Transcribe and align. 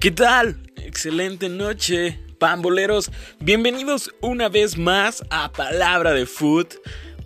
¿Qué 0.00 0.12
tal? 0.12 0.56
Excelente 0.76 1.48
noche, 1.48 2.20
pamboleros. 2.38 3.10
Bienvenidos 3.40 4.14
una 4.20 4.48
vez 4.48 4.78
más 4.78 5.24
a 5.28 5.50
Palabra 5.50 6.12
de 6.12 6.24
Foot, 6.24 6.74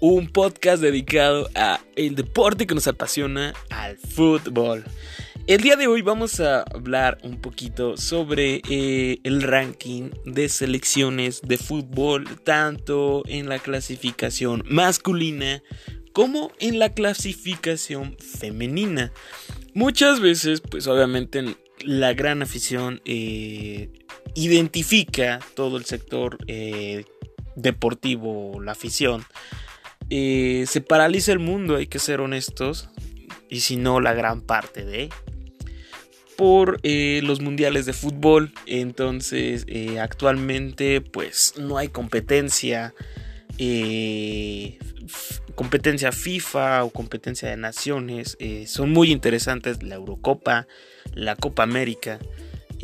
un 0.01 0.27
podcast 0.27 0.81
dedicado 0.81 1.51
a 1.55 1.81
el 1.97 2.15
deporte 2.15 2.67
que 2.67 2.75
nos 2.75 2.87
apasiona, 2.87 3.53
al 3.69 3.99
fútbol. 3.99 4.85
El 5.47 5.61
día 5.61 5.77
de 5.77 5.87
hoy 5.87 6.01
vamos 6.01 6.41
a 6.41 6.63
hablar 6.63 7.19
un 7.23 7.43
poquito 7.43 7.99
sobre 7.99 8.63
eh, 8.71 9.19
el 9.23 9.43
ranking 9.43 10.09
de 10.25 10.49
selecciones 10.49 11.43
de 11.43 11.59
fútbol, 11.59 12.25
tanto 12.43 13.23
en 13.27 13.51
la 13.51 13.59
clasificación 13.59 14.65
masculina 14.67 15.63
como 16.15 16.51
en 16.59 16.79
la 16.79 16.95
clasificación 16.95 18.17
femenina. 18.19 19.13
Muchas 19.75 20.21
veces, 20.21 20.63
pues 20.63 20.87
obviamente 20.87 21.55
la 21.85 22.15
gran 22.15 22.43
afición 22.43 23.01
eh, 23.05 23.91
identifica 24.35 25.41
todo 25.55 25.77
el 25.77 25.85
sector 25.85 26.39
eh, 26.47 27.05
deportivo, 27.57 28.61
la 28.61 28.73
afición. 28.73 29.25
Eh, 30.11 30.65
se 30.67 30.81
paraliza 30.81 31.33
el 31.33 31.39
mundo, 31.39 31.77
hay 31.77 31.87
que 31.87 31.99
ser 31.99 32.21
honestos, 32.21 32.89
y 33.49 33.61
si 33.61 33.77
no 33.77 34.01
la 34.01 34.15
gran 34.15 34.41
parte 34.41 34.85
de 34.85 35.11
por 36.37 36.81
los 36.83 37.41
mundiales 37.41 37.87
de 37.87 37.93
fútbol. 37.93 38.53
Entonces, 38.67 39.67
actualmente, 40.01 41.01
pues 41.01 41.55
no 41.59 41.77
hay 41.77 41.89
competencia 41.89 42.95
competencia 45.55 46.11
FIFA 46.11 46.85
o 46.85 46.91
competencia 46.91 47.49
de 47.51 47.59
naciones. 47.59 48.39
Son 48.67 48.91
muy 48.91 49.13
interesantes 49.13 49.83
la 49.83 49.97
Eurocopa, 49.97 50.67
la 51.15 51.37
Copa 51.37 51.63
América 51.63 52.19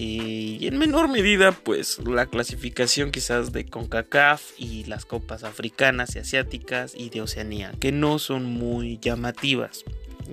y 0.01 0.65
en 0.69 0.79
menor 0.79 1.09
medida 1.09 1.51
pues 1.51 1.99
la 2.07 2.27
clasificación 2.27 3.11
quizás 3.11 3.51
de 3.51 3.67
CONCACAF 3.67 4.53
y 4.57 4.85
las 4.85 5.05
copas 5.05 5.43
africanas 5.43 6.15
y 6.15 6.21
asiáticas 6.21 6.95
y 6.97 7.11
de 7.11 7.21
Oceanía 7.21 7.73
que 7.81 7.91
no 7.91 8.21
son 8.21 8.45
muy 8.45 8.99
llamativas. 9.03 9.85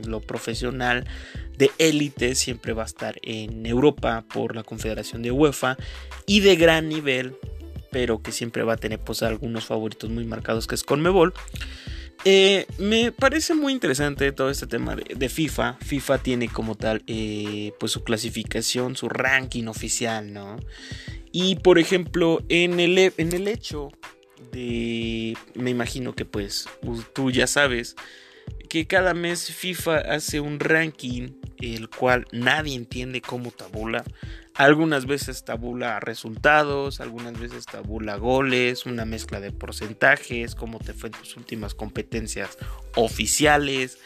Lo 0.06 0.20
profesional 0.20 1.08
de 1.58 1.72
élite 1.80 2.36
siempre 2.36 2.74
va 2.74 2.84
a 2.84 2.86
estar 2.86 3.16
en 3.24 3.66
Europa 3.66 4.24
por 4.32 4.56
la 4.56 4.62
Confederación 4.62 5.24
de 5.24 5.32
UEFA 5.32 5.78
y 6.28 6.42
de 6.42 6.56
gran 6.58 6.88
nivel 6.88 7.36
pero 7.90 8.22
que 8.22 8.32
siempre 8.32 8.62
va 8.62 8.74
a 8.74 8.78
tener 8.78 9.00
pues 9.00 9.24
algunos 9.24 9.66
favoritos 9.66 10.12
muy 10.12 10.26
marcados 10.26 10.68
que 10.68 10.76
es 10.76 10.84
Conmebol 10.84 11.34
eh, 12.24 12.66
me 12.78 13.12
parece 13.12 13.54
muy 13.54 13.74
interesante 13.74 14.32
todo 14.32 14.50
este 14.50 14.68
tema 14.68 14.96
de, 14.96 15.30
FIFA. 15.30 15.78
FIFA 15.82 16.18
tiene 16.20 16.48
como 16.48 16.76
tal 16.76 17.04
eh, 17.08 17.74
pues 17.80 17.92
su 17.92 18.04
clasificación, 18.04 18.96
su 18.96 19.10
ranking 19.10 19.66
oficial, 19.66 20.34
¿no? 20.34 20.58
Y 21.32 21.58
por 21.58 21.80
ejemplo, 21.80 22.42
en 22.50 22.80
el, 22.80 22.98
en 22.98 23.34
el 23.34 23.48
hecho 23.48 23.90
de, 24.52 25.38
me 25.54 25.70
imagino 25.70 26.16
que 26.16 26.26
pues 26.26 26.68
tú 27.14 27.30
ya 27.30 27.46
sabes, 27.46 27.96
que 28.70 28.88
cada 28.88 29.14
mes 29.14 29.52
FIFA 29.52 29.98
hace 29.98 30.40
un 30.40 30.60
ranking 30.60 31.30
el 31.62 31.90
cual 31.90 32.26
nadie 32.32 32.76
entiende 32.76 33.22
cómo 33.22 33.52
tabula. 33.52 34.04
Algunas 34.56 35.06
veces 35.06 35.44
tabula 35.44 36.00
resultados, 36.00 37.02
algunas 37.02 37.38
veces 37.38 37.66
tabula 37.66 38.16
goles, 38.16 38.86
una 38.86 39.04
mezcla 39.04 39.42
de 39.42 39.52
porcentajes, 39.52 40.56
cómo 40.56 40.80
te 40.80 40.94
fue 40.94 41.10
en 41.10 41.20
tus 41.20 41.36
últimas 41.36 41.76
competencias 41.76 42.58
oficiales. 42.96 43.98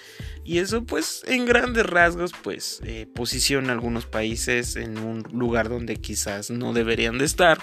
Y 0.44 0.58
eso 0.58 0.86
pues 0.86 1.24
en 1.28 1.46
grandes 1.46 1.86
rasgos 1.86 2.32
pues 2.42 2.82
eh, 2.84 3.08
posiciona 3.14 3.70
a 3.70 3.74
algunos 3.74 4.08
países 4.08 4.76
en 4.76 4.98
un 4.98 5.22
lugar 5.32 5.70
donde 5.70 5.98
quizás 5.98 6.50
no 6.50 6.74
deberían 6.74 7.20
de 7.20 7.26
estar. 7.26 7.60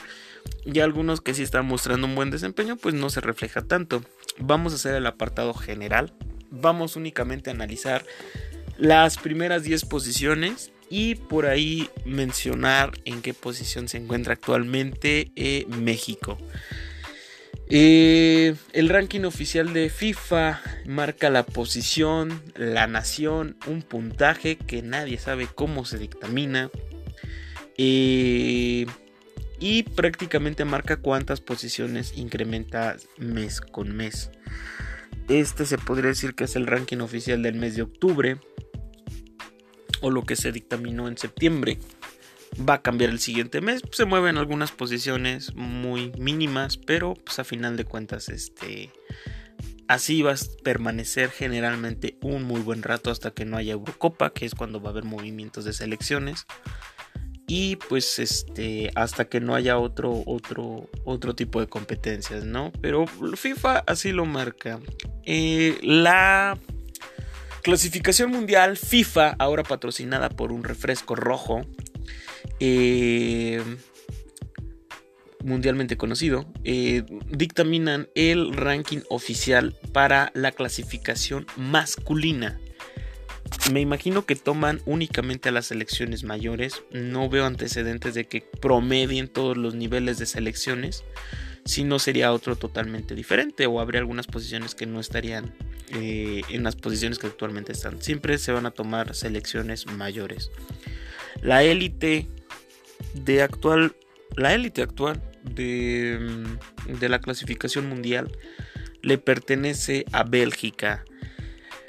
Y 0.65 0.78
algunos 0.78 1.21
que 1.21 1.34
sí 1.34 1.43
están 1.43 1.66
mostrando 1.66 2.06
un 2.06 2.15
buen 2.15 2.31
desempeño 2.31 2.77
pues 2.77 2.94
no 2.94 3.11
se 3.11 3.21
refleja 3.21 3.62
tanto. 3.62 4.05
Vamos 4.38 4.72
a 4.72 4.77
hacer 4.77 4.94
el 4.94 5.06
apartado 5.06 5.55
general. 5.55 6.15
Vamos 6.53 6.94
únicamente 6.94 7.50
a 7.50 7.53
analizar 7.53 8.06
las 8.78 9.19
primeras 9.19 9.65
10 9.65 9.87
posiciones 9.87 10.71
y 10.89 11.17
por 11.17 11.47
ahí 11.47 11.89
mencionar 12.05 12.93
en 13.05 13.23
qué 13.23 13.35
posición 13.35 13.89
se 13.89 13.99
encuentra 13.99 14.35
actualmente 14.35 15.31
eh, 15.37 15.67
México. 15.69 16.39
Eh, 17.69 18.55
el 18.73 18.89
ranking 18.89 19.23
oficial 19.23 19.73
de 19.73 19.91
FIFA 19.91 20.63
marca 20.87 21.31
la 21.31 21.45
posición, 21.45 22.41
la 22.55 22.87
nación, 22.87 23.57
un 23.67 23.83
puntaje 23.83 24.57
que 24.57 24.83
nadie 24.83 25.19
sabe 25.19 25.49
cómo 25.53 25.85
se 25.85 25.99
dictamina. 25.99 26.71
Eh, 27.79 28.87
y 29.59 29.83
prácticamente 29.85 30.65
marca 30.65 30.99
cuántas 30.99 31.41
posiciones 31.41 32.17
incrementa 32.17 32.97
mes 33.19 33.61
con 33.61 33.97
mes. 33.97 34.31
Este 35.29 35.67
se 35.67 35.79
podría 35.79 36.11
decir 36.11 36.35
que 36.35 36.45
es 36.45 36.57
el 36.57 36.67
ranking 36.67 36.99
oficial 36.99 37.43
del 37.43 37.55
mes 37.55 37.75
de 37.75 37.83
octubre 37.83 38.39
o 40.01 40.11
lo 40.11 40.23
que 40.23 40.37
se 40.37 40.53
dictaminó 40.53 41.09
en 41.09 41.19
septiembre 41.19 41.79
va 42.69 42.75
a 42.75 42.83
cambiar 42.83 43.11
el 43.11 43.19
siguiente 43.19 43.61
mes. 43.61 43.83
Se 43.93 44.05
mueven 44.05 44.39
algunas 44.39 44.73
posiciones 44.73 45.55
muy 45.55 46.12
mínimas, 46.19 46.77
pero 46.77 47.15
pues 47.15 47.39
a 47.39 47.45
final 47.45 47.77
de 47.77 47.84
cuentas 47.84 48.29
este 48.29 48.91
así 49.89 50.23
va 50.23 50.33
a 50.33 50.37
permanecer 50.65 51.31
generalmente 51.31 52.19
un 52.21 52.43
muy 52.43 52.61
buen 52.61 52.83
rato 52.83 53.11
hasta 53.11 53.31
que 53.31 53.45
no 53.45 53.56
haya 53.56 53.75
Eurocopa, 53.75 54.33
que 54.33 54.47
es 54.47 54.55
cuando 54.55 54.81
va 54.81 54.89
a 54.89 54.93
haber 54.93 55.05
movimientos 55.05 55.65
de 55.65 55.73
selecciones. 55.73 56.47
Y 57.49 57.77
pues 57.77 58.19
este 58.19 58.91
hasta 58.97 59.27
que 59.27 59.41
no 59.41 59.55
haya 59.55 59.79
otro 59.79 60.25
otro 60.27 60.91
otro 61.05 61.37
tipo 61.37 61.61
de 61.61 61.69
competencias, 61.69 62.45
¿no? 62.45 62.73
Pero 62.81 63.06
FIFA 63.06 63.85
así 63.87 64.11
lo 64.11 64.27
marca. 64.27 64.81
Eh, 65.25 65.79
la 65.83 66.59
Clasificación 67.66 68.31
mundial 68.31 68.77
FIFA, 68.77 69.34
ahora 69.41 69.65
patrocinada 69.65 70.28
por 70.28 70.53
un 70.53 70.62
refresco 70.62 71.16
rojo, 71.16 71.66
eh, 72.60 73.60
mundialmente 75.43 75.97
conocido, 75.97 76.47
eh, 76.62 77.03
dictaminan 77.28 78.09
el 78.15 78.53
ranking 78.53 79.00
oficial 79.09 79.75
para 79.93 80.31
la 80.32 80.53
clasificación 80.53 81.49
masculina. 81.56 82.60
Me 83.72 83.81
imagino 83.81 84.26
que 84.26 84.37
toman 84.37 84.81
únicamente 84.87 85.49
a 85.49 85.53
las 85.53 85.66
selecciones 85.66 86.22
mayores. 86.22 86.84
No 86.93 87.28
veo 87.28 87.47
antecedentes 87.47 88.15
de 88.15 88.28
que 88.28 88.43
promedien 88.60 89.26
todos 89.26 89.56
los 89.56 89.75
niveles 89.75 90.19
de 90.19 90.26
selecciones. 90.26 91.03
Si 91.66 91.84
no 91.84 91.99
sería 91.99 92.32
otro 92.32 92.56
totalmente 92.56 93.15
diferente 93.15 93.66
o 93.66 93.81
habría 93.81 94.00
algunas 94.00 94.27
posiciones 94.27 94.75
que 94.75 94.87
no 94.87 95.00
estarían 95.00 95.53
eh, 95.91 96.43
en 96.49 96.62
las 96.62 96.77
posiciones 96.77 97.19
que 97.19 97.27
actualmente 97.27 97.72
están. 97.72 98.00
Siempre 98.00 98.38
se 98.38 98.53
van 98.53 98.66
a 98.66 98.71
tomar 98.71 99.15
selecciones 99.15 99.87
mayores. 99.87 100.50
La 101.43 101.62
élite 101.62 102.26
de 103.15 103.43
actual, 103.43 103.94
la 104.37 104.55
élite 104.55 104.82
actual 104.82 105.22
de, 105.43 106.19
mm, 106.21 106.99
de 106.99 107.09
la 107.09 107.21
clasificación 107.21 107.88
mundial 107.88 108.32
le 109.03 109.19
pertenece 109.19 110.05
a 110.12 110.25
Bélgica. 110.25 111.05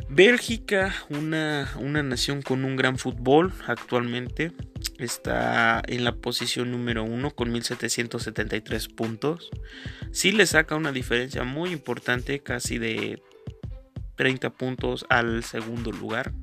Bélgica, 0.09 0.93
una, 1.09 1.69
una, 1.79 2.01
nación 2.03 2.41
con 2.41 2.63
un 2.63 2.75
gran 2.75 2.97
fútbol 2.97 3.51
actualmente, 3.66 4.53
está 4.97 5.81
en 5.88 6.03
la 6.03 6.16
posición 6.16 6.72
número 6.72 7.03
uno 7.03 7.31
con 7.31 7.52
1773 7.52 8.88
puntos. 8.90 9.50
Sí 10.12 10.31
le 10.31 10.46
saca 10.46 10.75
una 10.75 10.91
diferencia 10.91 11.44
muy 11.44 11.72
importante, 11.72 12.40
casi 12.40 12.78
de 12.78 13.22
30 14.16 14.50
puntos 14.52 15.06
al 15.09 15.44
segundo 15.44 15.91
lugar. 15.91 16.34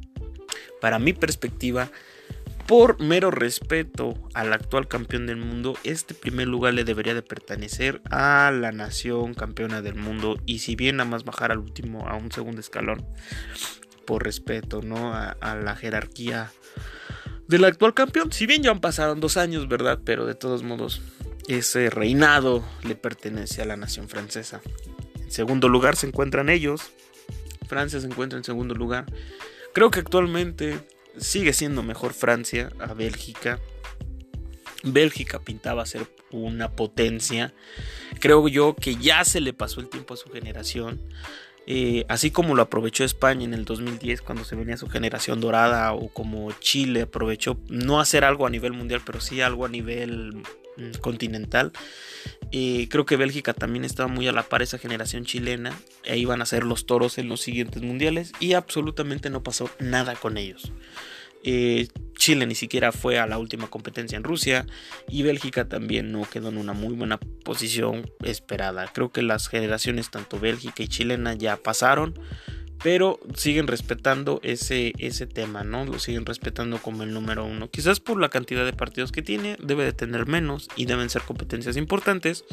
Para 0.80 0.98
mi 0.98 1.12
perspectiva, 1.12 1.90
por 2.66 2.98
mero 2.98 3.30
respeto 3.30 4.14
al 4.32 4.52
actual 4.52 4.88
campeón 4.88 5.26
del 5.26 5.36
mundo, 5.36 5.76
este 5.84 6.14
primer 6.14 6.48
lugar 6.48 6.72
le 6.72 6.84
debería 6.84 7.12
de 7.12 7.22
pertenecer 7.22 8.00
a 8.10 8.50
la 8.50 8.72
nación 8.72 9.34
campeona 9.34 9.82
del 9.82 9.96
mundo 9.96 10.38
y 10.46 10.60
si 10.60 10.74
bien 10.74 10.96
nada 10.96 11.10
más 11.10 11.24
bajar 11.24 11.52
al 11.52 11.58
último 11.58 12.08
a 12.08 12.14
un 12.16 12.32
segundo 12.32 12.60
escalón 12.60 13.06
por 14.06 14.24
respeto, 14.24 14.80
¿no? 14.82 15.12
A, 15.14 15.54
la 15.54 15.76
jerarquía 15.76 16.52
del 17.48 17.64
actual 17.64 17.94
campeón. 17.94 18.32
Si 18.32 18.46
bien 18.46 18.62
ya 18.62 18.70
han 18.70 18.80
pasado 18.80 19.14
dos 19.14 19.36
años, 19.36 19.68
¿verdad? 19.68 20.00
Pero 20.04 20.26
de 20.26 20.34
todos 20.34 20.62
modos, 20.62 21.02
ese 21.48 21.90
reinado 21.90 22.64
le 22.82 22.94
pertenece 22.94 23.62
a 23.62 23.66
la 23.66 23.76
nación 23.76 24.08
francesa. 24.08 24.60
En 25.20 25.30
segundo 25.30 25.68
lugar 25.68 25.96
se 25.96 26.06
encuentran 26.06 26.48
ellos, 26.48 26.82
Francia 27.66 28.00
se 28.00 28.06
encuentra 28.06 28.38
en 28.38 28.44
segundo 28.44 28.74
lugar. 28.74 29.06
Creo 29.72 29.90
que 29.90 30.00
actualmente 30.00 30.78
sigue 31.18 31.52
siendo 31.52 31.82
mejor 31.82 32.12
Francia 32.12 32.70
a 32.78 32.94
Bélgica. 32.94 33.58
Bélgica 34.82 35.40
pintaba 35.40 35.86
ser 35.86 36.06
una 36.30 36.72
potencia. 36.72 37.54
Creo 38.20 38.46
yo 38.48 38.76
que 38.76 38.96
ya 38.96 39.24
se 39.24 39.40
le 39.40 39.52
pasó 39.52 39.80
el 39.80 39.88
tiempo 39.88 40.14
a 40.14 40.16
su 40.16 40.30
generación. 40.30 41.00
Eh, 41.66 42.04
así 42.08 42.30
como 42.30 42.54
lo 42.54 42.62
aprovechó 42.62 43.04
España 43.04 43.44
en 43.44 43.54
el 43.54 43.64
2010 43.64 44.20
cuando 44.20 44.44
se 44.44 44.54
venía 44.54 44.76
su 44.76 44.88
generación 44.88 45.40
dorada 45.40 45.94
o 45.94 46.08
como 46.08 46.52
Chile 46.52 47.02
aprovechó 47.02 47.58
no 47.68 48.00
hacer 48.00 48.24
algo 48.24 48.46
a 48.46 48.50
nivel 48.50 48.74
mundial 48.74 49.00
pero 49.04 49.18
sí 49.18 49.40
algo 49.40 49.64
a 49.64 49.70
nivel 49.70 50.42
mm, 50.76 50.98
continental. 51.00 51.72
Eh, 52.52 52.86
creo 52.90 53.06
que 53.06 53.16
Bélgica 53.16 53.54
también 53.54 53.84
estaba 53.84 54.08
muy 54.08 54.28
a 54.28 54.32
la 54.32 54.42
par 54.42 54.62
esa 54.62 54.78
generación 54.78 55.24
chilena 55.24 55.72
e 56.04 56.18
iban 56.18 56.42
a 56.42 56.46
ser 56.46 56.64
los 56.64 56.86
toros 56.86 57.18
en 57.18 57.28
los 57.28 57.40
siguientes 57.40 57.82
mundiales 57.82 58.32
y 58.40 58.52
absolutamente 58.52 59.30
no 59.30 59.42
pasó 59.42 59.70
nada 59.78 60.14
con 60.16 60.36
ellos. 60.36 60.70
Eh, 61.44 61.88
Chile 62.14 62.46
ni 62.46 62.54
siquiera 62.54 62.90
fue 62.90 63.18
a 63.18 63.26
la 63.26 63.38
última 63.38 63.68
competencia 63.68 64.16
en 64.16 64.24
Rusia 64.24 64.66
y 65.08 65.22
Bélgica 65.22 65.68
también 65.68 66.10
no 66.10 66.22
quedó 66.22 66.48
en 66.48 66.56
una 66.56 66.72
muy 66.72 66.94
buena 66.94 67.18
posición 67.18 68.10
esperada. 68.22 68.90
Creo 68.92 69.12
que 69.12 69.20
las 69.20 69.48
generaciones 69.48 70.10
tanto 70.10 70.40
Bélgica 70.40 70.82
y 70.82 70.88
chilena 70.88 71.34
ya 71.34 71.58
pasaron, 71.58 72.18
pero 72.82 73.20
siguen 73.34 73.66
respetando 73.66 74.40
ese, 74.42 74.94
ese 74.98 75.26
tema, 75.26 75.64
¿no? 75.64 75.84
Lo 75.84 75.98
siguen 75.98 76.24
respetando 76.24 76.78
como 76.78 77.02
el 77.02 77.12
número 77.12 77.44
uno. 77.44 77.70
Quizás 77.70 78.00
por 78.00 78.18
la 78.18 78.30
cantidad 78.30 78.64
de 78.64 78.72
partidos 78.72 79.12
que 79.12 79.20
tiene, 79.20 79.58
debe 79.62 79.84
de 79.84 79.92
tener 79.92 80.26
menos 80.26 80.68
y 80.76 80.86
deben 80.86 81.10
ser 81.10 81.22
competencias 81.22 81.76
importantes 81.76 82.44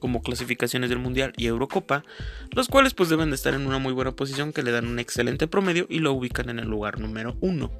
como 0.00 0.22
clasificaciones 0.22 0.90
del 0.90 0.98
Mundial 0.98 1.32
y 1.36 1.46
Eurocopa, 1.46 2.04
los 2.50 2.66
cuales 2.66 2.94
pues 2.94 3.08
deben 3.08 3.30
de 3.30 3.36
estar 3.36 3.54
en 3.54 3.66
una 3.66 3.78
muy 3.78 3.92
buena 3.92 4.12
posición 4.12 4.52
que 4.52 4.64
le 4.64 4.72
dan 4.72 4.88
un 4.88 4.98
excelente 4.98 5.46
promedio 5.46 5.86
y 5.88 6.00
lo 6.00 6.12
ubican 6.12 6.50
en 6.50 6.58
el 6.58 6.68
lugar 6.68 6.98
número 6.98 7.36
uno. 7.40 7.70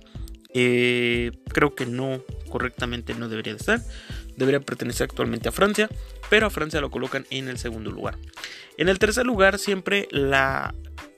Eh, 0.55 1.33
creo 1.53 1.75
que 1.75 1.87
no, 1.87 2.23
correctamente 2.51 3.15
no 3.15 3.29
debería 3.29 3.53
de 3.53 3.59
estar. 3.59 3.81
Debería 4.37 4.61
pertenecer 4.61 5.05
actualmente 5.05 5.49
a 5.49 5.53
Francia, 5.53 5.89
pero 6.29 6.47
a 6.47 6.51
Francia 6.51 6.81
lo 6.81 6.91
colocan 6.91 7.27
en 7.31 7.49
el 7.49 7.59
segundo 7.59 7.91
lugar. 7.91 8.19
En 8.77 8.89
el 8.89 8.99
tercer 8.99 9.27
lugar, 9.27 9.59
siempre 9.59 10.09
la 10.11 10.75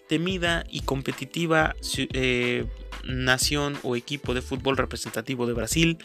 temida 0.08 0.64
y 0.68 0.80
competitiva 0.80 1.74
eh, 1.96 2.66
nación 3.04 3.78
o 3.82 3.96
equipo 3.96 4.34
de 4.34 4.42
fútbol 4.42 4.76
representativo 4.76 5.46
de 5.46 5.54
Brasil 5.54 5.98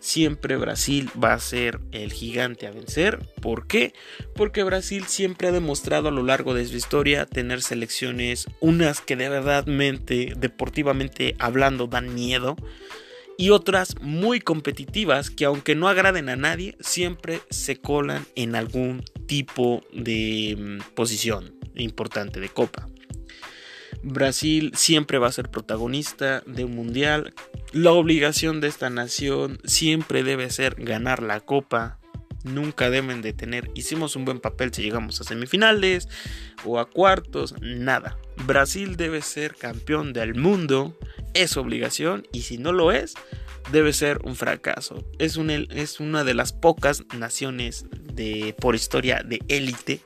siempre 0.00 0.56
Brasil 0.56 1.08
va 1.22 1.34
a 1.34 1.38
ser 1.38 1.78
el 1.92 2.12
gigante 2.12 2.66
a 2.66 2.72
vencer. 2.72 3.18
¿Por 3.40 3.66
qué? 3.66 3.94
Porque 4.34 4.64
Brasil 4.64 5.04
siempre 5.06 5.48
ha 5.48 5.52
demostrado 5.52 6.08
a 6.08 6.12
lo 6.12 6.22
largo 6.22 6.54
de 6.54 6.66
su 6.66 6.76
historia 6.76 7.26
tener 7.26 7.62
selecciones, 7.62 8.48
unas 8.58 9.00
que 9.00 9.16
de 9.16 9.28
verdadmente, 9.28 10.32
deportivamente 10.36 11.36
hablando, 11.38 11.86
dan 11.86 12.14
miedo. 12.14 12.56
Y 13.38 13.50
otras 13.50 13.98
muy 14.02 14.40
competitivas 14.40 15.30
que 15.30 15.46
aunque 15.46 15.74
no 15.74 15.88
agraden 15.88 16.28
a 16.28 16.36
nadie, 16.36 16.76
siempre 16.80 17.40
se 17.48 17.76
colan 17.76 18.26
en 18.34 18.54
algún 18.54 19.02
tipo 19.26 19.82
de 19.92 20.56
mm, 20.58 20.94
posición 20.94 21.54
importante 21.74 22.40
de 22.40 22.48
copa. 22.48 22.86
Brasil 24.02 24.72
siempre 24.74 25.18
va 25.18 25.28
a 25.28 25.32
ser 25.32 25.50
protagonista 25.50 26.42
de 26.46 26.64
un 26.64 26.74
mundial. 26.74 27.34
La 27.72 27.92
obligación 27.92 28.60
de 28.60 28.68
esta 28.68 28.90
nación 28.90 29.58
siempre 29.64 30.22
debe 30.22 30.50
ser 30.50 30.76
ganar 30.76 31.22
la 31.22 31.40
copa. 31.40 31.98
Nunca 32.42 32.88
deben 32.88 33.20
de 33.20 33.34
tener, 33.34 33.70
hicimos 33.74 34.16
un 34.16 34.24
buen 34.24 34.40
papel 34.40 34.72
si 34.72 34.82
llegamos 34.82 35.20
a 35.20 35.24
semifinales 35.24 36.08
o 36.64 36.78
a 36.78 36.88
cuartos, 36.88 37.54
nada. 37.60 38.16
Brasil 38.46 38.96
debe 38.96 39.20
ser 39.20 39.54
campeón 39.56 40.14
del 40.14 40.34
mundo, 40.34 40.98
es 41.34 41.58
obligación 41.58 42.26
y 42.32 42.42
si 42.42 42.56
no 42.56 42.72
lo 42.72 42.92
es, 42.92 43.14
debe 43.72 43.92
ser 43.92 44.20
un 44.24 44.36
fracaso. 44.36 45.04
Es, 45.18 45.38
es 45.70 46.00
una 46.00 46.24
de 46.24 46.32
las 46.32 46.54
pocas 46.54 47.04
naciones 47.14 47.84
de, 47.90 48.54
por 48.58 48.74
historia 48.74 49.22
de 49.22 49.40
élite 49.48 50.00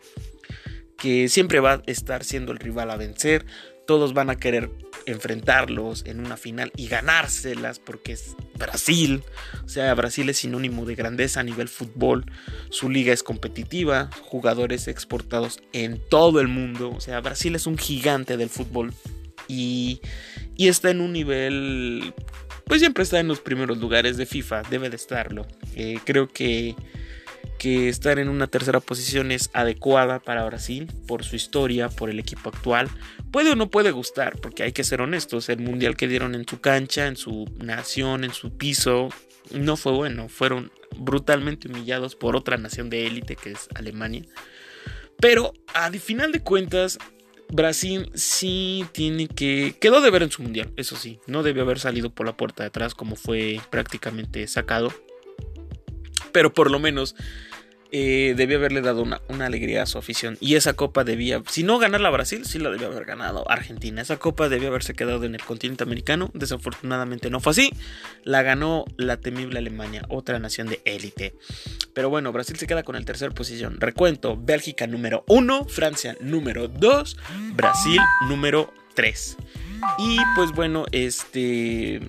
que 0.97 1.29
siempre 1.29 1.61
va 1.61 1.75
a 1.75 1.83
estar 1.87 2.25
siendo 2.25 2.51
el 2.51 2.59
rival 2.59 2.91
a 2.91 2.97
vencer 2.97 3.45
todos 3.87 4.15
van 4.15 4.31
a 4.31 4.37
querer 4.37 4.71
enfrentarlos 5.07 6.05
en 6.07 6.21
una 6.21 6.37
final 6.37 6.73
y 6.77 6.89
ganárselas 6.89 7.79
porque 7.79 8.13
es 8.13 8.35
Brasil. 8.59 9.23
O 9.65 9.69
sea, 9.69 9.93
Brasil 9.95 10.29
es 10.29 10.39
sinónimo 10.39 10.85
de 10.85 10.95
grandeza 10.95 11.41
a 11.41 11.43
nivel 11.43 11.69
fútbol. 11.69 12.25
Su 12.71 12.91
liga 12.91 13.13
es 13.13 13.23
competitiva, 13.23 14.11
jugadores 14.23 14.89
exportados 14.89 15.61
en 15.73 16.01
todo 16.09 16.41
el 16.41 16.49
mundo. 16.49 16.91
O 16.91 17.01
sea, 17.01 17.21
Brasil 17.21 17.55
es 17.55 17.67
un 17.67 17.79
gigante 17.79 18.37
del 18.37 18.49
fútbol 18.49 18.93
y, 19.49 20.01
y 20.57 20.69
está 20.69 20.91
en 20.91 21.01
un 21.01 21.13
nivel... 21.13 22.15
Pues 22.67 22.81
siempre 22.81 23.05
está 23.05 23.21
en 23.21 23.29
los 23.29 23.41
primeros 23.41 23.77
lugares 23.77 24.17
de 24.17 24.25
FIFA, 24.25 24.63
debe 24.71 24.89
de 24.89 24.97
estarlo. 24.97 25.47
Eh, 25.77 25.99
creo 26.05 26.29
que 26.29 26.75
que 27.59 27.89
estar 27.89 28.19
en 28.19 28.29
una 28.29 28.47
tercera 28.47 28.81
posición 28.81 29.33
es 29.33 29.51
adecuada 29.53 30.21
para 30.21 30.45
Brasil 30.45 30.91
por 31.07 31.25
su 31.25 31.37
historia, 31.37 31.89
por 31.89 32.11
el 32.11 32.19
equipo 32.19 32.51
actual. 32.51 32.89
Puede 33.31 33.53
o 33.53 33.57
no 33.57 33.71
puede 33.71 33.91
gustar, 33.91 34.41
porque 34.41 34.63
hay 34.63 34.73
que 34.73 34.85
ser 34.85 35.01
honestos, 35.01 35.49
el 35.49 35.61
mundial 35.61 35.97
que 35.97 36.09
dieron 36.09 36.35
en 36.35 36.47
su 36.47 36.61
cancha, 36.61 37.07
en 37.07 37.17
su 37.17 37.47
nación, 37.59 38.25
en 38.25 38.33
su 38.33 38.57
piso, 38.57 39.09
no 39.53 39.77
fue 39.77 39.93
bueno, 39.93 40.29
fueron 40.29 40.73
brutalmente 40.97 41.69
humillados 41.69 42.15
por 42.17 42.37
otra 42.37 42.57
nación 42.57 42.91
de 42.91 43.07
élite 43.07 43.37
que 43.37 43.53
es 43.53 43.69
Alemania. 43.75 44.25
Pero 45.21 45.53
al 45.73 45.99
final 46.01 46.33
de 46.33 46.41
cuentas, 46.41 46.99
Brasil 47.49 48.11
sí 48.15 48.85
tiene 48.93 49.29
que. 49.29 49.77
Quedó 49.81 50.01
de 50.01 50.11
ver 50.11 50.23
en 50.23 50.31
su 50.31 50.43
mundial, 50.43 50.73
eso 50.77 50.97
sí. 50.97 51.21
No 51.27 51.43
debió 51.43 51.63
haber 51.63 51.79
salido 51.79 52.11
por 52.11 52.27
la 52.27 52.37
puerta 52.37 52.63
de 52.63 52.69
atrás 52.69 52.95
como 52.95 53.17
fue 53.17 53.61
prácticamente 53.71 54.47
sacado 54.47 54.93
pero 56.35 56.53
por 56.53 56.69
lo 56.69 56.81
menos 56.81 57.15
eh, 57.93 58.35
debía 58.37 58.57
haberle 58.57 58.81
dado 58.81 59.03
una, 59.03 59.47
alegría 59.47 59.85
a 59.85 59.87
su 59.87 59.99
afición. 59.99 60.37
Y 60.41 60.57
esa 60.57 60.73
copa 60.73 61.05
debía, 61.05 61.41
si 61.49 61.63
no 61.63 61.79
ganarla 61.79 62.11
Brasil, 62.11 62.45
sí 62.45 62.59
la 62.59 62.71
debía 62.71 62.89
haber 62.89 63.05
ganado 63.05 63.49
Argentina. 63.49 64.03
Esa 64.03 64.17
copa 64.17 64.49
debía 64.49 64.67
haberse 64.67 64.95
quedado 64.95 65.23
en 65.23 65.37
el 65.37 65.43
continente 65.45 65.85
americano. 65.85 66.29
Desafortunadamente 66.35 67.31
no 67.31 67.39
fue 67.39 67.53
así. 67.53 67.71
La 68.25 68.43
ganó 68.43 68.85
la 68.97 69.19
temible 69.19 69.61
Alemania, 69.61 70.05
otra 70.09 70.41
nación 70.41 70.67
de 70.67 70.83
élite. 70.85 71.37
Pero 71.93 72.11
bueno, 72.11 72.33
Brasil 72.33 72.57
se 72.57 72.67
queda 72.67 72.83
con 72.83 72.97
el 72.97 73.05
tercer 73.05 73.31
posición. 73.31 73.81
Recuento, 73.81 74.37
Bélgica 74.37 74.89
número 74.89 75.23
1, 75.29 75.67
Francia 75.67 76.17
número 76.21 76.67
2, 76.67 77.17
Brasil 77.55 78.01
número 78.29 78.75
3. 78.95 79.37
Y 80.01 80.19
pues 80.35 80.51
bueno, 80.51 80.85
este... 80.91 82.01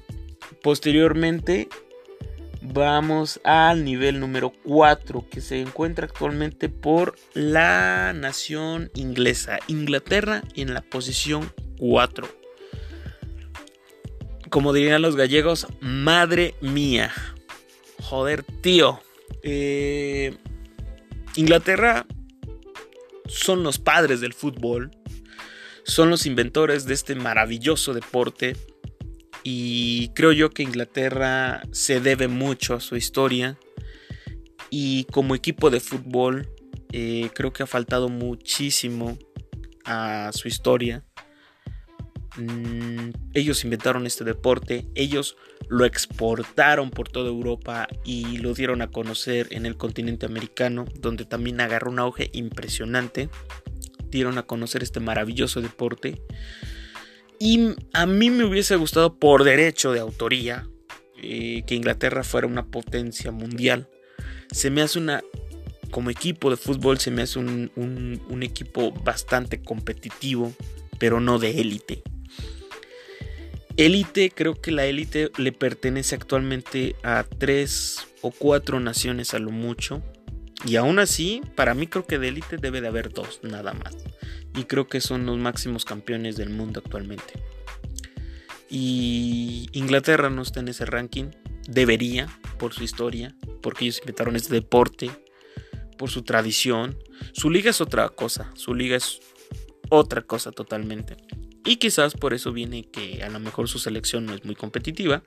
Posteriormente 0.63 1.69
Vamos 2.73 3.39
al 3.43 3.85
nivel 3.85 4.19
número 4.19 4.51
4 4.63 5.27
que 5.29 5.39
se 5.39 5.61
encuentra 5.61 6.07
actualmente 6.07 6.67
por 6.67 7.15
la 7.33 8.11
nación 8.13 8.89
inglesa. 8.95 9.59
Inglaterra 9.67 10.43
en 10.55 10.73
la 10.73 10.81
posición 10.81 11.51
4. 11.77 12.27
Como 14.49 14.73
dirían 14.73 15.03
los 15.03 15.15
gallegos, 15.15 15.67
madre 15.79 16.55
mía. 16.59 17.11
Joder, 18.01 18.43
tío. 18.61 18.99
Eh, 19.43 20.35
Inglaterra 21.35 22.07
son 23.27 23.61
los 23.61 23.77
padres 23.77 24.21
del 24.21 24.33
fútbol. 24.33 24.91
Son 25.83 26.09
los 26.09 26.25
inventores 26.25 26.85
de 26.85 26.95
este 26.95 27.13
maravilloso 27.13 27.93
deporte 27.93 28.55
y 29.47 30.07
creo 30.15 30.31
yo 30.31 30.49
que 30.49 30.63
Inglaterra 30.63 31.61
se 31.71 32.01
debe 32.01 32.27
mucho 32.27 32.73
a 32.73 32.79
su 32.79 32.95
historia. 32.95 33.59
Y 34.71 35.03
como 35.11 35.35
equipo 35.35 35.69
de 35.69 35.79
fútbol, 35.79 36.49
eh, 36.91 37.29
creo 37.35 37.53
que 37.53 37.61
ha 37.61 37.67
faltado 37.67 38.09
muchísimo 38.09 39.19
a 39.83 40.31
su 40.33 40.47
historia. 40.47 41.03
Mm, 42.37 43.11
ellos 43.35 43.63
inventaron 43.63 44.07
este 44.07 44.23
deporte, 44.23 44.87
ellos 44.95 45.37
lo 45.69 45.85
exportaron 45.85 46.89
por 46.89 47.07
toda 47.09 47.29
Europa 47.29 47.87
y 48.03 48.39
lo 48.39 48.55
dieron 48.55 48.81
a 48.81 48.89
conocer 48.89 49.49
en 49.51 49.67
el 49.67 49.77
continente 49.77 50.25
americano, 50.25 50.85
donde 50.99 51.23
también 51.23 51.61
agarró 51.61 51.91
un 51.91 51.99
auge 51.99 52.31
impresionante. 52.33 53.29
Dieron 54.09 54.39
a 54.39 54.43
conocer 54.47 54.81
este 54.81 55.01
maravilloso 55.01 55.61
deporte. 55.61 56.23
Y 57.39 57.75
a 57.93 58.05
mí 58.05 58.29
me 58.29 58.45
hubiese 58.45 58.75
gustado 58.75 59.15
por 59.15 59.43
derecho 59.43 59.91
de 59.91 59.99
autoría 59.99 60.67
eh, 61.21 61.63
que 61.65 61.75
Inglaterra 61.75 62.23
fuera 62.23 62.47
una 62.47 62.65
potencia 62.65 63.31
mundial. 63.31 63.89
Se 64.51 64.69
me 64.69 64.81
hace 64.81 64.99
una, 64.99 65.23
como 65.91 66.09
equipo 66.09 66.49
de 66.49 66.57
fútbol, 66.57 66.99
se 66.99 67.11
me 67.11 67.23
hace 67.23 67.39
un, 67.39 67.71
un 67.75 68.43
equipo 68.43 68.91
bastante 68.91 69.61
competitivo, 69.61 70.53
pero 70.99 71.19
no 71.19 71.39
de 71.39 71.61
élite. 71.61 72.03
Élite, 73.77 74.31
creo 74.33 74.55
que 74.55 74.71
la 74.71 74.85
élite 74.85 75.31
le 75.37 75.51
pertenece 75.51 76.15
actualmente 76.15 76.95
a 77.03 77.25
tres 77.25 78.07
o 78.21 78.31
cuatro 78.31 78.79
naciones 78.79 79.33
a 79.33 79.39
lo 79.39 79.51
mucho. 79.51 80.01
Y 80.63 80.77
aún 80.77 80.99
así, 80.99 81.41
para 81.55 81.73
mí 81.73 81.87
creo 81.87 82.05
que 82.07 82.17
de 82.17 82.29
élite 82.29 82.57
debe 82.57 82.81
de 82.81 82.87
haber 82.87 83.11
dos, 83.11 83.39
nada 83.43 83.73
más 83.73 83.95
y 84.55 84.63
creo 84.63 84.87
que 84.87 85.01
son 85.01 85.25
los 85.25 85.37
máximos 85.37 85.85
campeones 85.85 86.37
del 86.37 86.49
mundo 86.49 86.81
actualmente. 86.83 87.33
Y 88.69 89.69
Inglaterra 89.73 90.29
no 90.29 90.41
está 90.41 90.59
en 90.59 90.69
ese 90.69 90.85
ranking, 90.85 91.31
debería 91.67 92.27
por 92.57 92.73
su 92.73 92.83
historia, 92.83 93.35
porque 93.61 93.85
ellos 93.85 93.99
inventaron 93.99 94.35
este 94.35 94.53
deporte, 94.53 95.11
por 95.97 96.09
su 96.09 96.23
tradición. 96.23 96.97
Su 97.33 97.49
liga 97.49 97.69
es 97.69 97.81
otra 97.81 98.09
cosa, 98.09 98.51
su 98.55 98.73
liga 98.73 98.95
es 98.95 99.19
otra 99.89 100.21
cosa 100.21 100.51
totalmente. 100.51 101.17
Y 101.63 101.77
quizás 101.77 102.13
por 102.13 102.33
eso 102.33 102.51
viene 102.51 102.89
que 102.89 103.23
a 103.23 103.29
lo 103.29 103.39
mejor 103.39 103.67
su 103.67 103.79
selección 103.79 104.25
no 104.25 104.33
es 104.33 104.45
muy 104.45 104.55
competitiva. 104.55 105.23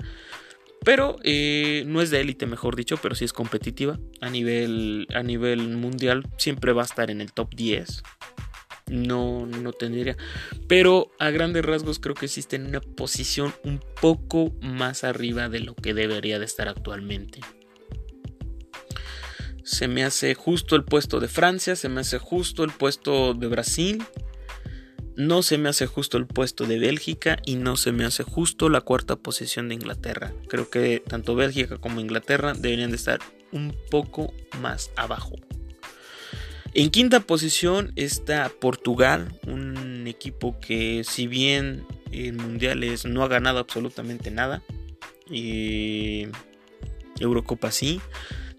Pero 0.85 1.17
eh, 1.23 1.85
no 1.87 2.01
es 2.01 2.11
de 2.11 2.21
élite, 2.21 2.47
mejor 2.47 2.77
dicho, 2.77 2.97
pero 2.97 3.15
sí 3.15 3.25
es 3.25 3.33
competitiva. 3.33 3.99
A 4.21 4.31
nivel, 4.31 5.07
a 5.15 5.23
nivel 5.23 5.77
mundial 5.77 6.29
siempre 6.37 6.73
va 6.73 6.83
a 6.83 6.87
estar 6.87 7.11
en 7.11 7.21
el 7.21 7.33
top 7.33 7.55
10. 7.55 8.03
No, 8.91 9.47
no 9.47 9.73
tendría. 9.73 10.17
Pero 10.67 11.11
a 11.19 11.31
grandes 11.31 11.65
rasgos 11.65 11.99
creo 11.99 12.15
que 12.15 12.27
existe 12.27 12.57
en 12.57 12.67
una 12.67 12.81
posición 12.81 13.53
un 13.65 13.81
poco 14.01 14.53
más 14.63 15.05
arriba 15.05 15.49
de 15.49 15.61
lo 15.61 15.75
que 15.75 15.95
debería 15.95 16.39
de 16.39 16.45
estar 16.45 16.69
actualmente. 16.69 17.41
Se 19.65 19.89
me 19.89 20.05
hace 20.05 20.35
justo 20.35 20.77
el 20.77 20.85
puesto 20.85 21.21
de 21.21 21.29
Francia, 21.29 21.77
se 21.77 21.91
me 21.91 22.01
hace 22.01 22.19
justo 22.19 22.65
el 22.65 22.71
puesto 22.71 23.35
de 23.35 23.49
Brasil 23.49 24.03
no 25.19 25.43
se 25.43 25.59
me 25.59 25.69
hace 25.69 25.87
justo 25.87 26.17
el 26.17 26.27
puesto 26.27 26.65
de 26.65 26.79
Bélgica 26.79 27.39
y 27.45 27.57
no 27.57 27.77
se 27.77 27.91
me 27.91 28.05
hace 28.05 28.23
justo 28.23 28.69
la 28.69 28.81
cuarta 28.83 29.17
posición 29.17 29.69
de 29.69 29.75
Inglaterra. 29.75 30.33
Creo 30.47 30.71
que 30.71 31.03
tanto 31.05 31.35
Bélgica 31.35 31.79
como 31.79 32.01
Inglaterra 32.01 32.53
deberían 32.55 32.91
de 32.91 32.97
estar 32.97 33.19
un 33.51 33.75
poco 33.91 34.33
más 34.63 34.93
abajo. 34.95 35.35
En 36.73 36.91
quinta 36.91 37.19
posición 37.19 37.93
está 37.97 38.49
Portugal, 38.61 39.37
un 39.45 40.07
equipo 40.07 40.57
que 40.61 41.03
si 41.03 41.27
bien 41.27 41.85
en 42.13 42.37
mundiales 42.37 43.05
no 43.05 43.25
ha 43.25 43.29
ganado 43.29 43.59
absolutamente 43.59 44.31
nada, 44.31 44.63
y 45.29 46.29
Eurocopa 47.19 47.73
sí, 47.73 48.01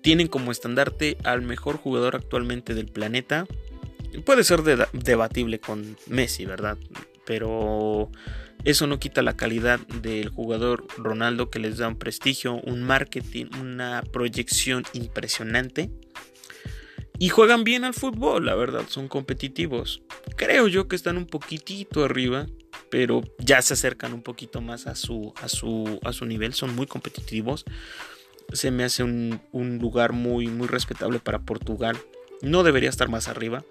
tienen 0.01 0.27
como 0.27 0.51
estandarte 0.51 1.17
al 1.23 1.41
mejor 1.41 1.77
jugador 1.77 2.17
actualmente 2.17 2.73
del 2.73 2.87
planeta, 2.87 3.47
Puede 4.25 4.43
ser 4.43 4.63
debatible 4.93 5.59
con 5.59 5.97
Messi, 6.07 6.45
¿verdad? 6.45 6.77
Pero 7.25 8.09
eso 8.63 8.87
no 8.87 8.99
quita 8.99 9.21
la 9.21 9.37
calidad 9.37 9.79
del 9.79 10.29
jugador 10.29 10.85
Ronaldo 10.97 11.49
que 11.49 11.59
les 11.59 11.77
da 11.77 11.87
un 11.87 11.97
prestigio, 11.97 12.55
un 12.55 12.83
marketing, 12.83 13.45
una 13.61 14.03
proyección 14.11 14.83
impresionante. 14.93 15.89
Y 17.17 17.29
juegan 17.29 17.63
bien 17.63 17.83
al 17.83 17.93
fútbol, 17.93 18.45
la 18.45 18.55
verdad, 18.55 18.83
son 18.87 19.07
competitivos. 19.07 20.01
Creo 20.35 20.67
yo 20.67 20.87
que 20.87 20.95
están 20.95 21.17
un 21.17 21.25
poquitito 21.25 22.03
arriba, 22.03 22.47
pero 22.89 23.21
ya 23.39 23.61
se 23.61 23.73
acercan 23.73 24.13
un 24.13 24.23
poquito 24.23 24.61
más 24.61 24.87
a 24.87 24.95
su, 24.95 25.33
a 25.41 25.49
su, 25.49 25.99
a 26.03 26.13
su 26.13 26.25
nivel, 26.25 26.53
son 26.53 26.75
muy 26.75 26.87
competitivos. 26.87 27.65
Se 28.53 28.71
me 28.71 28.83
hace 28.83 29.03
un, 29.03 29.41
un 29.51 29.79
lugar 29.79 30.13
muy, 30.13 30.47
muy 30.47 30.67
respetable 30.67 31.19
para 31.19 31.39
Portugal. 31.39 31.97
No 32.41 32.63
debería 32.63 32.89
estar 32.89 33.10
más 33.10 33.27
arriba. 33.27 33.63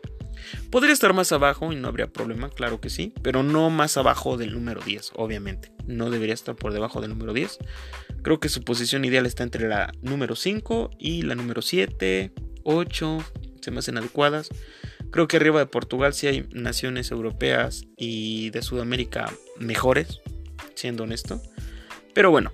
Podría 0.71 0.93
estar 0.93 1.15
más 1.15 1.33
abajo 1.33 1.73
y 1.73 1.77
no 1.77 1.89
habría 1.89 2.13
problema, 2.13 2.49
claro 2.49 2.81
que 2.81 2.91
sí, 2.91 3.13
pero 3.23 3.43
no 3.43 3.71
más 3.71 3.97
abajo 3.97 4.37
del 4.37 4.53
número 4.53 4.81
10, 4.81 5.13
obviamente. 5.17 5.73
No 5.87 6.11
debería 6.11 6.35
estar 6.35 6.55
por 6.55 6.73
debajo 6.73 7.01
del 7.01 7.11
número 7.11 7.33
10. 7.33 7.59
Creo 8.23 8.41
que 8.41 8.49
su 8.49 8.63
posición 8.63 9.05
ideal 9.05 9.27
está 9.27 9.43
entre 9.43 9.69
la 9.69 9.93
número 10.03 10.37
5 10.37 10.91
y 10.99 11.23
la 11.23 11.35
número 11.35 11.63
7, 11.63 12.33
8, 12.65 13.19
se 13.61 13.71
me 13.71 13.79
hacen 13.79 13.99
adecuadas. 13.99 14.49
Creo 15.11 15.27
que 15.27 15.39
arriba 15.39 15.59
de 15.59 15.67
Portugal 15.67 16.13
sí 16.13 16.27
hay 16.27 16.47
naciones 16.53 17.11
europeas 17.11 17.85
y 17.97 18.51
de 18.51 18.63
Sudamérica 18.63 19.33
mejores, 19.59 20.21
siendo 20.75 21.05
honesto. 21.05 21.41
Pero 22.15 22.31
bueno, 22.31 22.53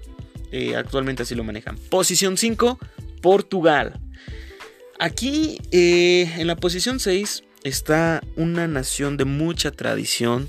eh, 0.52 0.76
actualmente 0.76 1.24
así 1.24 1.34
lo 1.34 1.42
manejan. 1.42 1.76
Posición 1.90 2.36
5, 2.36 2.78
Portugal. 3.20 4.00
Aquí 4.98 5.58
eh, 5.72 6.32
en 6.38 6.46
la 6.46 6.56
posición 6.56 7.00
6 7.00 7.42
está 7.64 8.22
una 8.36 8.68
nación 8.68 9.16
de 9.16 9.24
mucha 9.24 9.72
tradición, 9.72 10.48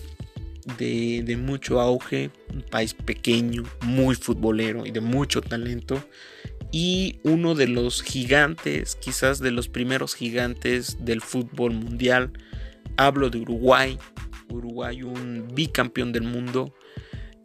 de, 0.77 1.37
mucho 1.39 1.81
auge, 1.81 2.29
un 2.53 2.61
país 2.61 2.93
pequeño, 2.93 3.63
muy 3.81 4.15
futbolero 4.15 4.85
y 4.85 4.91
de 4.91 5.01
mucho 5.01 5.41
talento. 5.41 6.03
Y 6.71 7.19
uno 7.23 7.55
de 7.55 7.67
los 7.67 8.03
gigantes, 8.03 8.95
quizás 8.95 9.39
de 9.39 9.51
los 9.51 9.69
primeros 9.69 10.13
gigantes 10.13 10.97
del 11.03 11.21
fútbol 11.21 11.73
mundial. 11.73 12.31
Hablo 12.97 13.29
de 13.29 13.39
Uruguay. 13.39 13.97
Uruguay, 14.49 15.01
un 15.01 15.47
bicampeón 15.53 16.11
del 16.11 16.23
mundo 16.23 16.73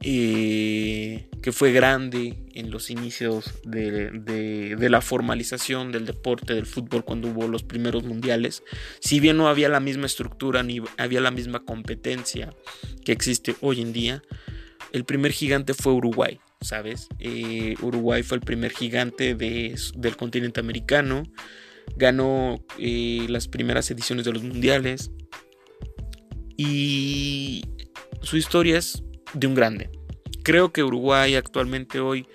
eh, 0.02 1.28
que 1.42 1.52
fue 1.52 1.72
grande 1.72 2.42
en 2.54 2.70
los 2.70 2.90
inicios 2.90 3.52
de, 3.64 4.76
la 4.78 5.00
formalización 5.02 5.92
del 5.92 6.06
deporte 6.06 6.54
del 6.54 6.64
fútbol 6.64 7.04
cuando 7.04 7.28
hubo 7.28 7.48
los 7.48 7.62
primeros 7.62 8.04
mundiales. 8.04 8.62
Si 9.00 9.20
bien 9.20 9.36
no 9.36 9.48
había 9.48 9.68
la 9.68 9.80
misma 9.80 10.06
estructura 10.06 10.62
ni 10.62 10.80
había 10.96 11.20
la 11.20 11.30
misma 11.30 11.64
competencia 11.64 12.54
que 13.04 13.12
existe 13.12 13.56
hoy 13.60 13.82
en 13.82 13.92
día, 13.92 14.22
el 14.92 15.04
primer 15.04 15.32
gigante 15.32 15.74
fue 15.74 15.92
Uruguay, 15.92 16.40
¿sabes? 16.62 17.08
Eh, 17.18 17.74
Uruguay 17.82 18.22
fue 18.22 18.38
el 18.38 18.42
primer 18.42 18.72
gigante 18.72 19.34
del 19.34 20.16
continente 20.16 20.60
americano, 20.60 21.24
ganó 21.96 22.64
eh, 22.78 23.26
las 23.28 23.48
primeras 23.48 23.90
ediciones 23.90 24.24
de 24.24 24.32
los 24.32 24.42
mundiales 24.42 25.10
y 26.56 27.64
su 28.22 28.38
historia 28.38 28.78
es 28.78 29.02
de 29.34 29.46
un 29.46 29.54
grande. 29.54 29.90
Creo 30.42 30.72
que 30.72 30.82
Uruguay 30.82 31.34
actualmente 31.34 32.00
hoy 32.00 32.26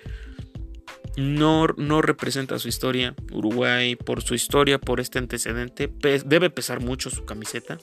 no, 1.16 1.66
no, 1.76 2.02
representa 2.02 2.58
su 2.58 2.68
historia. 2.68 3.14
Uruguay, 3.32 3.96
por 3.96 4.22
su 4.22 4.34
historia, 4.34 4.78
por 4.78 5.00
este 5.00 5.18
antecedente, 5.18 5.90
debe 6.24 6.50
pesar 6.50 6.80
mucho 6.80 7.10
su 7.10 7.24
camiseta. 7.24 7.78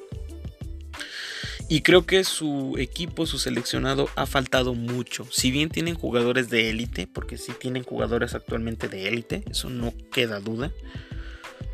Y 1.69 1.81
creo 1.81 2.05
que 2.05 2.23
su 2.23 2.75
equipo, 2.77 3.25
su 3.25 3.39
seleccionado, 3.39 4.09
ha 4.15 4.25
faltado 4.25 4.75
mucho. 4.75 5.25
Si 5.31 5.49
bien 5.49 5.69
tienen 5.69 5.95
jugadores 5.95 6.49
de 6.49 6.69
élite, 6.69 7.07
porque 7.07 7.37
sí 7.37 7.53
tienen 7.59 7.83
jugadores 7.83 8.35
actualmente 8.35 8.89
de 8.89 9.07
élite, 9.07 9.43
eso 9.49 9.69
no 9.69 9.93
queda 10.11 10.39
duda, 10.39 10.71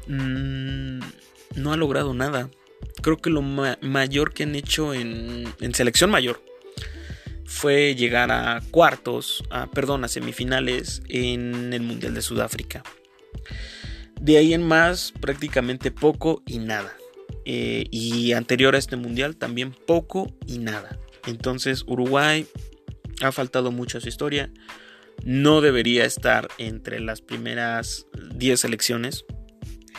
mm, 0.08 1.00
no 1.56 1.74
ha 1.74 1.78
logrado 1.78 2.14
nada. 2.14 2.50
Creo 3.02 3.18
que 3.18 3.30
lo 3.30 3.42
mayor 3.42 4.34
que 4.34 4.44
han 4.44 4.56
hecho 4.56 4.94
en, 4.94 5.52
en 5.60 5.74
selección 5.74 6.12
mayor 6.12 6.42
fue 7.50 7.96
llegar 7.96 8.32
a 8.32 8.62
cuartos, 8.70 9.44
perdón, 9.74 10.04
a 10.04 10.08
semifinales 10.08 11.02
en 11.10 11.74
el 11.74 11.82
Mundial 11.82 12.14
de 12.14 12.22
Sudáfrica. 12.22 12.84
De 14.22 14.38
ahí 14.38 14.54
en 14.54 14.62
más, 14.62 15.14
prácticamente 15.20 15.90
poco 15.90 16.44
y 16.46 16.60
nada. 16.60 16.96
Eh, 17.46 17.86
y 17.90 18.34
anterior 18.34 18.76
a 18.76 18.78
este 18.78 18.98
Mundial, 18.98 19.36
también 19.36 19.72
poco 19.72 20.32
y 20.46 20.60
nada. 20.60 21.00
Entonces, 21.26 21.84
Uruguay 21.88 22.46
ha 23.22 23.32
faltado 23.32 23.72
mucho 23.72 23.98
a 23.98 24.02
su 24.02 24.10
historia. 24.10 24.52
No 25.26 25.60
debería 25.60 26.06
estar 26.06 26.50
entre 26.60 27.00
las 27.00 27.22
primeras 27.22 28.06
10 28.36 28.60
selecciones 28.60 29.26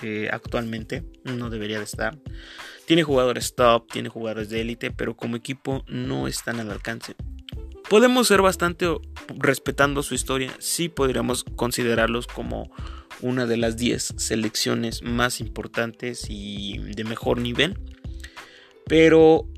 eh, 0.03 0.29
actualmente. 0.33 1.03
No 1.25 1.51
debería 1.51 1.79
de 1.79 1.85
estar. 1.85 2.17
Tiene 2.87 3.03
jugadores 3.03 3.55
top, 3.57 3.91
tiene 3.91 4.09
jugadores 4.09 4.49
de 4.51 4.61
élite, 4.61 4.93
pero 4.93 5.17
como 5.17 5.37
equipo 5.37 5.85
no 5.89 6.29
están 6.29 6.61
al 6.61 6.71
alcance. 6.71 7.17
Podemos 7.91 8.29
ser 8.29 8.41
bastante 8.41 8.87
respetando 9.37 10.05
su 10.05 10.15
historia, 10.15 10.55
sí 10.61 10.89
podríamos 10.89 11.43
considerarlos 11.43 12.29
como 12.29 12.71
una 13.21 13.47
de 13.47 13.57
las 13.57 13.77
10 13.77 14.15
selecciones 14.17 15.03
más 15.03 15.41
importantes 15.41 16.27
y 16.29 16.79
de 16.79 17.03
mejor 17.03 17.39
nivel, 17.39 17.77
pero 18.87 19.49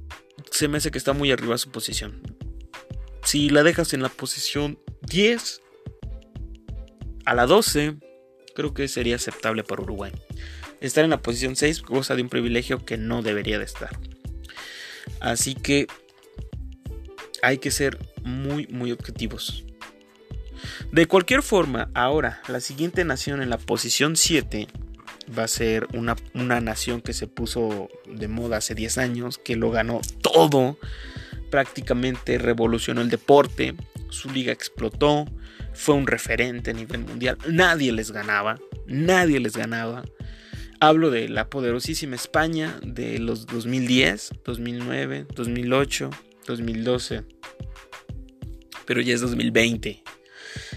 se 0.50 0.66
me 0.66 0.78
hace 0.78 0.90
que 0.90 0.96
está 0.96 1.12
muy 1.12 1.30
arriba 1.30 1.58
su 1.58 1.70
posición. 1.70 2.22
Si 3.22 3.50
la 3.50 3.62
dejas 3.62 3.92
en 3.92 4.00
la 4.00 4.08
posición 4.08 4.78
10 5.02 5.60
a 7.26 7.34
la 7.34 7.44
12, 7.44 7.98
creo 8.54 8.72
que 8.72 8.88
sería 8.88 9.16
aceptable 9.16 9.62
para 9.62 9.82
Uruguay. 9.82 10.12
Estar 10.80 11.04
en 11.04 11.10
la 11.10 11.20
posición 11.20 11.54
6 11.54 11.82
goza 11.82 12.16
de 12.16 12.22
un 12.22 12.30
privilegio 12.30 12.82
que 12.86 12.96
no 12.96 13.20
debería 13.20 13.58
de 13.58 13.66
estar. 13.66 13.90
Así 15.20 15.54
que 15.54 15.86
hay 17.42 17.58
que 17.58 17.70
ser 17.70 17.98
muy, 18.22 18.66
muy 18.68 18.92
objetivos. 18.92 19.64
De 20.92 21.06
cualquier 21.06 21.42
forma, 21.42 21.90
ahora, 21.92 22.40
la 22.48 22.60
siguiente 22.60 23.04
nación 23.04 23.42
en 23.42 23.50
la 23.50 23.58
posición 23.58 24.16
7 24.16 24.68
va 25.36 25.44
a 25.44 25.48
ser 25.48 25.86
una, 25.92 26.16
una, 26.34 26.60
nación 26.60 27.00
que 27.00 27.12
se 27.12 27.26
puso 27.26 27.88
de 28.06 28.28
moda 28.28 28.58
hace 28.58 28.74
10 28.74 28.98
años, 28.98 29.38
que 29.38 29.56
lo 29.56 29.70
ganó 29.70 30.00
todo, 30.20 30.78
prácticamente 31.50 32.38
revolucionó 32.38 33.00
el 33.00 33.10
deporte, 33.10 33.74
su 34.08 34.30
liga 34.30 34.52
explotó, 34.52 35.26
fue 35.72 35.94
un 35.94 36.06
referente 36.06 36.70
a 36.70 36.74
nivel 36.74 37.04
mundial, 37.04 37.38
nadie 37.48 37.92
les 37.92 38.12
ganaba, 38.12 38.60
nadie 38.86 39.40
les 39.40 39.56
ganaba. 39.56 40.04
Hablo 40.80 41.10
de 41.10 41.28
la 41.28 41.48
poderosísima 41.48 42.16
España 42.16 42.78
de 42.82 43.18
los 43.18 43.46
2010, 43.46 44.32
2009, 44.44 45.26
2008, 45.34 46.10
2012 46.46 47.24
pero 48.84 49.00
ya 49.00 49.14
es 49.14 49.20
2020. 49.20 50.02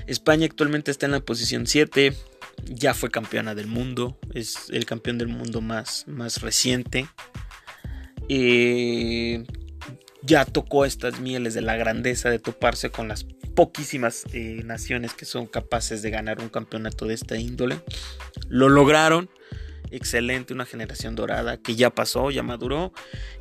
España 0.08 0.46
actualmente 0.46 0.92
está 0.92 1.06
en 1.06 1.14
la 1.14 1.20
posición 1.20 1.68
7, 1.68 2.14
ya 2.66 2.94
fue 2.94 3.12
campeona 3.12 3.56
del 3.56 3.68
mundo, 3.68 4.18
es 4.34 4.70
el 4.70 4.86
campeón 4.86 5.18
del 5.18 5.28
mundo 5.28 5.62
más, 5.62 6.06
más 6.08 6.42
reciente. 6.42 7.08
eh, 8.30 9.44
ya 10.22 10.44
tocó 10.46 10.86
estas 10.86 11.20
mieles 11.20 11.54
de 11.54 11.62
la 11.62 11.76
grandeza 11.76 12.32
de 12.32 12.40
toparse 12.40 12.90
con 12.90 13.08
las 13.08 13.26
poquísimas 13.56 14.24
eh, 14.34 14.62
naciones 14.66 15.14
que 15.14 15.26
son 15.26 15.46
capaces 15.46 16.02
de 16.02 16.10
ganar 16.10 16.40
un 16.40 16.50
campeonato 16.50 17.06
de 17.06 17.14
esta 17.14 17.38
índole. 17.38 17.80
Lo 18.50 18.70
lograron. 18.70 19.30
Excelente, 19.92 20.54
una 20.54 20.66
generación 20.66 21.16
dorada 21.16 21.58
que 21.58 21.76
ya 21.76 21.90
pasó, 21.90 22.32
ya 22.32 22.44
maduró. 22.44 22.94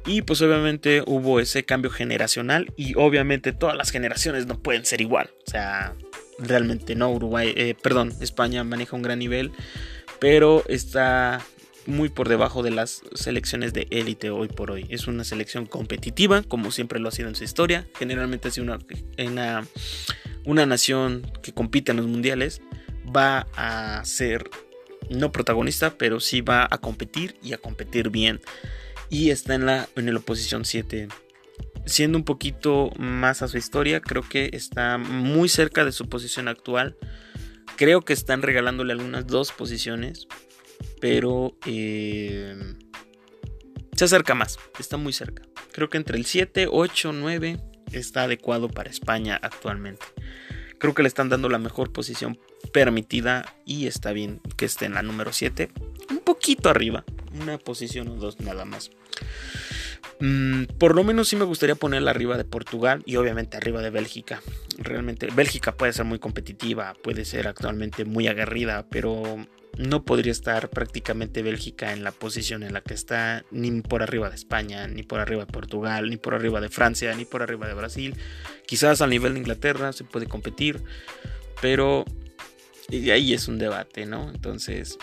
Y 0.07 0.23
pues 0.23 0.43
obviamente 0.43 1.03
hubo 1.07 1.41
ese 1.41 1.65
cambio 1.65 1.91
generacional. 1.91 2.73
Y 2.77 2.95
obviamente 2.97 3.53
todas 3.53 3.77
las 3.77 3.91
generaciones 3.91 4.47
no 4.47 4.61
pueden 4.61 4.85
ser 4.85 5.01
igual. 5.01 5.31
O 5.47 5.51
sea, 5.51 5.95
realmente 6.39 6.95
no. 6.95 7.11
Uruguay, 7.11 7.53
eh, 7.57 7.75
perdón, 7.81 8.13
España 8.21 8.65
maneja 8.65 8.97
un 8.97 9.03
gran 9.03 9.19
nivel. 9.19 9.53
Pero 10.21 10.65
está 10.69 11.41
muy 11.87 12.09
por 12.09 12.29
debajo 12.29 12.63
de 12.63 12.71
las 12.71 13.03
selecciones 13.15 13.73
de 13.73 13.87
élite 13.91 14.31
hoy 14.31 14.49
por 14.49 14.71
hoy. 14.71 14.87
Es 14.89 15.07
una 15.07 15.25
selección 15.25 15.67
competitiva, 15.67 16.43
como 16.43 16.71
siempre 16.71 16.99
lo 16.99 17.09
ha 17.09 17.13
sido 17.13 17.29
en 17.29 17.35
su 17.35 17.45
historia. 17.45 17.87
Generalmente 17.99 18.49
es 18.49 18.59
una, 18.59 18.79
una, 19.19 19.67
una 20.45 20.67
nación 20.67 21.31
que 21.43 21.53
compite 21.53 21.93
en 21.93 21.99
los 21.99 22.07
mundiales. 22.07 22.61
Va 23.15 23.47
a 23.55 24.05
ser 24.05 24.51
no 25.11 25.33
protagonista, 25.33 25.97
pero 25.97 26.21
sí 26.21 26.41
va 26.41 26.67
a 26.71 26.79
competir 26.79 27.37
y 27.43 27.53
a 27.53 27.59
competir 27.59 28.11
bien. 28.11 28.41
Y 29.11 29.31
está 29.31 29.55
en 29.55 29.67
la, 29.67 29.89
en 29.97 30.13
la 30.13 30.21
posición 30.21 30.65
7. 30.65 31.09
Siendo 31.87 32.19
un 32.19 32.25
poquito 32.25 32.91
más 32.97 33.43
a 33.43 33.49
su 33.49 33.59
historia, 33.59 34.01
creo 34.01 34.23
que 34.23 34.51
está 34.53 34.99
muy 34.99 35.49
cerca 35.49 35.85
de 35.85 35.93
su 35.93 36.09
posición 36.09 36.49
actual. 36.49 36.97
Creo 37.77 38.03
que 38.03 38.13
están 38.13 38.43
regalándole 38.43 38.93
algunas 38.93 39.27
dos 39.27 39.53
posiciones 39.53 40.27
pero 41.01 41.57
eh, 41.67 42.57
se 43.95 44.05
acerca 44.05 44.35
más, 44.35 44.59
está 44.79 44.97
muy 44.97 45.13
cerca. 45.13 45.43
Creo 45.73 45.89
que 45.89 45.97
entre 45.97 46.17
el 46.17 46.25
7, 46.25 46.69
8, 46.71 47.13
9 47.13 47.61
está 47.93 48.23
adecuado 48.23 48.69
para 48.69 48.91
España 48.91 49.39
actualmente. 49.43 50.05
Creo 50.85 50.93
que 50.93 51.01
le 51.01 51.09
están 51.09 51.31
dando 51.31 51.49
la 51.49 51.57
mejor 51.57 51.93
posición 51.93 52.39
permitida 52.71 53.55
y 53.65 53.87
está 53.87 54.13
bien 54.13 54.43
que 54.59 54.67
esté 54.67 54.85
en 54.85 54.93
la 54.93 55.01
número 55.01 55.33
7, 55.33 55.71
un 56.11 56.19
poquito 56.19 56.69
arriba, 56.69 57.07
una 57.41 57.57
posición 57.57 58.09
o 58.09 58.17
dos 58.17 58.39
nada 58.41 58.67
más. 58.67 58.91
Mm, 60.21 60.65
por 60.77 60.95
lo 60.95 61.03
menos 61.03 61.29
sí 61.29 61.37
me 61.37 61.47
gustaría 61.47 61.75
ponerla 61.75 62.11
arriba 62.11 62.37
de 62.37 62.45
Portugal 62.45 63.03
y 63.07 63.17
obviamente 63.17 63.57
arriba 63.57 63.81
de 63.81 63.89
Bélgica. 63.89 64.43
Realmente 64.77 65.29
Bélgica 65.35 65.75
puede 65.75 65.95
ser 65.95 66.05
muy 66.05 66.19
competitiva, 66.19 66.93
puede 67.03 67.25
ser 67.25 67.49
actualmente 67.49 68.05
muy 68.05 68.29
aguerrida, 68.29 68.85
pero 68.91 69.39
no 69.79 70.05
podría 70.05 70.33
estar 70.33 70.71
prácticamente 70.71 71.43
Bélgica 71.43 71.93
en 71.93 72.05
la 72.05 72.13
posición 72.13 72.63
en 72.63 72.73
la 72.73 72.81
que 72.81 72.95
está, 72.95 73.45
ni 73.51 73.81
por 73.81 74.03
arriba 74.03 74.29
de 74.29 74.37
España, 74.37 74.87
ni 74.87 75.03
por 75.03 75.21
arriba 75.21 75.45
de 75.45 75.53
Portugal, 75.53 76.11
ni 76.11 76.17
por 76.17 76.35
arriba 76.35 76.61
de 76.61 76.69
Francia, 76.69 77.15
ni 77.15 77.25
por 77.25 77.43
arriba 77.43 77.67
de 77.67 77.75
Brasil. 77.75 78.17
Quizás 78.67 79.01
al 79.01 79.11
nivel 79.11 79.35
de 79.35 79.41
Inglaterra 79.41 79.93
se 79.93 80.05
puede 80.05 80.27
competir, 80.27 80.83
pero 81.61 82.05
ahí 82.91 83.35
es 83.35 83.49
un 83.49 83.59
debate, 83.59 84.07
¿no? 84.07 84.31
Entonces 84.31 84.99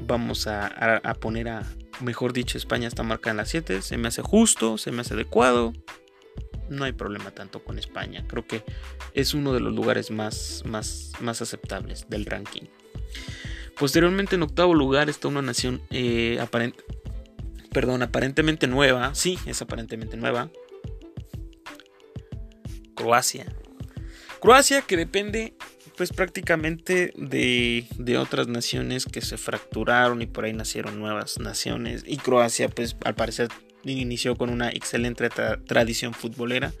vamos 0.00 0.46
a, 0.46 1.00
poner 1.20 1.48
a, 1.48 1.62
mejor 2.00 2.32
dicho, 2.32 2.58
España 2.58 2.88
está 2.88 3.02
marcada 3.02 3.32
en 3.32 3.36
la 3.38 3.46
7, 3.46 3.82
se 3.82 3.96
me 3.96 4.08
hace 4.08 4.22
justo, 4.22 4.78
se 4.78 4.92
me 4.92 5.00
hace 5.00 5.14
adecuado. 5.14 5.72
No 6.70 6.84
hay 6.84 6.92
problema 6.92 7.30
tanto 7.30 7.62
con 7.62 7.78
España. 7.78 8.24
Creo 8.26 8.46
que 8.46 8.64
es 9.12 9.34
uno 9.34 9.52
de 9.52 9.60
los 9.60 9.74
lugares 9.74 10.10
más, 10.10 10.62
más, 10.64 11.12
más 11.20 11.42
aceptables 11.42 12.06
del 12.08 12.24
ranking. 12.24 12.62
Posteriormente 13.78 14.36
en 14.36 14.42
octavo 14.42 14.74
lugar 14.74 15.10
está 15.10 15.28
una 15.28 15.42
nación 15.42 15.82
eh, 15.90 16.38
perdón, 17.72 18.02
aparentemente 18.02 18.66
nueva. 18.66 19.14
Sí, 19.14 19.38
es 19.46 19.60
aparentemente 19.60 20.16
nueva. 20.16 20.50
Croacia. 22.94 23.46
Croacia 24.40 24.82
que 24.82 24.96
depende 24.96 25.54
pues 25.96 26.12
prácticamente 26.12 27.12
de, 27.16 27.86
de, 27.98 28.18
otras 28.18 28.48
naciones 28.48 29.04
que 29.06 29.20
se 29.20 29.36
fracturaron 29.36 30.22
y 30.22 30.26
por 30.26 30.44
ahí 30.44 30.52
nacieron 30.52 30.98
nuevas 30.98 31.38
naciones. 31.38 32.04
Y 32.06 32.16
Croacia 32.16 32.68
pues 32.68 32.96
al 33.04 33.14
parecer 33.14 33.48
inició 33.84 34.36
con 34.36 34.50
una 34.50 34.70
excelente 34.70 35.28
tradición 35.66 36.14
futbolera. 36.14 36.72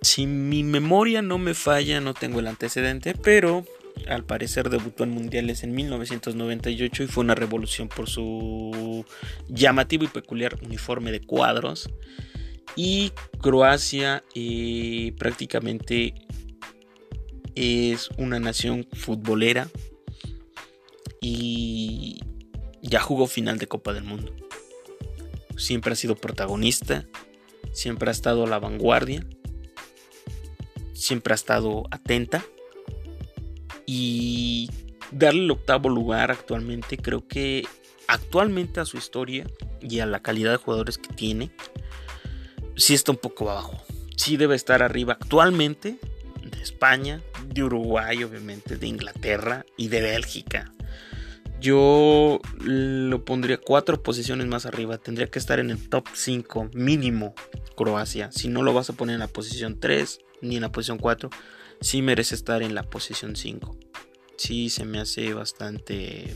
Si 0.00 0.26
mi 0.26 0.64
memoria 0.64 1.22
no 1.22 1.38
me 1.38 1.54
falla, 1.54 2.00
no 2.00 2.14
tengo 2.14 2.40
el 2.40 2.46
antecedente, 2.46 3.14
pero 3.14 3.64
al 4.08 4.24
parecer 4.24 4.70
debutó 4.70 5.04
en 5.04 5.10
mundiales 5.10 5.62
en 5.62 5.72
1998 5.72 7.02
y 7.02 7.06
fue 7.06 7.24
una 7.24 7.34
revolución 7.34 7.88
por 7.88 8.08
su 8.08 9.04
llamativo 9.48 10.04
y 10.04 10.08
peculiar 10.08 10.58
uniforme 10.62 11.12
de 11.12 11.20
cuadros. 11.20 11.90
Y 12.74 13.12
Croacia 13.40 14.24
eh, 14.34 15.14
prácticamente 15.18 16.14
es 17.54 18.08
una 18.16 18.40
nación 18.40 18.86
futbolera 18.92 19.68
y 21.20 22.20
ya 22.80 23.00
jugó 23.00 23.26
final 23.26 23.58
de 23.58 23.66
Copa 23.66 23.92
del 23.92 24.04
Mundo. 24.04 24.34
Siempre 25.56 25.92
ha 25.92 25.96
sido 25.96 26.16
protagonista, 26.16 27.06
siempre 27.72 28.08
ha 28.08 28.12
estado 28.12 28.44
a 28.44 28.48
la 28.48 28.58
vanguardia, 28.58 29.24
siempre 30.94 31.34
ha 31.34 31.36
estado 31.36 31.84
atenta 31.90 32.42
y 33.86 34.70
darle 35.10 35.44
el 35.44 35.50
octavo 35.50 35.88
lugar 35.88 36.30
actualmente, 36.30 36.96
creo 36.96 37.26
que 37.26 37.64
actualmente 38.06 38.80
a 38.80 38.84
su 38.84 38.96
historia 38.96 39.46
y 39.80 40.00
a 40.00 40.06
la 40.06 40.20
calidad 40.20 40.50
de 40.52 40.56
jugadores 40.56 40.98
que 40.98 41.12
tiene, 41.14 41.50
sí 42.76 42.94
está 42.94 43.12
un 43.12 43.18
poco 43.18 43.50
abajo. 43.50 43.82
Sí 44.16 44.36
debe 44.36 44.54
estar 44.54 44.82
arriba 44.82 45.14
actualmente 45.14 45.98
de 46.42 46.62
España, 46.62 47.22
de 47.46 47.62
Uruguay, 47.62 48.22
obviamente, 48.22 48.76
de 48.76 48.86
Inglaterra 48.86 49.64
y 49.76 49.88
de 49.88 50.00
Bélgica. 50.00 50.72
Yo 51.60 52.40
lo 52.58 53.24
pondría 53.24 53.56
cuatro 53.56 54.02
posiciones 54.02 54.48
más 54.48 54.66
arriba. 54.66 54.98
Tendría 54.98 55.28
que 55.28 55.38
estar 55.38 55.60
en 55.60 55.70
el 55.70 55.88
top 55.88 56.08
5 56.12 56.70
mínimo 56.74 57.34
Croacia. 57.76 58.32
Si 58.32 58.48
no 58.48 58.62
lo 58.62 58.74
vas 58.74 58.90
a 58.90 58.94
poner 58.94 59.14
en 59.14 59.20
la 59.20 59.28
posición 59.28 59.78
3 59.78 60.18
ni 60.40 60.56
en 60.56 60.62
la 60.62 60.72
posición 60.72 60.98
4, 60.98 61.30
sí 61.82 62.00
merece 62.00 62.34
estar 62.34 62.62
en 62.62 62.74
la 62.74 62.82
posición 62.82 63.36
5. 63.36 63.76
Sí 64.38 64.70
se 64.70 64.84
me 64.84 64.98
hace 64.98 65.34
bastante 65.34 66.34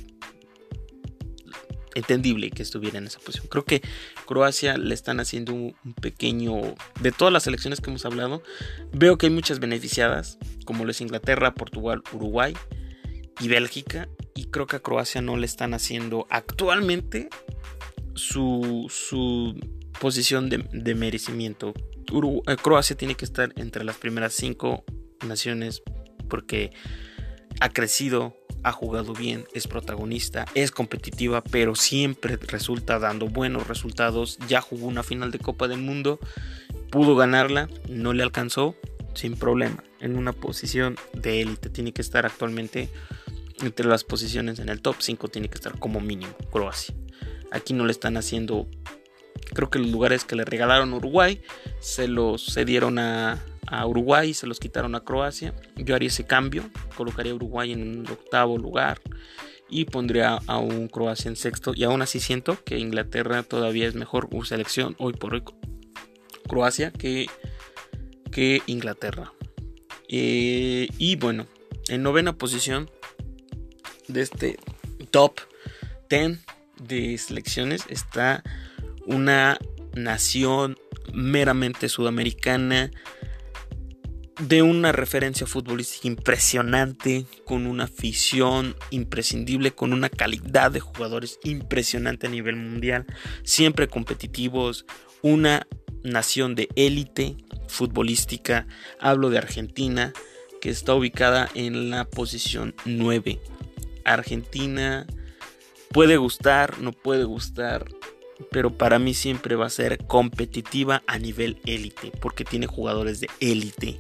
entendible 1.95 2.51
que 2.51 2.63
estuviera 2.63 2.99
en 2.99 3.07
esa 3.07 3.19
posición. 3.21 3.49
Creo 3.49 3.65
que 3.65 3.83
Croacia 4.27 4.77
le 4.77 4.95
están 4.95 5.19
haciendo 5.19 5.55
un, 5.55 5.75
pequeño... 6.01 6.75
De 7.01 7.11
todas 7.11 7.33
las 7.33 7.45
selecciones 7.45 7.81
que 7.81 7.89
hemos 7.89 8.05
hablado, 8.05 8.43
veo 8.93 9.17
que 9.17 9.27
hay 9.27 9.33
muchas 9.33 9.61
beneficiadas, 9.61 10.39
como 10.67 10.85
lo 10.85 10.91
es 10.91 11.01
Inglaterra, 11.01 11.55
Portugal, 11.55 12.03
Uruguay 12.13 12.55
y 13.41 13.49
Bélgica. 13.49 14.09
Y 14.35 14.47
creo 14.47 14.67
que 14.67 14.77
a 14.77 14.81
Croacia 14.81 15.23
no 15.23 15.39
le 15.39 15.47
están 15.47 15.73
haciendo 15.73 16.27
actualmente 16.29 17.31
su, 18.15 18.87
su 18.91 19.59
posición 19.99 20.51
de, 20.51 20.95
merecimiento. 20.95 21.73
Eh, 22.47 22.57
Croacia 22.63 22.97
tiene 22.97 23.15
que 23.15 23.25
estar 23.25 23.53
entre 23.57 23.85
las 23.85 23.97
primeras 23.97 24.35
cinco 24.35 24.85
naciones 25.27 25.83
porque 26.29 26.73
ha 27.61 27.69
crecido, 27.71 28.37
ha 28.63 28.73
jugado 28.73 29.13
bien, 29.13 29.47
es 29.55 29.67
protagonista, 29.67 30.47
es 30.55 30.71
competitiva, 30.71 31.43
pero 31.43 31.75
siempre 31.75 32.37
resulta 32.37 32.99
dando 32.99 33.29
buenos 33.29 33.69
resultados. 33.69 34.39
Ya 34.49 34.61
jugó 34.61 34.87
una 34.87 35.03
final 35.03 35.31
de 35.31 35.39
Copa 35.39 35.69
del 35.69 35.81
Mundo, 35.81 36.19
pudo 36.91 37.17
ganarla, 37.17 37.69
no 37.89 38.13
le 38.13 38.23
alcanzó, 38.23 38.75
sin 39.15 39.37
problema. 39.37 39.83
En 40.01 40.17
una 40.17 40.33
posición 40.33 40.97
de 41.15 41.41
élite 41.41 41.71
tiene 41.71 41.93
que 41.93 42.03
estar 42.03 42.27
actualmente 42.27 42.91
entre 43.63 43.87
las 43.87 44.05
posiciones 44.05 44.59
en 44.59 44.69
el 44.69 44.83
top 44.83 44.97
5, 44.99 45.29
tiene 45.29 45.49
que 45.49 45.55
estar 45.55 45.79
como 45.79 46.01
mínimo 46.01 46.35
Croacia. 46.51 46.95
Aquí 47.51 47.73
no 47.73 47.87
le 47.87 47.93
están 47.93 48.17
haciendo, 48.17 48.67
creo 49.55 49.71
que 49.71 49.79
los 49.79 49.89
lugares 49.89 50.25
que 50.25 50.37
le 50.37 50.45
regalaron 50.45 50.93
Uruguay 50.93 51.41
se 51.81 52.09
los 52.09 52.45
cedieron 52.53 52.99
a, 52.99 53.43
a 53.67 53.87
Uruguay, 53.87 54.35
se 54.35 54.47
los 54.47 54.61
quitaron 54.61 54.95
a 54.95 55.01
Croacia. 55.01 55.55
Yo 55.77 55.95
haría 55.95 56.09
ese 56.09 56.25
cambio, 56.25 56.65
colocaría 56.97 57.33
a 57.33 57.37
Uruguay 57.37 57.73
en 57.73 57.99
un 57.99 58.07
octavo 58.09 58.59
lugar 58.59 59.01
y 59.69 59.85
pondría 59.85 60.39
a 60.47 60.59
un 60.59 60.89
Croacia 60.89 61.29
en 61.29 61.37
sexto. 61.37 61.73
Y 61.75 61.85
aún 61.85 62.03
así 62.03 62.21
siento 62.21 62.63
que 62.65 62.79
Inglaterra 62.79 63.43
todavía 63.43 63.87
es 63.87 63.95
mejor 63.95 64.29
selección 64.47 64.95
hoy 64.99 65.13
por 65.13 65.35
hoy 65.35 65.43
Croacia 66.49 66.91
que, 66.93 67.27
que 68.31 68.63
Inglaterra. 68.67 69.33
Eh, 70.09 70.89
y 70.99 71.17
bueno, 71.17 71.47
en 71.89 72.03
novena 72.03 72.37
posición 72.37 72.91
de 74.09 74.23
este 74.23 74.59
top 75.11 75.41
10 76.09 76.39
de 76.81 77.19
selecciones 77.19 77.85
está 77.89 78.45
una 79.05 79.59
nación 79.95 80.77
meramente 81.13 81.89
sudamericana 81.89 82.91
de 84.39 84.63
una 84.63 84.93
referencia 84.93 85.47
futbolística 85.47 86.09
impresionante, 86.09 87.27
con 87.45 87.67
una 87.67 87.85
afición 87.85 88.77
imprescindible, 88.91 89.73
con 89.73 89.93
una 89.93 90.11
calidad 90.11 90.71
de 90.71 90.81
jugadores 90.81 91.39
impresionante 91.43 92.27
a 92.27 92.31
nivel 92.31 92.57
mundial, 92.57 93.07
siempre 93.45 93.89
competitivos, 93.89 94.85
una 95.23 95.67
nación 96.03 96.55
de 96.55 96.69
élite 96.77 97.37
futbolística. 97.69 98.67
Hablo 99.01 99.31
de 99.31 99.39
Argentina, 99.39 100.13
que 100.61 100.69
está 100.69 100.95
ubicada 100.95 101.49
en 101.55 101.91
la 101.91 102.05
posición 102.05 102.75
9. 102.85 103.41
Argentina 104.05 105.07
puede 105.93 106.19
gustar, 106.19 106.79
no 106.79 106.93
puede 106.93 107.25
gustar, 107.25 107.87
pero 108.51 108.77
para 108.77 108.99
mí 108.99 109.15
siempre 109.15 109.57
va 109.57 109.67
a 109.67 109.71
ser 109.71 110.07
competitiva 110.07 111.03
a 111.07 111.19
nivel 111.19 111.59
élite, 111.65 112.13
porque 112.21 112.45
tiene 112.45 112.67
jugadores 112.67 113.21
de 113.21 113.29
élite 113.41 113.99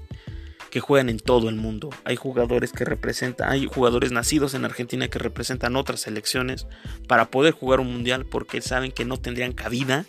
que 0.77 0.81
juegan 0.81 1.09
en 1.09 1.19
todo 1.19 1.49
el 1.49 1.55
mundo. 1.55 1.89
Hay 2.05 2.17
jugadores 2.17 2.71
que 2.71 2.85
representan, 2.85 3.51
hay 3.51 3.65
jugadores 3.65 4.13
nacidos 4.13 4.53
en 4.53 4.67
Argentina 4.67 5.09
que 5.09 5.19
representan 5.19 5.75
otras 5.75 6.01
selecciones 6.01 6.67
para 7.09 7.31
poder 7.31 7.55
jugar 7.55 7.81
un 7.81 7.91
mundial 7.91 8.27
porque 8.27 8.61
saben 8.61 8.93
que 8.93 9.07
no 9.07 9.17
tendrían 9.17 9.55
cabida 9.55 10.05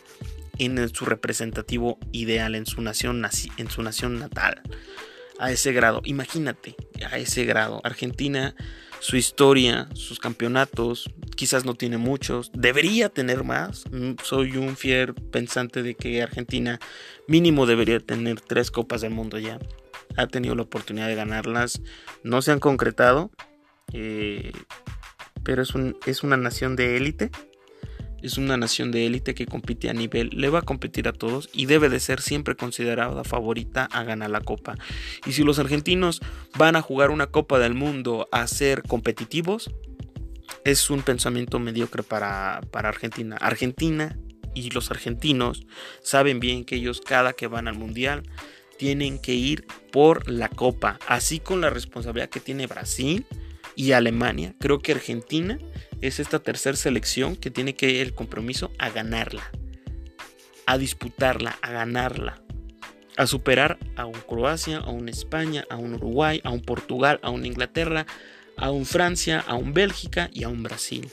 en 0.58 0.94
su 0.94 1.06
representativo 1.06 1.98
ideal, 2.12 2.54
en 2.54 2.66
su 2.66 2.82
nación, 2.82 3.26
en 3.56 3.72
su 3.72 3.82
nación 3.82 4.20
natal. 4.20 4.62
A 5.40 5.52
ese 5.52 5.72
grado, 5.72 6.02
imagínate, 6.04 6.76
a 7.10 7.18
ese 7.18 7.46
grado. 7.46 7.80
Argentina, 7.86 8.54
su 9.00 9.16
historia, 9.16 9.88
sus 9.94 10.20
campeonatos, 10.20 11.10
quizás 11.38 11.64
no 11.64 11.76
tiene 11.76 11.96
muchos, 11.96 12.52
debería 12.54 13.08
tener 13.08 13.46
más. 13.46 13.86
Mm, 13.90 14.16
soy 14.22 14.58
un 14.58 14.76
fiel 14.76 15.14
pensante 15.14 15.82
de 15.82 15.96
que 15.96 16.22
Argentina 16.22 16.78
mínimo 17.26 17.66
debería 17.66 18.02
tener 18.02 18.42
tres 18.42 18.70
copas 18.70 19.00
del 19.00 19.12
mundo 19.12 19.40
ya 19.40 19.60
ha 20.16 20.28
tenido 20.28 20.56
la 20.56 20.64
oportunidad 20.64 21.08
de 21.08 21.16
ganarlas. 21.16 21.82
No 22.24 22.42
se 22.42 22.52
han 22.52 22.60
concretado, 22.60 23.32
eh, 23.94 24.52
pero 25.44 25.62
es, 25.62 25.76
un, 25.76 25.98
es 26.06 26.24
una 26.24 26.38
nación 26.38 26.76
de 26.76 26.98
élite. 26.98 27.32
Es 28.22 28.38
una 28.38 28.58
nación 28.58 28.92
de 28.92 29.06
élite 29.06 29.36
que 29.36 29.46
compite 29.46 29.90
a 29.90 29.94
nivel, 29.94 30.32
le 30.34 30.50
va 30.50 30.60
a 30.60 30.64
competir 30.64 31.08
a 31.08 31.14
todos 31.14 31.50
y 31.54 31.68
debe 31.68 31.88
de 31.88 32.00
ser 32.00 32.20
siempre 32.20 32.56
considerada 32.56 33.24
favorita 33.24 33.86
a 33.92 34.04
ganar 34.04 34.32
la 34.32 34.42
copa. 34.42 34.76
Y 35.28 35.34
si 35.34 35.44
los 35.44 35.60
argentinos 35.60 36.22
van 36.58 36.76
a 36.76 36.82
jugar 36.82 37.12
una 37.12 37.28
copa 37.28 37.60
del 37.60 37.76
mundo 37.76 38.28
a 38.32 38.48
ser 38.48 38.82
competitivos, 38.82 39.70
es 40.66 40.90
un 40.90 41.04
pensamiento 41.04 41.60
mediocre 41.60 42.02
para, 42.02 42.62
para 42.72 42.90
Argentina. 42.90 43.38
Argentina 43.40 44.18
y 44.54 44.72
los 44.72 44.90
argentinos 44.90 45.66
saben 46.02 46.40
bien 46.40 46.66
que 46.66 46.76
ellos 46.76 47.02
cada 47.02 47.34
que 47.34 47.48
van 47.48 47.68
al 47.68 47.78
mundial 47.78 48.24
tienen 48.78 49.20
que 49.20 49.34
ir 49.34 49.66
por 49.92 50.30
la 50.30 50.50
copa, 50.50 51.00
así 51.08 51.40
con 51.40 51.62
la 51.62 51.70
responsabilidad 51.70 52.30
que 52.30 52.40
tiene 52.40 52.68
Brasil 52.68 53.26
y 53.76 53.92
Alemania. 53.92 54.56
Creo 54.60 54.80
que 54.80 54.94
Argentina 54.94 55.58
es 56.02 56.20
esta 56.20 56.40
tercera 56.40 56.78
selección 56.78 57.36
que 57.36 57.52
tiene 57.52 57.76
que 57.76 57.90
ir 57.90 58.02
el 58.02 58.14
compromiso 58.14 58.72
a 58.78 58.90
ganarla, 58.90 59.52
a 60.66 60.78
disputarla, 60.78 61.58
a 61.62 61.72
ganarla, 61.72 62.42
a 63.18 63.28
superar 63.28 63.78
a 63.96 64.06
un 64.06 64.20
Croacia, 64.28 64.78
a 64.78 64.90
un 64.90 65.10
España, 65.10 65.66
a 65.70 65.78
un 65.78 65.96
Uruguay, 65.96 66.42
a 66.44 66.52
un 66.52 66.62
Portugal, 66.62 67.20
a 67.24 67.30
un 67.30 67.46
Inglaterra, 67.46 68.06
a 68.58 68.72
un 68.72 68.86
Francia, 68.86 69.44
a 69.48 69.56
un 69.56 69.74
Bélgica 69.74 70.30
y 70.34 70.44
a 70.44 70.50
un 70.50 70.64
Brasil. 70.64 71.10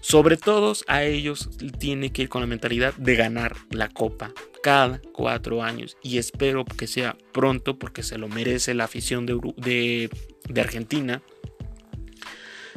Sobre 0.00 0.36
todos 0.36 0.84
a 0.88 1.04
ellos 1.04 1.50
tiene 1.78 2.10
que 2.10 2.22
ir 2.22 2.28
con 2.28 2.40
la 2.40 2.46
mentalidad 2.46 2.94
de 2.94 3.16
ganar 3.16 3.56
la 3.70 3.88
copa 3.88 4.32
cada 4.66 5.00
cuatro 5.12 5.62
años 5.62 5.96
y 6.02 6.18
espero 6.18 6.64
que 6.64 6.88
sea 6.88 7.16
pronto 7.32 7.78
porque 7.78 8.02
se 8.02 8.18
lo 8.18 8.26
merece 8.26 8.74
la 8.74 8.82
afición 8.82 9.24
de, 9.24 10.10
de, 10.48 10.60
Argentina. 10.60 11.22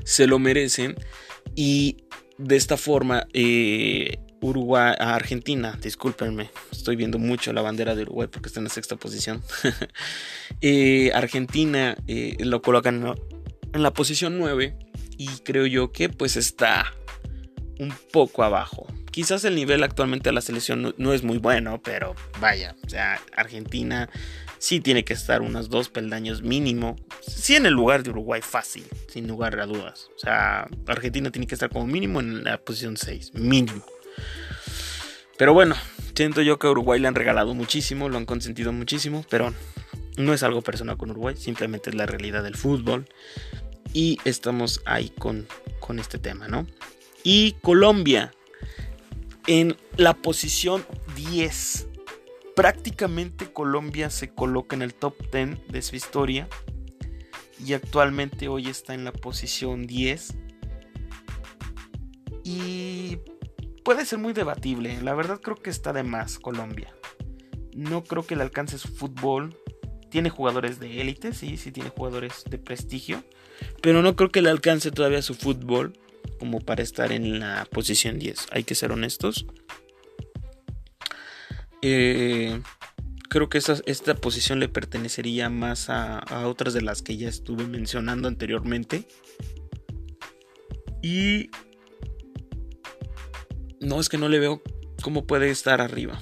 Se 0.04 0.28
lo 0.28 0.38
merecen 0.38 0.96
y 1.56 2.04
de 2.38 2.58
esta 2.58 2.78
forma 2.78 3.26
eh, 3.34 4.20
Uruguay, 4.40 4.94
a 5.00 5.16
Argentina, 5.16 5.80
discúlpenme, 5.82 6.52
estoy 6.72 6.96
viendo 6.96 7.18
mucho 7.18 7.54
la 7.54 7.64
bandera 7.64 7.96
de 7.96 8.04
Uruguay 8.04 8.28
porque 8.32 8.50
está 8.50 8.60
en 8.60 8.66
la 8.66 8.70
sexta 8.70 8.96
posición. 8.96 9.42
Eh, 10.62 11.12
Argentina 11.14 11.96
eh, 12.08 12.36
lo 12.40 12.62
colocan 12.62 13.16
en 13.74 13.82
la 13.82 13.94
posición 13.94 14.38
9 14.38 14.78
y 15.18 15.28
creo 15.46 15.66
yo 15.66 15.94
que 15.94 16.10
pues 16.10 16.36
está 16.36 16.94
un 17.80 17.94
poco 18.12 18.44
abajo. 18.44 18.86
Quizás 19.12 19.44
el 19.44 19.56
nivel 19.56 19.84
actualmente 19.84 20.30
de 20.30 20.34
la 20.34 20.42
selección 20.42 20.94
no, 20.98 21.14
es 21.14 21.24
muy 21.24 21.38
bueno, 21.38 21.82
pero 21.82 22.16
vaya, 22.40 22.76
o 22.86 22.90
sea, 22.90 23.20
Argentina 23.36 24.10
sí 24.60 24.80
tiene 24.82 25.04
que 25.04 25.14
estar 25.14 25.42
unos 25.42 25.70
dos 25.70 25.90
peldaños 25.90 26.42
mínimo. 26.42 26.96
Sí 27.22 27.56
en 27.56 27.66
el 27.66 27.74
lugar 27.74 28.04
de 28.04 28.12
Uruguay 28.12 28.42
fácil, 28.42 28.86
sin 29.08 29.28
lugar 29.28 29.60
a 29.60 29.66
dudas. 29.66 30.10
O 30.16 30.20
sea, 30.20 30.68
Argentina 30.86 31.32
tiene 31.32 31.48
que 31.48 31.56
estar 31.56 31.70
como 31.70 31.88
mínimo 31.88 32.20
en 32.20 32.44
la 32.44 32.58
posición 32.60 32.98
6, 32.98 33.34
mínimo. 33.34 33.84
Pero 35.38 35.54
bueno, 35.54 35.76
siento 36.14 36.42
yo 36.42 36.60
que 36.60 36.68
a 36.68 36.72
Uruguay 36.72 37.00
le 37.00 37.08
han 37.08 37.16
regalado 37.16 37.54
muchísimo, 37.56 38.10
lo 38.10 38.18
han 38.18 38.26
consentido 38.26 38.74
muchísimo, 38.74 39.26
pero 39.30 39.54
no 40.18 40.34
es 40.34 40.44
algo 40.44 40.62
personal 40.62 40.98
con 40.98 41.12
Uruguay, 41.12 41.36
simplemente 41.38 41.90
es 41.90 41.96
la 41.96 42.06
realidad 42.06 42.44
del 42.44 42.56
fútbol. 42.56 43.08
Y 43.94 44.20
estamos 44.26 44.82
ahí 44.86 45.10
con, 45.18 45.48
con 45.80 45.98
este 45.98 46.20
tema, 46.20 46.48
¿no? 46.48 46.68
Y 47.24 47.54
Colombia 47.62 48.32
en 49.50 49.76
la 49.98 50.14
posición 50.14 50.86
10. 51.16 51.88
Prácticamente 52.56 53.52
Colombia 53.52 54.12
se 54.12 54.30
coloca 54.30 54.76
en 54.76 54.84
el 54.84 54.94
top 54.94 55.16
10 55.34 55.68
de 55.70 55.82
su 55.82 55.96
historia. 55.96 56.48
Y 57.66 57.74
actualmente 57.74 58.48
hoy 58.48 58.68
está 58.68 58.94
en 58.94 59.06
la 59.06 59.12
posición 59.12 59.88
10. 59.88 60.36
Y 62.44 63.18
puede 63.84 64.06
ser 64.06 64.20
muy 64.20 64.34
debatible. 64.34 65.02
La 65.02 65.16
verdad 65.16 65.42
creo 65.42 65.56
que 65.56 65.72
está 65.72 65.94
de 65.94 66.04
más 66.04 66.38
Colombia. 66.38 66.94
No 67.74 68.04
creo 68.04 68.28
que 68.28 68.36
le 68.36 68.44
alcance 68.44 68.78
su 68.78 68.90
fútbol. 68.90 69.58
Tiene 70.12 70.30
jugadores 70.30 70.80
de 70.80 71.02
élite, 71.02 71.34
sí, 71.34 71.58
sí 71.58 71.72
tiene 71.72 71.90
jugadores 71.90 72.44
de 72.48 72.60
prestigio. 72.60 73.24
Pero 73.82 74.04
no 74.04 74.16
creo 74.16 74.30
que 74.30 74.44
le 74.44 74.52
alcance 74.52 74.92
todavía 74.92 75.24
su 75.24 75.34
fútbol 75.34 75.94
como 76.38 76.60
para 76.60 76.84
estar 76.84 77.12
en 77.12 77.40
la 77.40 77.68
posición 77.72 78.20
10. 78.20 78.48
Hay 78.52 78.64
que 78.64 78.76
ser 78.76 78.92
honestos. 78.92 79.46
Eh, 81.82 82.62
creo 83.30 83.48
que 83.48 83.58
esta, 83.58 83.78
esta, 83.86 84.16
posición 84.16 84.60
le 84.60 84.68
pertenecería 84.68 85.50
más 85.50 85.90
a, 85.90 86.48
otras 86.48 86.74
de 86.74 86.82
las 86.82 87.02
que 87.02 87.16
ya 87.16 87.30
estuve 87.30 87.66
mencionando 87.66 88.28
anteriormente. 88.28 89.08
Y 91.02 91.50
no 93.80 94.00
es 94.00 94.10
que 94.10 94.18
no 94.18 94.28
le 94.28 94.40
veo 94.40 94.62
cómo 95.02 95.26
puede 95.26 95.50
estar 95.50 95.80
arriba. 95.80 96.22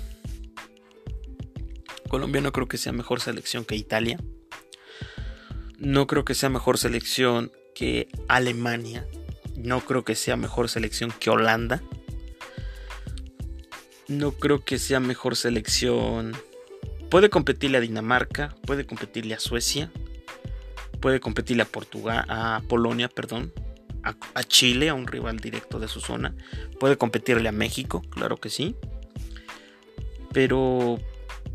Colombia 2.10 2.42
no 2.42 2.52
creo 2.52 2.68
que 2.68 2.78
sea 2.78 2.94
mejor 2.94 3.20
selección 3.20 3.66
que 3.66 3.76
Italia. 3.76 4.20
No 5.80 6.08
creo 6.08 6.26
que 6.26 6.36
sea 6.36 6.50
mejor 6.50 6.78
selección 6.78 7.52
que 7.74 8.08
Alemania. 8.28 9.08
No 9.58 9.82
creo 9.82 10.04
que 10.04 10.14
sea 10.14 10.38
mejor 10.38 10.70
selección 10.70 11.12
que 11.20 11.32
Holanda. 11.32 11.82
No 14.08 14.32
creo 14.32 14.64
que 14.64 14.78
sea 14.78 15.00
mejor 15.00 15.36
selección. 15.36 16.38
Puede 17.10 17.30
competirle 17.30 17.80
a 17.80 17.82
Dinamarca, 17.82 18.56
puede 18.66 18.86
competirle 18.86 19.34
a 19.34 19.40
Suecia, 19.40 19.92
puede 21.02 21.20
competirle 21.20 21.64
a 21.64 21.68
Portugal, 21.68 22.26
a 22.30 22.62
Polonia, 22.68 23.10
perdón, 23.10 23.52
a, 24.04 24.16
a, 24.36 24.44
Chile, 24.44 24.90
a 24.90 24.94
un 24.94 25.08
rival 25.08 25.40
directo 25.40 25.80
de 25.80 25.88
su 25.88 26.02
zona, 26.02 26.36
puede 26.80 26.98
competirle 26.98 27.50
a 27.50 27.54
México, 27.54 28.02
claro 28.10 28.38
que 28.38 28.50
sí. 28.50 28.76
Pero 30.34 31.00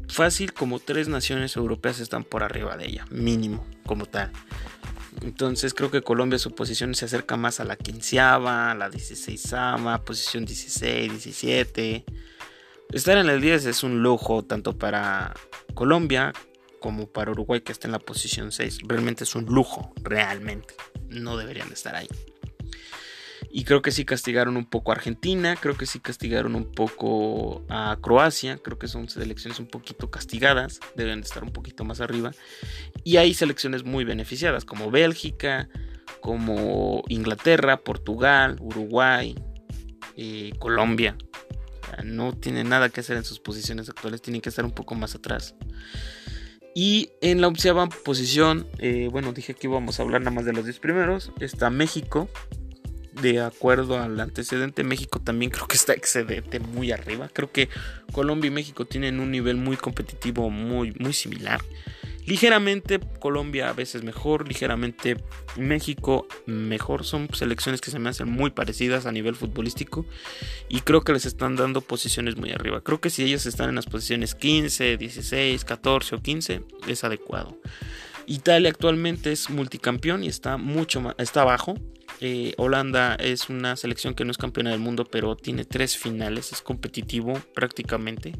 fácil 0.08 0.52
como 0.52 0.80
tres 0.80 1.08
naciones 1.08 1.54
europeas 1.56 2.00
están 2.00 2.24
por 2.24 2.42
arriba 2.42 2.76
de 2.76 2.88
ella, 2.88 3.04
mínimo 3.10 3.64
como 3.86 4.06
tal. 4.06 4.32
Entonces 5.22 5.72
creo 5.74 5.90
que 5.90 6.02
Colombia 6.02 6.38
su 6.38 6.54
posición 6.54 6.94
se 6.94 7.04
acerca 7.04 7.36
más 7.36 7.60
a 7.60 7.64
la 7.64 7.76
quinceava, 7.76 8.72
a 8.72 8.74
la 8.74 8.90
dieciséisava, 8.90 10.04
posición 10.04 10.44
16, 10.44 11.10
17. 11.10 12.04
Estar 12.92 13.16
en 13.16 13.28
el 13.28 13.40
10 13.40 13.66
es 13.66 13.82
un 13.82 14.02
lujo 14.02 14.42
tanto 14.44 14.76
para 14.76 15.34
Colombia 15.74 16.32
como 16.80 17.06
para 17.06 17.30
Uruguay 17.30 17.60
que 17.60 17.72
está 17.72 17.88
en 17.88 17.92
la 17.92 17.98
posición 17.98 18.52
6. 18.52 18.80
Realmente 18.86 19.24
es 19.24 19.34
un 19.34 19.46
lujo, 19.46 19.94
realmente. 20.02 20.74
No 21.08 21.36
deberían 21.36 21.68
de 21.68 21.74
estar 21.74 21.94
ahí. 21.94 22.08
Y 23.54 23.64
creo 23.64 23.82
que 23.82 23.90
sí 23.90 24.06
castigaron 24.06 24.56
un 24.56 24.64
poco 24.64 24.90
a 24.90 24.94
Argentina, 24.94 25.56
creo 25.60 25.76
que 25.76 25.84
sí 25.84 26.00
castigaron 26.00 26.54
un 26.54 26.72
poco 26.72 27.62
a 27.68 27.98
Croacia, 28.00 28.56
creo 28.56 28.78
que 28.78 28.88
son 28.88 29.10
selecciones 29.10 29.60
un 29.60 29.66
poquito 29.66 30.10
castigadas, 30.10 30.80
deben 30.96 31.20
de 31.20 31.26
estar 31.26 31.44
un 31.44 31.52
poquito 31.52 31.84
más 31.84 32.00
arriba. 32.00 32.30
Y 33.04 33.18
hay 33.18 33.34
selecciones 33.34 33.84
muy 33.84 34.04
beneficiadas, 34.04 34.64
como 34.64 34.90
Bélgica, 34.90 35.68
como 36.22 37.04
Inglaterra, 37.08 37.76
Portugal, 37.76 38.56
Uruguay, 38.58 39.34
eh, 40.16 40.52
Colombia. 40.58 41.16
no 42.02 42.32
tienen 42.32 42.70
nada 42.70 42.88
que 42.88 43.00
hacer 43.00 43.18
en 43.18 43.24
sus 43.24 43.38
posiciones 43.38 43.90
actuales, 43.90 44.22
tienen 44.22 44.40
que 44.40 44.48
estar 44.48 44.64
un 44.64 44.72
poco 44.72 44.94
más 44.94 45.14
atrás. 45.14 45.54
Y 46.74 47.10
en 47.20 47.42
la 47.42 47.48
onceava 47.48 47.86
posición, 47.86 48.66
eh, 48.78 49.08
bueno, 49.12 49.34
dije 49.34 49.52
que 49.52 49.66
íbamos 49.66 50.00
a 50.00 50.04
hablar 50.04 50.22
nada 50.22 50.30
más 50.30 50.46
de 50.46 50.54
los 50.54 50.64
10 50.64 50.78
primeros. 50.78 51.32
Está 51.38 51.68
México. 51.68 52.30
De 53.20 53.40
acuerdo 53.40 54.00
al 54.00 54.18
antecedente, 54.20 54.84
México 54.84 55.20
también 55.20 55.50
creo 55.50 55.66
que 55.66 55.76
está 55.76 55.92
excedente 55.92 56.60
muy 56.60 56.92
arriba. 56.92 57.28
Creo 57.32 57.52
que 57.52 57.68
Colombia 58.12 58.48
y 58.48 58.52
México 58.52 58.86
tienen 58.86 59.20
un 59.20 59.30
nivel 59.30 59.56
muy 59.56 59.76
competitivo 59.76 60.48
muy, 60.48 60.92
muy 60.98 61.12
similar. 61.12 61.60
Ligeramente 62.24 63.00
Colombia 63.18 63.68
a 63.68 63.72
veces 63.72 64.04
mejor, 64.04 64.46
ligeramente 64.46 65.16
México 65.56 66.28
mejor. 66.46 67.04
Son 67.04 67.28
selecciones 67.34 67.80
que 67.80 67.90
se 67.90 67.98
me 67.98 68.10
hacen 68.10 68.30
muy 68.30 68.50
parecidas 68.50 69.06
a 69.06 69.12
nivel 69.12 69.34
futbolístico 69.34 70.06
y 70.68 70.80
creo 70.82 71.02
que 71.02 71.12
les 71.12 71.26
están 71.26 71.56
dando 71.56 71.80
posiciones 71.80 72.36
muy 72.36 72.52
arriba. 72.52 72.80
Creo 72.80 73.00
que 73.00 73.10
si 73.10 73.24
ellos 73.24 73.44
están 73.46 73.70
en 73.70 73.74
las 73.74 73.86
posiciones 73.86 74.36
15, 74.36 74.96
16, 74.96 75.64
14 75.64 76.14
o 76.14 76.22
15 76.22 76.62
es 76.86 77.02
adecuado. 77.02 77.58
Italia 78.26 78.70
actualmente 78.70 79.32
es 79.32 79.50
multicampeón 79.50 80.22
y 80.22 80.28
está 80.28 80.56
mucho 80.56 81.00
más, 81.00 81.16
está 81.18 81.42
abajo. 81.42 81.74
Eh, 82.20 82.54
Holanda 82.56 83.14
es 83.16 83.48
una 83.48 83.76
selección 83.76 84.14
que 84.14 84.24
no 84.24 84.30
es 84.30 84.38
campeona 84.38 84.70
del 84.70 84.80
mundo, 84.80 85.04
pero 85.04 85.36
tiene 85.36 85.64
tres 85.64 85.96
finales, 85.96 86.52
es 86.52 86.62
competitivo 86.62 87.34
prácticamente. 87.54 88.34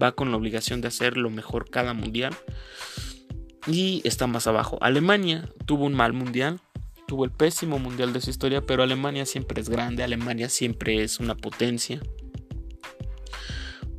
Va 0.00 0.12
con 0.12 0.30
la 0.30 0.36
obligación 0.36 0.80
de 0.80 0.88
hacer 0.88 1.16
lo 1.16 1.30
mejor 1.30 1.70
cada 1.70 1.94
mundial 1.94 2.34
y 3.66 4.02
está 4.04 4.26
más 4.26 4.46
abajo. 4.46 4.78
Alemania 4.80 5.48
tuvo 5.66 5.84
un 5.84 5.94
mal 5.94 6.12
mundial, 6.12 6.60
tuvo 7.06 7.24
el 7.24 7.30
pésimo 7.30 7.78
mundial 7.78 8.12
de 8.12 8.20
su 8.20 8.30
historia, 8.30 8.60
pero 8.60 8.82
Alemania 8.82 9.26
siempre 9.26 9.60
es 9.60 9.68
grande, 9.68 10.02
Alemania 10.02 10.48
siempre 10.48 11.02
es 11.02 11.20
una 11.20 11.36
potencia. 11.36 12.00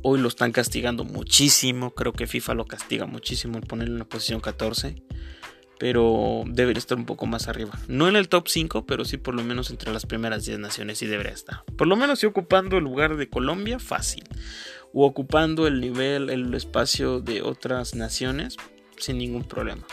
Hoy 0.02 0.20
lo 0.20 0.28
están 0.28 0.52
castigando 0.52 1.04
muchísimo, 1.04 1.94
creo 1.94 2.12
que 2.12 2.28
FIFA 2.28 2.54
lo 2.54 2.64
castiga 2.64 3.06
muchísimo 3.06 3.56
al 3.56 3.64
ponerlo 3.64 3.94
en 3.94 3.98
la 3.98 4.04
posición 4.04 4.40
14, 4.40 5.02
pero 5.78 6.44
debería 6.46 6.78
estar 6.78 6.96
un 6.96 7.04
poco 7.04 7.26
más 7.26 7.48
arriba. 7.48 7.78
No 7.88 8.08
en 8.08 8.16
el 8.16 8.28
top 8.28 8.48
5, 8.48 8.86
pero 8.86 9.04
sí 9.04 9.16
por 9.18 9.34
lo 9.34 9.44
menos 9.44 9.70
entre 9.70 9.92
las 9.92 10.06
primeras 10.06 10.44
10 10.46 10.58
naciones 10.58 10.98
sí 10.98 11.06
debería 11.06 11.32
estar. 11.32 11.64
Por 11.76 11.86
lo 11.86 11.96
menos 11.96 12.20
sí 12.20 12.26
ocupando 12.26 12.78
el 12.78 12.84
lugar 12.84 13.16
de 13.16 13.28
Colombia, 13.28 13.78
fácil. 13.78 14.24
O 14.92 15.04
ocupando 15.04 15.66
el 15.66 15.80
nivel, 15.80 16.30
el 16.30 16.54
espacio 16.54 17.20
de 17.20 17.42
otras 17.42 17.94
naciones, 17.94 18.56
sin 18.96 19.18
ningún 19.18 19.44
problema. 19.44 19.86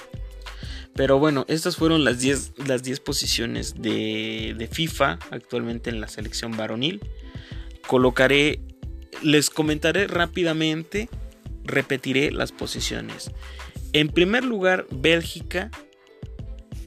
Pero 0.95 1.17
bueno, 1.19 1.45
estas 1.47 1.75
fueron 1.75 2.03
las 2.03 2.19
10 2.19 2.53
las 2.67 2.99
posiciones 2.99 3.81
de, 3.81 4.55
de, 4.57 4.67
FIFA 4.67 5.17
actualmente 5.31 5.89
en 5.89 5.99
la 5.99 6.07
selección 6.07 6.55
varonil. 6.55 7.01
Colocaré, 7.87 8.61
les 9.23 9.49
comentaré 9.49 10.07
rápidamente, 10.07 11.09
repetiré 11.63 12.31
las 12.31 12.51
posiciones. 12.51 13.31
En 13.93 14.09
primer 14.09 14.43
lugar, 14.43 14.87
Bélgica. 14.89 15.69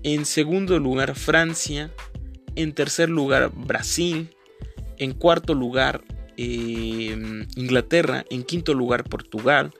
En 0.02 0.26
segundo 0.26 0.80
lugar, 0.80 1.14
Francia. 1.14 1.92
En 2.56 2.74
tercer 2.74 3.08
lugar, 3.08 3.52
Brasil. 3.54 4.28
En 4.98 5.12
cuarto 5.12 5.54
lugar, 5.54 6.02
eh, 6.36 7.46
Inglaterra. 7.54 8.24
En 8.28 8.42
quinto 8.42 8.74
lugar, 8.74 9.04
Portugal. 9.04 9.72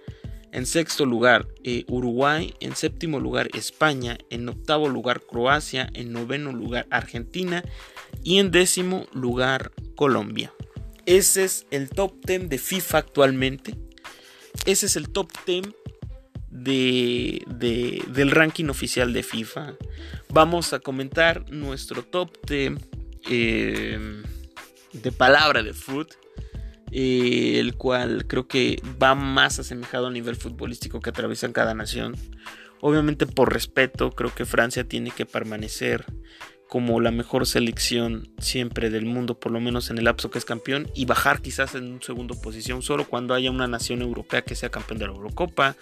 En 0.53 0.67
sexto 0.67 1.05
lugar, 1.05 1.49
eh, 1.65 1.85
Uruguay. 1.89 2.55
En 2.61 2.77
séptimo 2.77 3.19
lugar, 3.19 3.49
España. 3.55 4.19
En 4.31 4.49
octavo 4.49 4.89
lugar, 4.89 5.21
Croacia. 5.21 5.91
En 5.95 6.13
noveno 6.13 6.53
lugar, 6.53 6.87
Argentina. 6.91 7.65
Y 8.23 8.39
en 8.39 8.53
décimo 8.53 9.07
lugar, 9.13 9.73
Colombia. 9.97 10.53
Ese 11.07 11.43
es 11.43 11.67
el 11.73 11.89
top 11.89 12.25
10 12.25 12.49
de 12.49 12.59
FIFA 12.59 12.99
actualmente. 12.99 13.75
Ese 14.65 14.87
es 14.87 14.95
el 14.95 15.09
top 15.09 15.33
10 15.45 15.69
de, 16.63 17.45
del 18.09 18.31
ranking 18.31 18.67
oficial 18.67 19.13
de 19.13 19.23
FIFA. 19.23 19.75
Vamos 20.31 20.73
a 20.73 20.81
comentar 20.81 21.51
nuestro 21.51 22.03
top 22.03 22.31
de, 22.47 22.77
eh, 23.29 24.23
de 24.93 25.13
palabra 25.13 25.63
de 25.63 25.73
foot. 25.73 26.15
Eh, 26.93 27.59
el 27.59 27.75
cual 27.75 28.27
creo 28.29 28.47
que 28.47 28.81
va 29.03 29.17
más 29.17 29.59
asemejado 29.59 30.07
a 30.07 30.11
nivel 30.11 30.37
futbolístico 30.37 31.01
que 31.01 31.11
atraviesan 31.11 31.53
cada 31.53 31.75
nación. 31.75 32.15
Obviamente 32.81 33.27
por 33.27 33.53
respeto, 33.53 34.13
creo 34.13 34.33
que 34.33 34.45
Francia 34.45 34.85
tiene 34.85 35.11
que 35.11 35.27
permanecer 35.27 36.05
como 36.69 37.01
la 37.01 37.11
mejor 37.11 37.47
selección 37.47 38.29
siempre 38.39 38.91
del 38.91 39.07
mundo, 39.07 39.39
por 39.39 39.53
lo 39.53 39.61
menos 39.61 39.91
en 39.91 39.99
el 39.99 40.05
lapso 40.05 40.31
que 40.31 40.39
es 40.39 40.45
campeón, 40.45 40.91
y 40.95 41.05
bajar 41.05 41.41
quizás 41.41 41.75
en 41.75 41.93
un 41.93 42.03
segundo 42.03 42.41
posición, 42.41 42.83
solo 42.83 43.07
cuando 43.07 43.35
haya 43.35 43.51
una 43.51 43.69
nación 43.69 44.03
europea 44.03 44.43
que 44.43 44.57
sea 44.57 44.71
campeón 44.71 44.99
de 44.99 45.07
la 45.07 45.13
Eurocopa, 45.13 45.77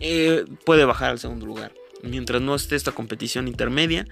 eh, 0.00 0.44
puede 0.64 0.84
bajar 0.84 1.10
al 1.10 1.18
segundo 1.18 1.46
lugar. 1.46 1.72
Mientras 2.02 2.40
no 2.40 2.54
esté 2.54 2.76
esta 2.76 2.92
competición 2.92 3.46
intermedia, 3.46 4.06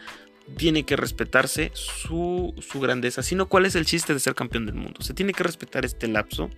tiene 0.57 0.85
que 0.85 0.97
respetarse 0.97 1.71
su, 1.75 2.55
su, 2.61 2.81
grandeza, 2.81 3.23
sino 3.23 3.49
cuál 3.49 3.67
es 3.67 3.75
el 3.75 3.85
chiste 3.85 4.15
de 4.15 4.21
ser 4.21 4.35
campeón 4.35 4.67
del 4.67 4.75
mundo. 4.75 5.03
Se 5.03 5.15
tiene 5.15 5.33
que 5.33 5.43
respetar 5.43 5.85
este 5.85 6.09
lapso 6.09 6.51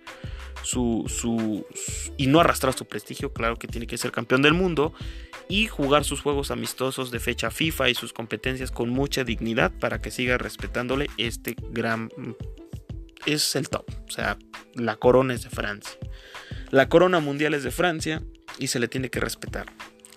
su, 0.62 1.04
su, 1.08 1.66
y 2.16 2.26
no 2.26 2.40
arrastrar 2.40 2.74
su 2.74 2.86
prestigio, 2.86 3.32
claro 3.32 3.56
que 3.56 3.68
tiene 3.68 3.86
que 3.86 3.98
ser 3.98 4.12
campeón 4.12 4.42
del 4.42 4.54
mundo 4.54 4.92
y 5.48 5.66
jugar 5.66 6.04
sus 6.04 6.20
juegos 6.20 6.50
amistosos 6.50 7.10
de 7.10 7.18
fecha 7.18 7.50
FIFA 7.50 7.90
y 7.90 7.94
sus 7.94 8.12
competencias 8.12 8.70
con 8.70 8.90
mucha 8.90 9.24
dignidad 9.24 9.72
para 9.78 10.00
que 10.00 10.10
siga 10.10 10.38
respetándole 10.38 11.08
este 11.16 11.56
gran... 11.70 12.10
Es 13.26 13.54
el 13.54 13.68
top, 13.68 13.84
o 14.08 14.10
sea, 14.10 14.38
la 14.74 14.96
corona 14.96 15.34
es 15.34 15.42
de 15.42 15.50
Francia. 15.50 15.98
La 16.70 16.88
corona 16.88 17.20
mundial 17.20 17.52
es 17.52 17.64
de 17.64 17.70
Francia 17.70 18.22
y 18.60 18.68
se 18.68 18.78
le 18.78 18.86
tiene 18.86 19.10
que 19.10 19.18
respetar. 19.18 19.66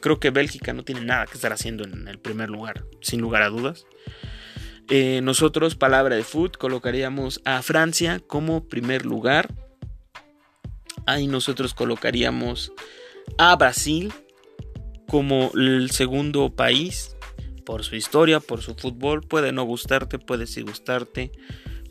Creo 0.01 0.19
que 0.19 0.29
Bélgica 0.29 0.73
no 0.73 0.83
tiene 0.83 1.01
nada 1.01 1.25
que 1.25 1.33
estar 1.33 1.53
haciendo 1.53 1.85
en 1.85 2.07
el 2.07 2.19
primer 2.19 2.49
lugar, 2.49 2.83
sin 3.01 3.21
lugar 3.21 3.41
a 3.41 3.49
dudas. 3.49 3.87
Eh, 4.89 5.21
nosotros, 5.23 5.75
palabra 5.75 6.15
de 6.15 6.23
foot, 6.23 6.57
colocaríamos 6.57 7.41
a 7.45 7.61
Francia 7.61 8.19
como 8.27 8.67
primer 8.67 9.05
lugar. 9.05 9.53
Ahí 11.05 11.27
nosotros 11.27 11.73
colocaríamos 11.73 12.73
a 13.37 13.55
Brasil 13.55 14.13
como 15.07 15.51
el 15.55 15.89
segundo 15.91 16.53
país 16.53 17.15
por 17.65 17.83
su 17.83 17.95
historia, 17.95 18.39
por 18.39 18.61
su 18.61 18.75
fútbol. 18.75 19.21
Puede 19.21 19.51
no 19.53 19.63
gustarte, 19.63 20.19
puede 20.19 20.47
sí 20.47 20.61
gustarte. 20.61 21.31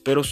Pero 0.05 0.23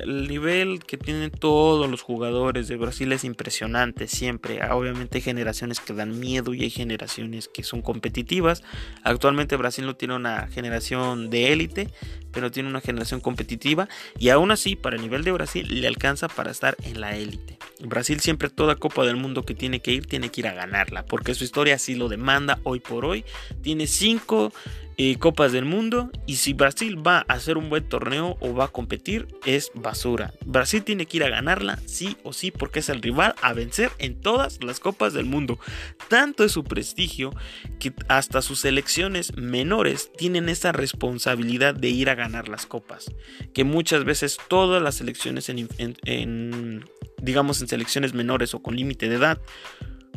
el 0.00 0.28
nivel 0.28 0.80
que 0.84 0.96
tienen 0.96 1.30
todos 1.30 1.88
los 1.88 2.02
jugadores 2.02 2.66
de 2.68 2.76
Brasil 2.76 3.12
es 3.12 3.24
impresionante 3.24 4.08
siempre. 4.08 4.60
Ah, 4.60 4.74
obviamente 4.74 5.18
hay 5.18 5.22
generaciones 5.22 5.80
que 5.80 5.92
dan 5.92 6.18
miedo 6.18 6.52
y 6.52 6.62
hay 6.62 6.70
generaciones 6.70 7.48
que 7.48 7.62
son 7.62 7.80
competitivas. 7.80 8.62
Actualmente 9.02 9.56
Brasil 9.56 9.86
no 9.86 9.94
tiene 9.94 10.16
una 10.16 10.48
generación 10.48 11.30
de 11.30 11.52
élite, 11.52 11.90
pero 12.32 12.50
tiene 12.50 12.68
una 12.68 12.80
generación 12.80 13.20
competitiva. 13.20 13.88
Y 14.18 14.30
aún 14.30 14.50
así, 14.50 14.74
para 14.74 14.96
el 14.96 15.02
nivel 15.02 15.22
de 15.22 15.32
Brasil, 15.32 15.80
le 15.80 15.86
alcanza 15.86 16.28
para 16.28 16.50
estar 16.50 16.76
en 16.82 17.00
la 17.00 17.16
élite. 17.16 17.58
Brasil 17.80 18.20
siempre 18.20 18.50
toda 18.50 18.76
Copa 18.76 19.04
del 19.04 19.16
Mundo 19.16 19.44
que 19.44 19.54
tiene 19.54 19.80
que 19.80 19.92
ir, 19.92 20.06
tiene 20.06 20.30
que 20.30 20.40
ir 20.40 20.48
a 20.48 20.54
ganarla. 20.54 21.04
Porque 21.06 21.34
su 21.34 21.44
historia 21.44 21.76
así 21.76 21.94
lo 21.94 22.08
demanda 22.08 22.58
hoy 22.64 22.80
por 22.80 23.04
hoy. 23.04 23.24
Tiene 23.62 23.86
cinco 23.86 24.52
eh, 24.96 25.16
Copas 25.18 25.52
del 25.52 25.64
Mundo 25.64 26.10
y 26.26 26.36
si 26.36 26.52
Brasil 26.52 27.04
va 27.04 27.24
a 27.28 27.34
hacer 27.34 27.56
un 27.56 27.68
buen 27.68 27.88
torneo 27.88 28.36
o 28.40 28.54
va 28.54 28.66
a 28.66 28.68
competir 28.68 29.28
es 29.44 29.70
basura. 29.74 30.32
Brasil 30.44 30.82
tiene 30.82 31.06
que 31.06 31.18
ir 31.18 31.24
a 31.24 31.30
ganarla 31.30 31.78
sí 31.86 32.16
o 32.22 32.32
sí 32.32 32.50
porque 32.50 32.80
es 32.80 32.88
el 32.88 33.02
rival 33.02 33.34
a 33.42 33.52
vencer 33.52 33.90
en 33.98 34.20
todas 34.20 34.62
las 34.62 34.80
Copas 34.80 35.12
del 35.12 35.26
Mundo. 35.26 35.58
Tanto 36.08 36.44
es 36.44 36.52
su 36.52 36.64
prestigio 36.64 37.30
que 37.78 37.92
hasta 38.08 38.42
sus 38.42 38.60
selecciones 38.60 39.36
menores 39.36 40.10
tienen 40.16 40.48
esa 40.48 40.72
responsabilidad 40.72 41.74
de 41.74 41.88
ir 41.88 42.10
a 42.10 42.14
ganar 42.14 42.48
las 42.48 42.66
copas. 42.66 43.10
Que 43.52 43.64
muchas 43.64 44.04
veces 44.04 44.38
todas 44.48 44.82
las 44.82 44.96
selecciones 44.96 45.48
en 45.48 46.84
digamos 47.20 47.60
en 47.60 47.68
selecciones 47.68 48.14
menores 48.14 48.54
o 48.54 48.62
con 48.62 48.76
límite 48.76 49.08
de 49.08 49.16
edad 49.16 49.40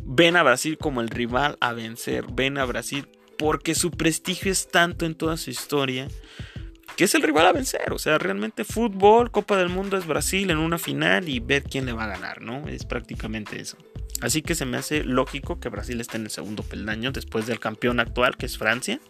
ven 0.04 0.36
a 0.36 0.42
Brasil 0.42 0.78
como 0.78 1.00
el 1.00 1.08
rival 1.08 1.58
a 1.60 1.72
vencer, 1.72 2.24
ven 2.32 2.58
a 2.58 2.64
Brasil 2.64 3.06
porque 3.38 3.74
su 3.74 3.90
prestigio 3.90 4.52
es 4.52 4.68
tanto 4.68 5.06
en 5.06 5.14
toda 5.14 5.36
su 5.36 5.50
historia 5.50 6.08
que 6.96 7.04
es 7.04 7.14
el 7.14 7.22
rival 7.22 7.46
a 7.46 7.52
vencer. 7.52 7.92
O 7.92 7.98
sea, 7.98 8.18
realmente 8.18 8.64
fútbol, 8.64 9.30
Copa 9.30 9.56
del 9.56 9.68
Mundo 9.68 9.96
es 9.96 10.04
Brasil 10.04 10.50
en 10.50 10.58
una 10.58 10.78
final 10.78 11.28
y 11.28 11.38
ver 11.38 11.62
quién 11.62 11.86
le 11.86 11.92
va 11.92 12.04
a 12.04 12.08
ganar, 12.08 12.42
¿no? 12.42 12.66
Es 12.66 12.84
prácticamente 12.84 13.60
eso. 13.60 13.76
Así 14.20 14.42
que 14.42 14.56
se 14.56 14.64
me 14.64 14.76
hace 14.76 15.04
lógico 15.04 15.60
que 15.60 15.68
Brasil 15.68 16.00
esté 16.00 16.16
en 16.16 16.24
el 16.24 16.30
segundo 16.30 16.64
peldaño 16.64 17.12
después 17.12 17.46
del 17.46 17.60
campeón 17.60 18.00
actual, 18.00 18.36
que 18.36 18.46
es 18.46 18.58
Francia. 18.58 19.00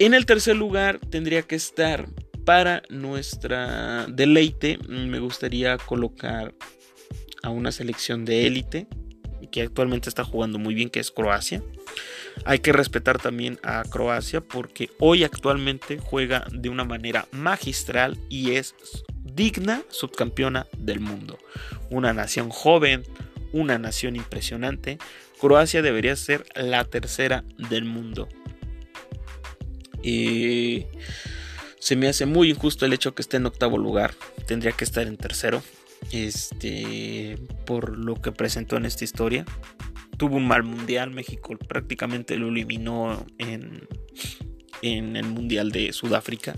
En 0.00 0.12
el 0.12 0.26
tercer 0.26 0.56
lugar 0.56 0.98
tendría 0.98 1.42
que 1.42 1.54
estar 1.54 2.08
para 2.44 2.82
nuestra 2.88 4.06
deleite. 4.08 4.78
Me 4.88 5.20
gustaría 5.20 5.76
colocar 5.78 6.52
a 7.44 7.50
una 7.50 7.70
selección 7.70 8.24
de 8.24 8.48
élite 8.48 8.88
que 9.52 9.62
actualmente 9.62 10.08
está 10.08 10.24
jugando 10.24 10.58
muy 10.58 10.74
bien, 10.74 10.90
que 10.90 10.98
es 10.98 11.12
Croacia. 11.12 11.62
Hay 12.44 12.60
que 12.60 12.72
respetar 12.72 13.18
también 13.18 13.58
a 13.62 13.82
Croacia 13.84 14.40
porque 14.40 14.90
hoy 14.98 15.24
actualmente 15.24 15.98
juega 15.98 16.46
de 16.50 16.68
una 16.68 16.84
manera 16.84 17.26
magistral 17.32 18.18
y 18.28 18.52
es 18.52 18.74
digna 19.14 19.82
subcampeona 19.88 20.66
del 20.76 21.00
mundo. 21.00 21.38
Una 21.90 22.12
nación 22.12 22.50
joven, 22.50 23.04
una 23.52 23.78
nación 23.78 24.16
impresionante, 24.16 24.98
Croacia 25.40 25.82
debería 25.82 26.16
ser 26.16 26.44
la 26.54 26.84
tercera 26.84 27.44
del 27.70 27.84
mundo. 27.84 28.28
Y 30.02 30.86
se 31.78 31.96
me 31.96 32.08
hace 32.08 32.26
muy 32.26 32.50
injusto 32.50 32.86
el 32.86 32.92
hecho 32.92 33.14
que 33.14 33.22
esté 33.22 33.36
en 33.36 33.46
octavo 33.46 33.78
lugar. 33.78 34.14
Tendría 34.46 34.72
que 34.72 34.84
estar 34.84 35.06
en 35.06 35.16
tercero. 35.16 35.62
Este, 36.12 37.38
por 37.66 37.96
lo 37.96 38.14
que 38.16 38.32
presentó 38.32 38.76
en 38.76 38.86
esta 38.86 39.04
historia. 39.04 39.44
Tuvo 40.18 40.36
un 40.36 40.46
mal 40.46 40.62
mundial. 40.64 41.10
México 41.10 41.56
prácticamente 41.56 42.36
lo 42.36 42.48
eliminó 42.48 43.24
en, 43.38 43.88
en 44.82 45.16
el 45.16 45.24
mundial 45.24 45.72
de 45.72 45.92
Sudáfrica. 45.92 46.54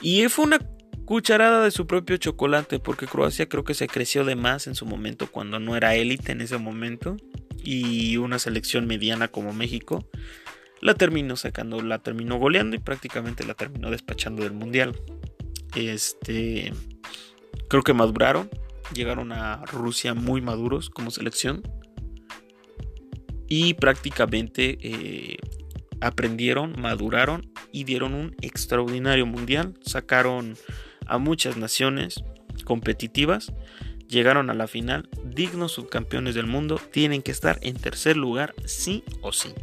Y 0.00 0.28
fue 0.28 0.44
una 0.44 0.60
cucharada 1.04 1.64
de 1.64 1.70
su 1.70 1.86
propio 1.86 2.16
chocolate, 2.16 2.78
porque 2.78 3.06
Croacia 3.06 3.48
creo 3.48 3.64
que 3.64 3.74
se 3.74 3.88
creció 3.88 4.24
de 4.24 4.36
más 4.36 4.66
en 4.66 4.74
su 4.74 4.86
momento 4.86 5.30
cuando 5.30 5.58
no 5.58 5.76
era 5.76 5.94
élite 5.94 6.32
en 6.32 6.40
ese 6.40 6.58
momento. 6.58 7.16
Y 7.64 8.16
una 8.18 8.38
selección 8.38 8.86
mediana 8.86 9.28
como 9.28 9.52
México 9.52 10.08
la 10.80 10.94
terminó 10.94 11.36
sacando, 11.36 11.82
la 11.82 11.98
terminó 12.00 12.38
goleando 12.38 12.76
y 12.76 12.78
prácticamente 12.78 13.44
la 13.44 13.54
terminó 13.54 13.90
despachando 13.90 14.42
del 14.42 14.52
mundial. 14.52 15.00
Este, 15.74 16.72
creo 17.68 17.82
que 17.82 17.92
maduraron, 17.92 18.50
llegaron 18.94 19.32
a 19.32 19.64
Rusia 19.64 20.14
muy 20.14 20.40
maduros 20.40 20.90
como 20.90 21.10
selección 21.10 21.62
y 23.48 23.74
prácticamente 23.74 24.78
eh, 24.80 25.36
aprendieron, 26.00 26.74
maduraron 26.80 27.50
y 27.72 27.84
dieron 27.84 28.14
un 28.14 28.36
extraordinario 28.40 29.26
mundial. 29.26 29.74
Sacaron 29.82 30.56
a 31.06 31.18
muchas 31.18 31.56
naciones 31.56 32.24
competitivas, 32.64 33.52
llegaron 34.08 34.50
a 34.50 34.54
la 34.54 34.66
final, 34.66 35.08
dignos 35.24 35.72
subcampeones 35.72 36.34
del 36.34 36.46
mundo, 36.46 36.80
tienen 36.90 37.22
que 37.22 37.30
estar 37.30 37.58
en 37.62 37.76
tercer 37.76 38.16
lugar 38.16 38.54
sí 38.64 39.04
o 39.20 39.32
sí. 39.32 39.54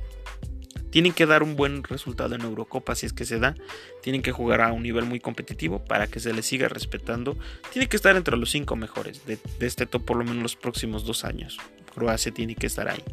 Tienen 0.93 1.13
que 1.13 1.26
dar 1.26 1.41
un 1.41 1.56
buen 1.56 1.84
resultado 1.84 2.36
en 2.36 2.41
Eurocopa 2.41 2.93
si 2.93 3.08
es 3.08 3.13
que 3.13 3.26
se 3.26 3.39
da. 3.39 3.56
Tienen 4.04 4.22
que 4.22 4.32
jugar 4.32 4.62
a 4.62 4.72
un 4.72 4.84
nivel 4.84 5.06
muy 5.06 5.19
competitivo 5.19 5.84
para 5.84 6.06
que 6.06 6.19
se 6.19 6.32
les 6.34 6.46
siga 6.46 6.67
respetando. 6.67 7.36
Tiene 7.72 7.89
que 7.89 7.96
estar 7.96 8.15
entre 8.15 8.38
los 8.38 8.52
cinco 8.52 8.76
mejores 8.76 9.26
de, 9.26 9.39
este 9.62 9.88
top 9.88 10.06
por 10.06 10.17
lo 10.17 10.24
menos 10.24 10.43
los 10.43 10.56
próximos 10.56 11.04
dos 11.04 11.26
años. 11.26 11.58
Croacia 11.94 12.34
tiene 12.34 12.56
que 12.56 12.68
estar 12.68 12.90
ahí. 12.90 13.04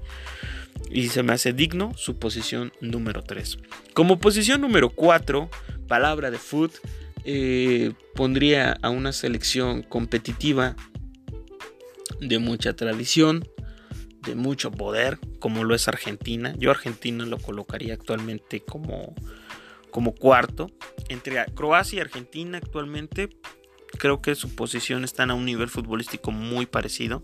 Y 0.90 1.08
se 1.08 1.22
me 1.22 1.32
hace 1.32 1.52
digno 1.52 1.92
su 1.96 2.18
posición 2.18 2.72
número 2.80 3.22
3. 3.22 3.58
Como 3.94 4.18
posición 4.18 4.60
número 4.60 4.90
4, 4.90 5.48
palabra 5.86 6.30
de 6.30 6.38
foot, 6.38 6.72
eh, 7.24 7.92
pondría 8.14 8.78
a 8.82 8.90
una 8.90 9.12
selección 9.12 9.82
competitiva 9.82 10.74
de 12.20 12.38
mucha 12.38 12.74
tradición, 12.74 13.46
de 14.22 14.34
mucho 14.34 14.70
poder, 14.70 15.18
como 15.38 15.64
lo 15.64 15.74
es 15.74 15.88
Argentina. 15.88 16.54
Yo 16.58 16.70
Argentina 16.70 17.24
lo 17.24 17.38
colocaría 17.38 17.94
actualmente 17.94 18.60
como, 18.60 19.14
como 19.90 20.14
cuarto. 20.14 20.70
Entre 21.08 21.44
Croacia 21.54 21.98
y 21.98 22.00
Argentina 22.00 22.58
actualmente 22.58 23.30
creo 23.98 24.22
que 24.22 24.34
su 24.34 24.54
posición 24.54 25.04
están 25.04 25.30
a 25.30 25.34
un 25.34 25.44
nivel 25.44 25.68
futbolístico 25.68 26.30
muy 26.30 26.66
parecido. 26.66 27.22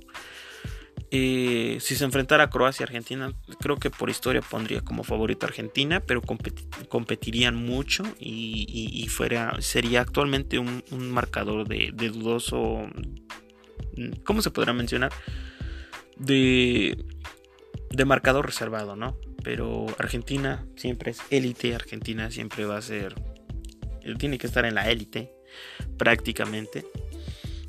Eh, 1.18 1.78
si 1.80 1.96
se 1.96 2.04
enfrentara 2.04 2.44
a 2.44 2.50
Croacia 2.50 2.82
y 2.82 2.84
Argentina, 2.84 3.32
creo 3.58 3.76
que 3.76 3.88
por 3.88 4.10
historia 4.10 4.42
pondría 4.42 4.82
como 4.82 5.02
favorito 5.02 5.46
Argentina, 5.46 6.00
pero 6.00 6.20
competirían 6.90 7.56
mucho 7.56 8.02
y, 8.18 9.06
fuera, 9.08 9.56
sería 9.60 10.02
actualmente 10.02 10.58
un, 10.58 10.82
marcador 11.10 11.66
de, 11.66 11.90
dudoso. 11.92 12.86
¿Cómo 14.24 14.42
se 14.42 14.50
podrá 14.50 14.74
mencionar? 14.74 15.10
De, 16.18 17.02
de 17.90 18.04
marcador 18.04 18.44
reservado, 18.44 18.94
¿no? 18.94 19.16
Pero 19.42 19.86
Argentina 19.98 20.66
siempre 20.76 21.12
es 21.12 21.22
élite, 21.30 21.74
Argentina 21.74 22.30
siempre 22.30 22.66
va 22.66 22.76
a 22.76 22.82
ser. 22.82 23.14
Tiene 24.18 24.36
que 24.36 24.48
estar 24.48 24.66
en 24.66 24.74
la 24.74 24.90
élite, 24.90 25.32
prácticamente. 25.96 26.84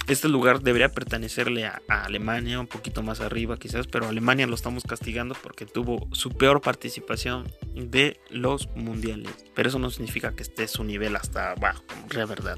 Este 0.08 0.30
lugar 0.30 0.62
debería 0.62 0.90
pertenecerle 0.90 1.66
a, 1.66 1.82
Alemania, 1.90 2.62
un 2.62 2.68
poquito 2.68 3.04
más 3.04 3.20
arriba 3.20 3.58
quizás, 3.58 3.88
pero 3.88 4.08
Alemania 4.08 4.48
lo 4.48 4.56
estamos 4.56 4.84
castigando 4.84 5.36
porque 5.44 5.66
tuvo 5.66 6.08
su 6.14 6.32
peor 6.32 6.62
participación 6.62 7.52
de 7.76 8.18
los 8.30 8.70
mundiales. 8.74 9.34
Pero 9.54 9.68
eso 9.68 9.80
no 9.80 9.90
significa 9.90 10.34
que 10.34 10.44
esté 10.44 10.70
su 10.70 10.86
nivel 10.86 11.18
hasta 11.18 11.52
abajo, 11.52 11.84
verdad. 12.14 12.58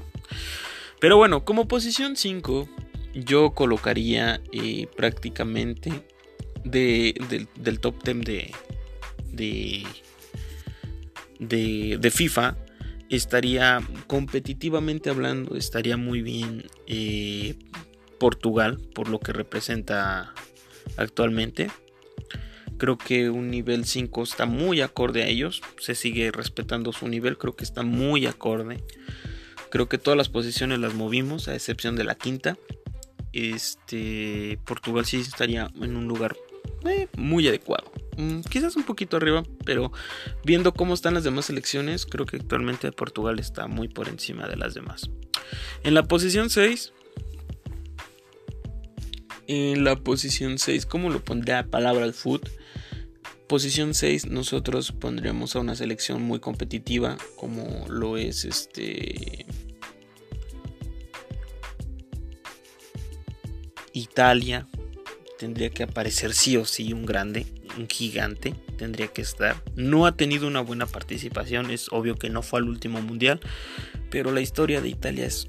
Pero 1.00 1.16
bueno, 1.16 1.44
como 1.44 1.66
posición 1.66 2.14
5, 2.14 2.68
yo 3.14 3.50
colocaría 3.50 4.40
eh, 4.52 4.86
prácticamente 4.96 6.06
del 6.62 7.80
top 7.80 8.00
10 8.04 8.20
de, 8.20 8.54
de, 9.32 9.86
de, 11.40 11.98
de 11.98 12.10
FIFA 12.12 12.56
estaría 13.10 13.80
competitivamente 14.06 15.10
hablando, 15.10 15.56
estaría 15.56 15.96
muy 15.96 16.22
bien 16.22 16.64
eh, 16.86 17.56
Portugal 18.18 18.78
por 18.94 19.08
lo 19.08 19.18
que 19.18 19.32
representa 19.32 20.32
actualmente. 20.96 21.68
Creo 22.78 22.96
que 22.96 23.28
un 23.28 23.50
nivel 23.50 23.84
5 23.84 24.22
está 24.22 24.46
muy 24.46 24.80
acorde 24.80 25.22
a 25.22 25.26
ellos. 25.26 25.60
Se 25.78 25.94
sigue 25.94 26.30
respetando 26.30 26.92
su 26.92 27.08
nivel. 27.08 27.36
Creo 27.36 27.54
que 27.54 27.64
está 27.64 27.82
muy 27.82 28.26
acorde. 28.26 28.82
Creo 29.70 29.88
que 29.88 29.98
todas 29.98 30.16
las 30.16 30.30
posiciones 30.30 30.78
las 30.78 30.94
movimos, 30.94 31.48
a 31.48 31.54
excepción 31.54 31.96
de 31.96 32.04
la 32.04 32.14
quinta. 32.14 32.56
Este 33.32 34.58
Portugal 34.64 35.04
sí 35.04 35.18
estaría 35.18 35.70
en 35.80 35.96
un 35.96 36.08
lugar 36.08 36.36
eh, 36.88 37.08
muy 37.16 37.46
adecuado. 37.48 37.92
Mm, 38.20 38.40
quizás 38.42 38.76
un 38.76 38.82
poquito 38.82 39.16
arriba, 39.16 39.42
pero 39.64 39.92
viendo 40.44 40.74
cómo 40.74 40.92
están 40.92 41.14
las 41.14 41.24
demás 41.24 41.46
selecciones, 41.46 42.04
creo 42.04 42.26
que 42.26 42.36
actualmente 42.36 42.92
Portugal 42.92 43.38
está 43.38 43.66
muy 43.66 43.88
por 43.88 44.08
encima 44.08 44.46
de 44.46 44.56
las 44.56 44.74
demás. 44.74 45.10
En 45.84 45.94
la 45.94 46.02
posición 46.02 46.50
6, 46.50 46.92
en 49.46 49.84
la 49.84 49.96
posición 49.96 50.58
6, 50.58 50.84
¿cómo 50.84 51.08
lo 51.08 51.24
pondría 51.24 51.66
palabra 51.66 52.04
al 52.04 52.12
foot? 52.12 52.46
Posición 53.48 53.94
6, 53.94 54.26
nosotros 54.26 54.92
pondríamos 54.92 55.56
a 55.56 55.60
una 55.60 55.74
selección 55.74 56.22
muy 56.22 56.40
competitiva, 56.40 57.16
como 57.36 57.86
lo 57.88 58.18
es 58.18 58.44
este. 58.44 59.46
Italia. 63.92 64.68
Tendría 65.38 65.70
que 65.70 65.82
aparecer 65.82 66.34
sí 66.34 66.58
o 66.58 66.66
sí 66.66 66.92
un 66.92 67.06
grande 67.06 67.46
un 67.80 67.88
gigante, 67.88 68.54
tendría 68.76 69.08
que 69.08 69.22
estar. 69.22 69.62
No 69.74 70.06
ha 70.06 70.16
tenido 70.16 70.46
una 70.46 70.60
buena 70.60 70.86
participación, 70.86 71.70
es 71.70 71.88
obvio 71.90 72.14
que 72.16 72.30
no 72.30 72.42
fue 72.42 72.60
al 72.60 72.68
último 72.68 73.02
mundial, 73.02 73.40
pero 74.10 74.30
la 74.30 74.40
historia 74.40 74.80
de 74.80 74.88
Italia 74.88 75.26
es 75.26 75.48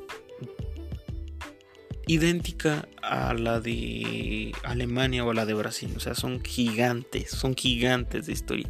idéntica 2.07 2.87
a 3.01 3.33
la 3.33 3.59
de 3.59 4.51
Alemania 4.63 5.23
o 5.23 5.31
a 5.31 5.33
la 5.33 5.45
de 5.45 5.53
Brasil. 5.53 5.93
O 5.95 5.99
sea, 5.99 6.15
son 6.15 6.43
gigantes, 6.43 7.31
son 7.31 7.55
gigantes 7.55 8.25
de 8.25 8.33
historia. 8.33 8.69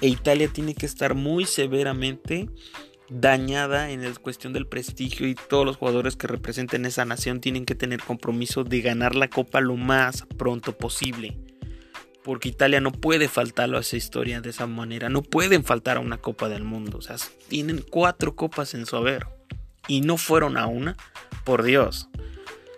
E 0.00 0.08
Italia 0.08 0.48
tiene 0.48 0.74
que 0.74 0.86
estar 0.86 1.14
muy 1.14 1.46
severamente 1.46 2.48
dañada 3.08 3.90
en 3.90 4.02
la 4.02 4.12
cuestión 4.14 4.52
del 4.52 4.66
prestigio 4.66 5.28
y 5.28 5.34
todos 5.34 5.66
los 5.66 5.76
jugadores 5.76 6.16
que 6.16 6.26
representen 6.26 6.86
esa 6.86 7.04
nación 7.04 7.40
tienen 7.40 7.66
que 7.66 7.74
tener 7.74 8.00
compromiso 8.02 8.64
de 8.64 8.80
ganar 8.80 9.14
la 9.14 9.28
copa 9.28 9.60
lo 9.60 9.76
más 9.76 10.24
pronto 10.38 10.76
posible 10.76 11.36
porque 12.24 12.48
Italia 12.48 12.80
no 12.80 12.92
puede 12.92 13.28
faltarlo 13.28 13.78
a 13.78 13.80
esa 13.80 13.96
historia 13.96 14.40
de 14.40 14.50
esa 14.50 14.66
manera, 14.66 15.08
no 15.08 15.22
pueden 15.22 15.64
faltar 15.64 15.96
a 15.96 16.00
una 16.00 16.18
Copa 16.18 16.48
del 16.48 16.64
Mundo, 16.64 16.98
o 16.98 17.02
sea, 17.02 17.16
tienen 17.48 17.84
cuatro 17.88 18.36
copas 18.36 18.74
en 18.74 18.86
su 18.86 18.96
haber 18.96 19.26
y 19.88 20.00
no 20.00 20.16
fueron 20.16 20.56
a 20.56 20.66
una, 20.66 20.96
por 21.44 21.62
Dios. 21.62 22.08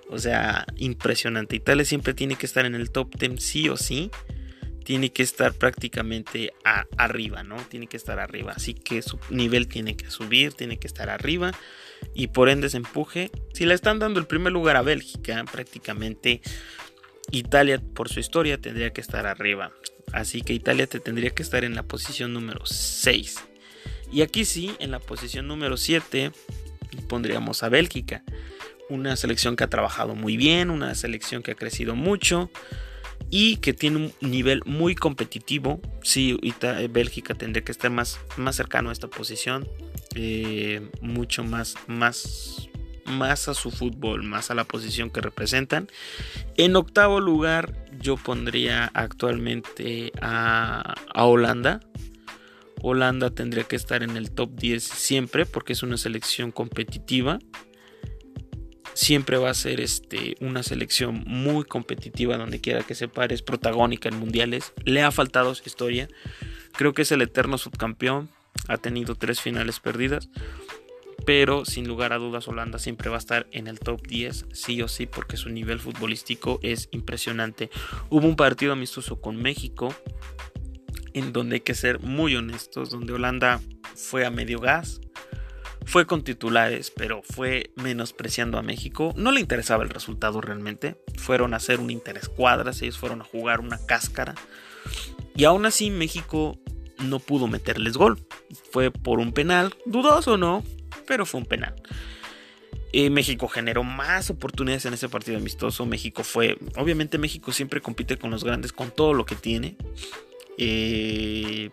O 0.08 0.18
sea, 0.18 0.66
impresionante. 0.76 1.56
Italia 1.56 1.84
siempre 1.84 2.14
tiene 2.14 2.36
que 2.36 2.46
estar 2.46 2.66
en 2.66 2.74
el 2.74 2.90
top 2.90 3.14
10 3.16 3.42
sí 3.42 3.68
o 3.68 3.76
sí. 3.76 4.10
Tiene 4.84 5.12
que 5.12 5.22
estar 5.22 5.54
prácticamente 5.54 6.52
arriba, 6.98 7.42
¿no? 7.42 7.56
Tiene 7.56 7.86
que 7.86 7.96
estar 7.96 8.18
arriba. 8.18 8.52
Así 8.54 8.74
que 8.74 9.00
su 9.00 9.18
nivel 9.30 9.66
tiene 9.66 9.96
que 9.96 10.10
subir, 10.10 10.52
tiene 10.52 10.78
que 10.78 10.86
estar 10.86 11.08
arriba. 11.08 11.52
Y 12.14 12.28
por 12.28 12.50
ende 12.50 12.68
se 12.68 12.76
empuje. 12.76 13.30
Si 13.54 13.64
le 13.64 13.74
están 13.74 13.98
dando 13.98 14.20
el 14.20 14.26
primer 14.26 14.52
lugar 14.52 14.76
a 14.76 14.82
Bélgica, 14.82 15.42
prácticamente 15.50 16.42
Italia, 17.30 17.80
por 17.94 18.08
su 18.08 18.20
historia, 18.20 18.60
tendría 18.60 18.92
que 18.92 19.00
estar 19.00 19.26
arriba. 19.26 19.72
Así 20.12 20.42
que 20.42 20.52
Italia 20.52 20.86
te 20.86 21.00
tendría 21.00 21.30
que 21.30 21.42
estar 21.42 21.64
en 21.64 21.74
la 21.74 21.82
posición 21.82 22.32
número 22.32 22.64
6. 22.66 23.36
Y 24.12 24.22
aquí 24.22 24.44
sí, 24.44 24.74
en 24.78 24.90
la 24.90 25.00
posición 25.00 25.48
número 25.48 25.76
7, 25.76 26.30
pondríamos 27.08 27.62
a 27.62 27.68
Bélgica. 27.68 28.22
Una 28.88 29.16
selección 29.16 29.56
que 29.56 29.64
ha 29.64 29.70
trabajado 29.70 30.14
muy 30.14 30.36
bien, 30.36 30.70
una 30.70 30.94
selección 30.94 31.42
que 31.42 31.52
ha 31.52 31.54
crecido 31.56 31.96
mucho 31.96 32.50
y 33.30 33.56
que 33.56 33.72
tiene 33.72 33.96
un 33.96 34.12
nivel 34.20 34.62
muy 34.66 34.94
competitivo. 34.94 35.80
Sí, 36.02 36.38
Bélgica 36.90 37.34
tendría 37.34 37.64
que 37.64 37.72
estar 37.72 37.90
más, 37.90 38.20
más 38.36 38.54
cercano 38.54 38.90
a 38.90 38.92
esta 38.92 39.08
posición. 39.08 39.68
Eh, 40.14 40.88
mucho 41.00 41.42
más, 41.42 41.74
más 41.88 42.68
más 43.06 43.48
a 43.48 43.54
su 43.54 43.70
fútbol, 43.70 44.22
más 44.22 44.50
a 44.50 44.54
la 44.54 44.64
posición 44.64 45.10
que 45.10 45.20
representan. 45.20 45.88
En 46.56 46.76
octavo 46.76 47.20
lugar, 47.20 47.86
yo 48.00 48.16
pondría 48.16 48.90
actualmente 48.94 50.12
a, 50.20 50.94
Holanda. 51.14 51.80
Holanda 52.82 53.30
tendría 53.30 53.64
que 53.64 53.76
estar 53.76 54.02
en 54.02 54.16
el 54.16 54.30
top 54.30 54.50
10 54.54 54.82
siempre 54.82 55.46
porque 55.46 55.72
es 55.72 55.82
una 55.82 55.96
selección 55.96 56.50
competitiva. 56.50 57.38
Siempre 58.92 59.38
va 59.38 59.50
a 59.50 59.54
ser 59.54 59.80
este, 59.80 60.36
una 60.40 60.62
selección 60.62 61.24
muy 61.26 61.64
competitiva 61.64 62.36
donde 62.36 62.60
quiera 62.60 62.82
que 62.82 62.94
se 62.94 63.08
pare, 63.08 63.34
es 63.34 63.42
protagónica 63.42 64.08
en 64.08 64.18
mundiales, 64.20 64.72
le 64.84 65.02
ha 65.02 65.10
faltado 65.10 65.52
su 65.56 65.64
historia, 65.66 66.08
creo 66.72 66.94
que 66.94 67.02
es 67.02 67.10
el 67.10 67.20
eterno 67.20 67.58
subcampeón, 67.58 68.30
ha 68.68 68.78
tenido 68.78 69.16
tres 69.16 69.40
finales 69.40 69.80
perdidas, 69.80 70.28
pero 71.24 71.64
sin 71.64 71.88
lugar 71.88 72.12
a 72.12 72.18
dudas 72.18 72.48
Holanda 72.48 72.78
siempre 72.78 73.08
va 73.08 73.16
a 73.16 73.18
estar 73.18 73.46
en 73.52 73.66
el 73.66 73.78
top 73.78 74.06
10, 74.06 74.46
sí 74.52 74.82
o 74.82 74.88
sí, 74.88 75.06
porque 75.06 75.36
su 75.36 75.48
nivel 75.48 75.80
futbolístico 75.80 76.58
es 76.62 76.88
impresionante. 76.92 77.70
Hubo 78.10 78.26
un 78.26 78.36
partido 78.36 78.72
amistoso 78.72 79.20
con 79.20 79.36
México, 79.36 79.94
en 81.12 81.32
donde 81.32 81.56
hay 81.56 81.60
que 81.60 81.74
ser 81.74 82.00
muy 82.00 82.36
honestos, 82.36 82.90
donde 82.90 83.12
Holanda 83.12 83.60
fue 83.94 84.26
a 84.26 84.30
medio 84.30 84.58
gas, 84.58 85.00
fue 85.86 86.06
con 86.06 86.22
titulares, 86.24 86.90
pero 86.90 87.22
fue 87.22 87.70
menospreciando 87.76 88.58
a 88.58 88.62
México. 88.62 89.12
No 89.16 89.32
le 89.32 89.40
interesaba 89.40 89.84
el 89.84 89.90
resultado 89.90 90.40
realmente. 90.40 90.96
Fueron 91.18 91.52
a 91.52 91.58
hacer 91.58 91.78
un 91.78 91.90
interescuadras, 91.90 92.80
ellos 92.82 92.98
fueron 92.98 93.20
a 93.20 93.24
jugar 93.24 93.60
una 93.60 93.78
cáscara. 93.86 94.34
Y 95.36 95.44
aún 95.44 95.66
así 95.66 95.90
México 95.90 96.58
no 96.98 97.18
pudo 97.18 97.48
meterles 97.48 97.96
gol. 97.96 98.18
Fue 98.70 98.90
por 98.90 99.18
un 99.18 99.32
penal, 99.32 99.74
dudoso 99.84 100.36
no, 100.36 100.64
pero 101.06 101.26
fue 101.26 101.40
un 101.40 101.46
penal. 101.46 101.74
México 103.10 103.48
generó 103.48 103.82
más 103.82 104.30
oportunidades 104.30 104.86
en 104.86 104.94
ese 104.94 105.08
partido 105.08 105.38
amistoso. 105.38 105.84
México 105.84 106.22
fue, 106.22 106.56
obviamente 106.76 107.18
México 107.18 107.52
siempre 107.52 107.80
compite 107.80 108.16
con 108.16 108.30
los 108.30 108.44
grandes, 108.44 108.72
con 108.72 108.90
todo 108.92 109.14
lo 109.14 109.26
que 109.26 109.34
tiene. 109.34 109.76
Eh, 110.58 111.70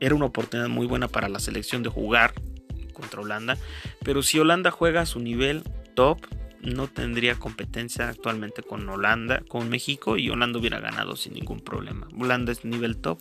era 0.00 0.14
una 0.14 0.26
oportunidad 0.26 0.68
muy 0.68 0.86
buena 0.86 1.08
para 1.08 1.28
la 1.28 1.38
selección 1.38 1.82
de 1.82 1.90
jugar 1.90 2.34
contra 2.92 3.20
Holanda. 3.20 3.56
Pero 4.04 4.22
si 4.22 4.38
Holanda 4.40 4.70
juega 4.70 5.02
a 5.02 5.06
su 5.06 5.20
nivel 5.20 5.62
top, 5.94 6.18
no 6.60 6.88
tendría 6.88 7.36
competencia 7.36 8.08
actualmente 8.08 8.62
con 8.62 8.88
Holanda, 8.88 9.42
con 9.46 9.68
México 9.68 10.16
y 10.16 10.28
Holanda 10.28 10.58
hubiera 10.58 10.80
ganado 10.80 11.14
sin 11.14 11.34
ningún 11.34 11.60
problema. 11.60 12.08
Holanda 12.18 12.50
es 12.50 12.64
nivel 12.64 12.96
top 12.96 13.20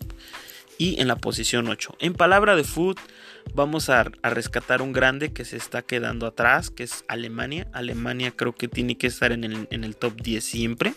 y 0.77 1.01
en 1.01 1.07
la 1.07 1.15
posición 1.15 1.67
8. 1.67 1.97
En 1.99 2.13
palabra 2.13 2.55
de 2.55 2.63
foot, 2.63 2.99
vamos 3.53 3.89
a, 3.89 4.03
rescatar 4.23 4.81
un 4.81 4.93
grande 4.93 5.33
que 5.33 5.45
se 5.45 5.57
está 5.57 5.81
quedando 5.81 6.27
atrás, 6.27 6.69
que 6.69 6.83
es 6.83 7.03
Alemania. 7.07 7.67
Alemania 7.73 8.31
creo 8.35 8.53
que 8.53 8.67
tiene 8.67 8.97
que 8.97 9.07
estar 9.07 9.31
en 9.31 9.43
el, 9.43 9.67
en 9.71 9.83
el 9.83 9.95
top 9.95 10.21
10 10.21 10.43
siempre. 10.43 10.93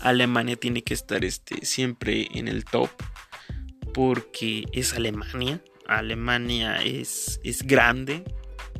Alemania 0.00 0.56
tiene 0.56 0.82
que 0.82 0.94
estar 0.94 1.24
este, 1.24 1.64
siempre 1.64 2.28
en 2.32 2.48
el 2.48 2.64
top 2.64 2.90
porque 3.92 4.64
es 4.72 4.94
Alemania. 4.94 5.62
Alemania 5.86 6.82
es, 6.82 7.40
es 7.42 7.64
grande, 7.64 8.24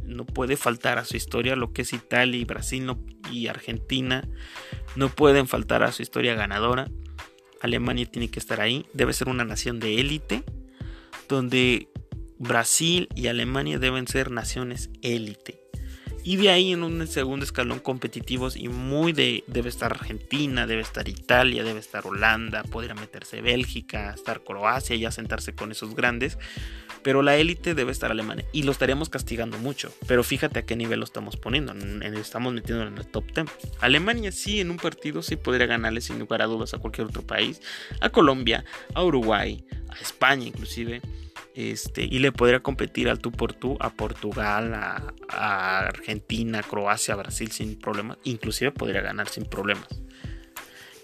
no 0.05 0.25
puede 0.25 0.57
faltar 0.57 0.99
a 0.99 1.05
su 1.05 1.17
historia, 1.17 1.57
lo 1.57 1.73
que 1.73 1.83
es 1.83 1.93
Italia 1.93 2.41
y 2.41 2.45
Brasil 2.45 2.87
y 3.31 3.49
Argentina 3.49 4.27
no 4.97 5.09
pueden 5.09 5.47
faltar 5.47 5.83
a 5.83 5.93
su 5.93 6.03
historia 6.03 6.35
ganadora. 6.35 6.89
Alemania 7.61 8.07
tiene 8.07 8.31
que 8.31 8.41
estar 8.41 8.61
ahí, 8.61 8.87
debe 8.93 9.13
ser 9.13 9.29
una 9.29 9.45
nación 9.45 9.81
de 9.81 10.01
élite, 10.01 10.43
donde 11.29 11.89
Brasil 12.39 13.09
y 13.15 13.27
Alemania 13.27 13.79
deben 13.79 14.09
ser 14.09 14.31
naciones 14.31 14.91
élite. 15.03 15.61
Y 16.23 16.37
de 16.37 16.51
ahí 16.51 16.73
en 16.73 16.83
un 16.83 17.07
segundo 17.07 17.45
escalón 17.45 17.81
competitivos 17.81 18.57
y 18.57 18.69
muy 18.69 19.13
de... 19.13 19.45
Debe 19.47 19.69
estar 19.69 19.93
Argentina, 19.93 20.67
debe 20.67 20.83
estar 20.83 21.09
Italia, 21.09 21.65
debe 21.65 21.81
estar 21.81 22.07
Holanda, 22.07 22.63
podría 22.65 22.95
meterse 22.95 23.41
Bélgica, 23.41 24.13
estar 24.15 24.43
Croacia 24.43 24.97
y 24.97 25.11
sentarse 25.11 25.55
con 25.55 25.73
esos 25.73 25.95
grandes. 25.95 26.39
Pero 27.03 27.23
la 27.23 27.37
élite 27.37 27.75
debe 27.75 27.93
estar 27.93 28.11
Alemania 28.11 28.45
y 28.53 28.65
lo 28.65 28.73
estaríamos 28.73 29.09
castigando 29.09 29.59
mucho. 29.59 29.93
Pero 30.07 30.23
fíjate 30.23 30.59
a 30.59 30.67
qué 30.67 30.77
nivel 30.77 31.01
lo 31.01 31.05
estamos 31.05 31.37
poniendo. 31.37 31.73
Estamos 32.03 32.53
metiendo 32.53 32.87
en 32.87 32.99
el 32.99 33.07
top 33.07 33.25
10. 33.35 33.47
Alemania 33.81 34.31
sí 34.33 34.61
en 34.61 34.71
un 34.71 34.77
partido 34.77 35.23
sí 35.23 35.37
podría 35.37 35.67
ganarle 35.67 36.03
sin 36.03 36.19
lugar 36.19 36.43
a 36.43 36.47
dudas 36.47 36.75
a 36.75 36.79
cualquier 36.79 37.07
otro 37.07 37.23
país. 37.23 37.63
A 38.01 38.11
Colombia, 38.11 38.65
a 38.95 39.03
Uruguay, 39.03 39.65
a 39.89 39.99
España 39.99 40.47
inclusive. 40.47 41.01
Este, 41.55 42.05
y 42.05 42.21
le 42.21 42.31
podría 42.31 42.61
competir 42.61 43.09
al 43.09 43.19
tú 43.19 43.33
por 43.33 43.53
tú 43.53 43.77
a 43.81 43.91
Portugal, 43.91 44.73
a, 44.75 45.79
Argentina, 45.79 46.63
Croacia, 46.63 47.17
Brasil 47.17 47.51
sin 47.51 47.79
problemas. 47.79 48.19
Inclusive 48.25 48.71
podría 48.73 49.01
ganar 49.01 49.29
sin 49.29 49.45
problemas. 49.45 49.89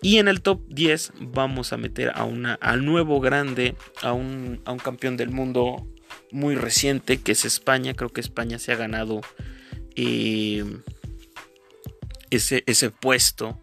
Y 0.03 0.19
en 0.19 0.29
el 0.29 0.43
top 0.43 0.63
10 0.69 1.13
vamos 1.21 1.73
a 1.73 1.77
meter 1.77 2.13
a 2.15 2.25
una, 2.25 2.55
al 2.55 2.85
nuevo 2.85 3.21
grande, 3.21 3.75
a 4.03 4.13
un, 4.13 4.61
a 4.65 4.73
un 4.73 4.79
campeón 4.79 5.17
del 5.17 5.31
mundo 5.31 5.87
muy 6.31 6.55
reciente 6.55 7.21
que 7.21 7.33
es 7.33 7.45
España. 7.45 7.95
Creo 7.95 8.11
que 8.11 8.21
España 8.21 8.59
se 8.59 8.73
ha 8.73 8.77
ganado 8.77 9.21
eh, 9.97 10.65
ese, 12.31 12.63
ese 12.67 12.91
puesto 12.91 13.61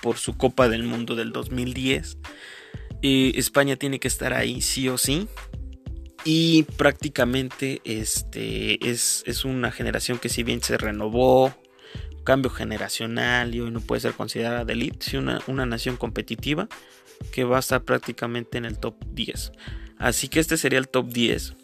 por 0.00 0.16
su 0.16 0.36
Copa 0.36 0.68
del 0.68 0.84
Mundo 0.84 1.16
del 1.16 1.32
2010. 1.32 2.18
Eh, 3.02 3.32
España 3.36 3.76
tiene 3.76 4.00
que 4.00 4.08
estar 4.08 4.32
ahí 4.32 4.60
sí 4.60 4.88
o 4.88 4.98
sí. 4.98 5.28
Y 6.30 6.64
prácticamente 6.64 7.80
este, 7.84 8.90
es, 8.90 9.22
es, 9.24 9.46
una 9.46 9.72
generación 9.72 10.18
que 10.18 10.28
si 10.28 10.42
bien 10.42 10.62
se 10.62 10.76
renovó, 10.76 11.54
cambio 12.22 12.50
generacional 12.50 13.54
y 13.54 13.60
hoy 13.60 13.70
no 13.70 13.80
puede 13.80 14.02
ser 14.02 14.12
considerada 14.12 14.66
de 14.66 14.74
elite, 14.74 15.06
sino 15.08 15.38
una, 15.46 15.64
nación 15.64 15.96
competitiva 15.96 16.68
que 17.32 17.44
va 17.44 17.56
a 17.56 17.60
estar 17.60 17.82
prácticamente 17.82 18.58
en 18.58 18.66
el 18.66 18.78
top 18.78 18.94
10. 19.14 19.52
Así 19.96 20.28
que 20.28 20.40
este 20.40 20.58
sería 20.58 20.78
el 20.78 20.90
top 20.90 21.08
10, 21.08 21.54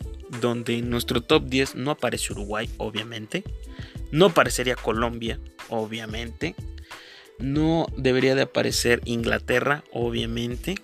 donde 0.40 0.78
en 0.78 0.88
nuestro 0.88 1.20
top 1.20 1.44
10 1.44 1.74
no 1.74 1.90
aparece 1.90 2.32
Uruguay, 2.32 2.70
obviamente. 2.78 3.44
No 4.12 4.24
aparecería 4.24 4.76
Colombia, 4.76 5.40
obviamente. 5.68 6.54
No 7.38 7.86
debería 7.98 8.34
de 8.34 8.40
aparecer 8.40 9.02
Inglaterra, 9.04 9.84
obviamente. 9.92 10.76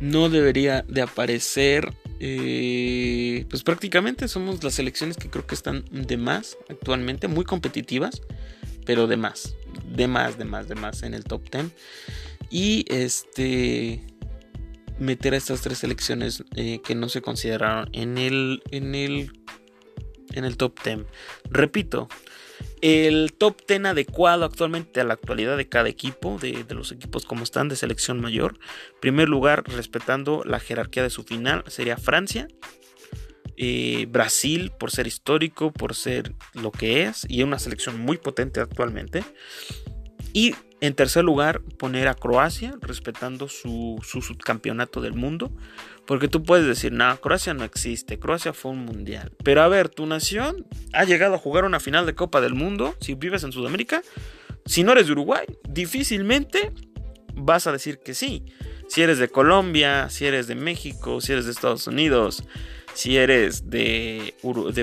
No 0.00 0.30
debería 0.30 0.86
de 0.88 1.02
aparecer 1.02 1.92
eh, 2.20 3.46
pues 3.48 3.62
prácticamente 3.62 4.28
somos 4.28 4.62
las 4.62 4.74
selecciones 4.74 5.16
que 5.16 5.30
creo 5.30 5.46
que 5.46 5.54
están 5.54 5.84
de 5.90 6.16
más 6.16 6.56
actualmente, 6.68 7.28
muy 7.28 7.44
competitivas, 7.44 8.22
pero 8.84 9.06
de 9.06 9.16
más, 9.16 9.56
de 9.90 10.08
más, 10.08 10.38
de 10.38 10.44
más, 10.44 10.68
de 10.68 10.74
más 10.74 11.02
en 11.02 11.14
el 11.14 11.24
top 11.24 11.42
10. 11.50 11.66
Y 12.50 12.84
este 12.88 14.02
meter 14.98 15.34
a 15.34 15.36
estas 15.36 15.60
tres 15.60 15.78
selecciones 15.78 16.44
eh, 16.54 16.80
que 16.84 16.94
no 16.94 17.08
se 17.08 17.20
consideraron 17.20 17.88
en 17.92 18.18
el, 18.18 18.62
en 18.70 18.94
el, 18.94 19.32
en 20.32 20.44
el 20.44 20.56
top 20.56 20.78
10. 20.84 21.00
Repito, 21.50 22.08
el 22.84 23.32
top 23.32 23.62
10 23.66 23.86
adecuado 23.86 24.44
actualmente 24.44 25.00
a 25.00 25.04
la 25.04 25.14
actualidad 25.14 25.56
de 25.56 25.70
cada 25.70 25.88
equipo, 25.88 26.36
de, 26.38 26.66
los 26.68 26.92
equipos 26.92 27.24
como 27.24 27.42
están 27.42 27.70
de 27.70 27.76
selección 27.76 28.20
mayor. 28.20 28.58
primer 29.00 29.26
lugar, 29.26 29.64
respetando 29.66 30.42
la 30.44 30.60
jerarquía 30.60 31.02
de 31.02 31.08
su 31.08 31.22
final, 31.24 31.64
sería 31.66 31.96
Francia. 31.96 32.46
Eh, 33.56 34.04
Brasil, 34.10 34.70
por 34.78 34.90
ser 34.90 35.06
histórico, 35.06 35.72
por 35.72 35.94
ser 35.94 36.34
lo 36.52 36.72
que 36.72 37.04
es, 37.04 37.24
y 37.26 37.42
una 37.42 37.58
selección 37.58 37.98
muy 37.98 38.18
potente 38.18 38.60
actualmente. 38.60 39.24
Y 40.34 40.54
en 40.86 40.94
tercer 40.94 41.24
lugar, 41.24 41.60
poner 41.78 42.08
a 42.08 42.14
Croacia, 42.14 42.74
respetando 42.80 43.48
su, 43.48 43.98
su 44.02 44.22
subcampeonato 44.22 45.00
del 45.00 45.14
mundo. 45.14 45.50
Porque 46.06 46.28
tú 46.28 46.42
puedes 46.42 46.66
decir, 46.66 46.92
no, 46.92 47.18
Croacia 47.20 47.54
no 47.54 47.64
existe, 47.64 48.18
Croacia 48.18 48.52
fue 48.52 48.72
un 48.72 48.84
mundial. 48.84 49.32
Pero 49.42 49.62
a 49.62 49.68
ver, 49.68 49.88
tu 49.88 50.04
nación 50.06 50.66
ha 50.92 51.04
llegado 51.04 51.34
a 51.34 51.38
jugar 51.38 51.64
una 51.64 51.80
final 51.80 52.04
de 52.04 52.14
Copa 52.14 52.40
del 52.40 52.54
Mundo, 52.54 52.94
si 53.00 53.14
vives 53.14 53.42
en 53.44 53.52
Sudamérica, 53.52 54.02
si 54.66 54.82
no 54.82 54.92
eres 54.92 55.06
de 55.06 55.12
Uruguay, 55.12 55.46
difícilmente 55.68 56.72
vas 57.34 57.66
a 57.66 57.72
decir 57.72 57.98
que 57.98 58.14
sí. 58.14 58.44
Si 58.88 59.02
eres 59.02 59.18
de 59.18 59.28
Colombia, 59.28 60.10
si 60.10 60.26
eres 60.26 60.46
de 60.46 60.54
México, 60.54 61.20
si 61.20 61.32
eres 61.32 61.46
de 61.46 61.52
Estados 61.52 61.86
Unidos, 61.86 62.44
si 62.94 63.16
eres 63.16 63.68
de, 63.70 64.34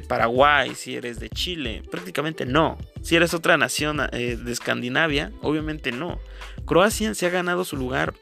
Paraguay, 0.07 0.75
si 0.75 0.95
eres 0.95 1.19
de 1.19 1.29
Chile, 1.29 1.83
prácticamente 1.89 2.45
no. 2.45 2.77
Si 3.01 3.15
eres 3.15 3.33
otra 3.33 3.57
nación 3.57 4.01
eh, 4.11 4.37
de 4.37 4.51
Escandinavia, 4.51 5.31
obviamente 5.41 5.91
no. 5.91 6.19
Croacia 6.65 7.13
se 7.13 7.25
ha 7.25 7.29
ganado 7.29 7.63
su 7.65 7.77
lugar 7.77 8.13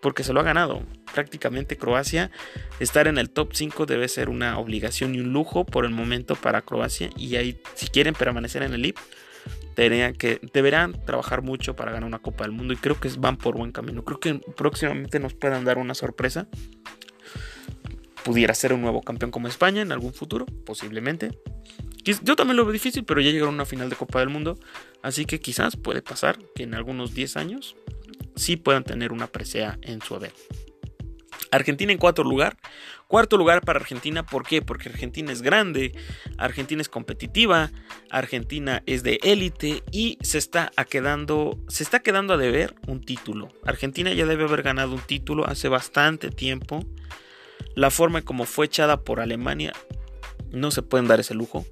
porque 0.00 0.24
se 0.24 0.32
lo 0.32 0.40
ha 0.40 0.44
ganado. 0.44 0.82
Prácticamente 1.14 1.76
Croacia, 1.76 2.30
estar 2.80 3.08
en 3.08 3.18
el 3.18 3.30
top 3.30 3.50
5 3.54 3.86
debe 3.86 4.08
ser 4.08 4.28
una 4.28 4.58
obligación 4.58 5.14
y 5.14 5.20
un 5.20 5.32
lujo 5.32 5.64
por 5.64 5.84
el 5.84 5.92
momento 5.92 6.34
para 6.36 6.62
Croacia. 6.62 7.10
Y 7.16 7.36
ahí, 7.36 7.58
si 7.74 7.86
quieren 7.88 8.14
permanecer 8.14 8.62
en 8.62 8.74
el 8.74 8.84
IP, 8.84 8.98
que, 9.74 10.40
deberán 10.52 10.92
trabajar 11.04 11.42
mucho 11.42 11.74
para 11.74 11.92
ganar 11.92 12.06
una 12.06 12.18
Copa 12.18 12.44
del 12.44 12.52
Mundo. 12.52 12.74
Y 12.74 12.76
creo 12.76 13.00
que 13.00 13.08
van 13.18 13.36
por 13.36 13.56
buen 13.56 13.72
camino. 13.72 14.04
Creo 14.04 14.20
que 14.20 14.34
próximamente 14.56 15.18
nos 15.20 15.34
puedan 15.34 15.64
dar 15.64 15.78
una 15.78 15.94
sorpresa. 15.94 16.48
Pudiera 18.24 18.54
ser 18.54 18.72
un 18.72 18.82
nuevo 18.82 19.02
campeón 19.02 19.30
como 19.30 19.48
España 19.48 19.82
en 19.82 19.92
algún 19.92 20.14
futuro, 20.14 20.46
posiblemente. 20.64 21.30
Yo 22.04 22.36
también 22.36 22.56
lo 22.56 22.64
veo 22.64 22.72
difícil, 22.72 23.04
pero 23.04 23.20
ya 23.20 23.30
llegaron 23.30 23.54
a 23.54 23.58
una 23.58 23.64
final 23.64 23.88
de 23.88 23.96
Copa 23.96 24.20
del 24.20 24.28
Mundo. 24.28 24.58
Así 25.02 25.24
que 25.24 25.40
quizás 25.40 25.76
puede 25.76 26.02
pasar 26.02 26.38
que 26.54 26.64
en 26.64 26.74
algunos 26.74 27.14
10 27.14 27.36
años 27.36 27.76
sí 28.34 28.56
puedan 28.56 28.84
tener 28.84 29.12
una 29.12 29.28
presea 29.28 29.78
en 29.82 30.00
su 30.02 30.14
haber. 30.14 30.32
Argentina 31.52 31.92
en 31.92 31.98
cuarto 31.98 32.24
lugar. 32.24 32.56
Cuarto 33.06 33.36
lugar 33.36 33.60
para 33.60 33.78
Argentina, 33.78 34.24
¿por 34.24 34.46
qué? 34.46 34.62
Porque 34.62 34.88
Argentina 34.88 35.30
es 35.30 35.42
grande, 35.42 35.92
Argentina 36.38 36.80
es 36.80 36.88
competitiva, 36.88 37.70
Argentina 38.10 38.82
es 38.86 39.02
de 39.02 39.20
élite 39.22 39.82
y 39.92 40.16
se 40.22 40.38
está, 40.38 40.72
quedando, 40.88 41.58
se 41.68 41.82
está 41.82 42.00
quedando 42.00 42.32
a 42.32 42.38
deber 42.38 42.74
un 42.86 43.02
título. 43.02 43.50
Argentina 43.66 44.14
ya 44.14 44.24
debe 44.24 44.44
haber 44.44 44.62
ganado 44.62 44.94
un 44.94 45.02
título 45.02 45.46
hace 45.46 45.68
bastante 45.68 46.30
tiempo. 46.30 46.86
La 47.74 47.90
forma 47.90 48.22
como 48.22 48.44
fue 48.44 48.66
echada 48.66 49.02
por 49.02 49.20
Alemania, 49.20 49.72
no 50.50 50.70
se 50.70 50.82
pueden 50.82 51.08
dar 51.08 51.20
ese 51.20 51.34
lujo. 51.34 51.64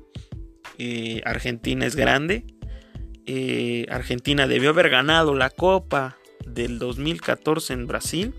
Eh, 0.79 1.23
Argentina 1.25 1.87
es 1.87 1.97
grande. 1.97 2.45
Eh, 3.27 3.87
Argentina 3.91 4.47
debió 4.47 4.71
haber 4.71 4.89
ganado 4.89 5.35
la 5.35 5.51
Copa 5.51 6.17
del 6.47 6.79
2014 6.79 7.75
en 7.75 7.87
Brasil 7.87 8.35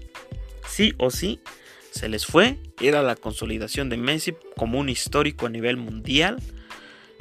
sí 0.72 0.93
o 0.97 1.12
sí 1.12 1.39
se 1.91 2.09
les 2.09 2.26
fue. 2.26 2.57
Era 2.80 3.03
la 3.03 3.16
consolidación 3.16 3.89
de 3.89 3.97
Messi 3.97 4.34
como 4.55 4.80
un 4.80 4.89
histórico 4.89 5.45
a 5.45 5.49
nivel 5.49 5.78
mundial. 5.78 6.38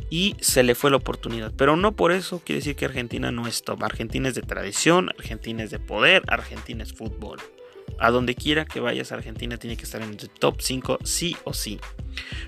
Y 0.09 0.35
se 0.41 0.63
le 0.63 0.75
fue 0.75 0.91
la 0.91 0.97
oportunidad. 0.97 1.53
Pero 1.57 1.77
no 1.77 1.95
por 1.95 2.11
eso 2.11 2.41
quiere 2.45 2.61
decir 2.61 2.75
que 2.75 2.85
Argentina 2.85 3.31
no 3.31 3.47
es 3.47 3.63
top. 3.63 3.85
Argentina 3.85 4.29
es 4.29 4.35
de 4.35 4.43
tradición, 4.43 5.11
Argentina 5.11 5.63
es 5.63 5.71
de 5.71 5.79
poder, 5.79 6.23
Argentina 6.27 6.83
es 6.83 6.93
fútbol. 6.93 7.39
A 7.99 8.11
donde 8.11 8.35
quiera 8.35 8.65
que 8.65 8.81
vayas, 8.81 9.13
Argentina 9.13 9.57
tiene 9.57 9.77
que 9.77 9.85
estar 9.85 10.03
en 10.03 10.11
el 10.11 10.17
top 10.17 10.61
5 10.61 10.99
sí 11.05 11.37
o 11.45 11.53
sí. 11.53 11.81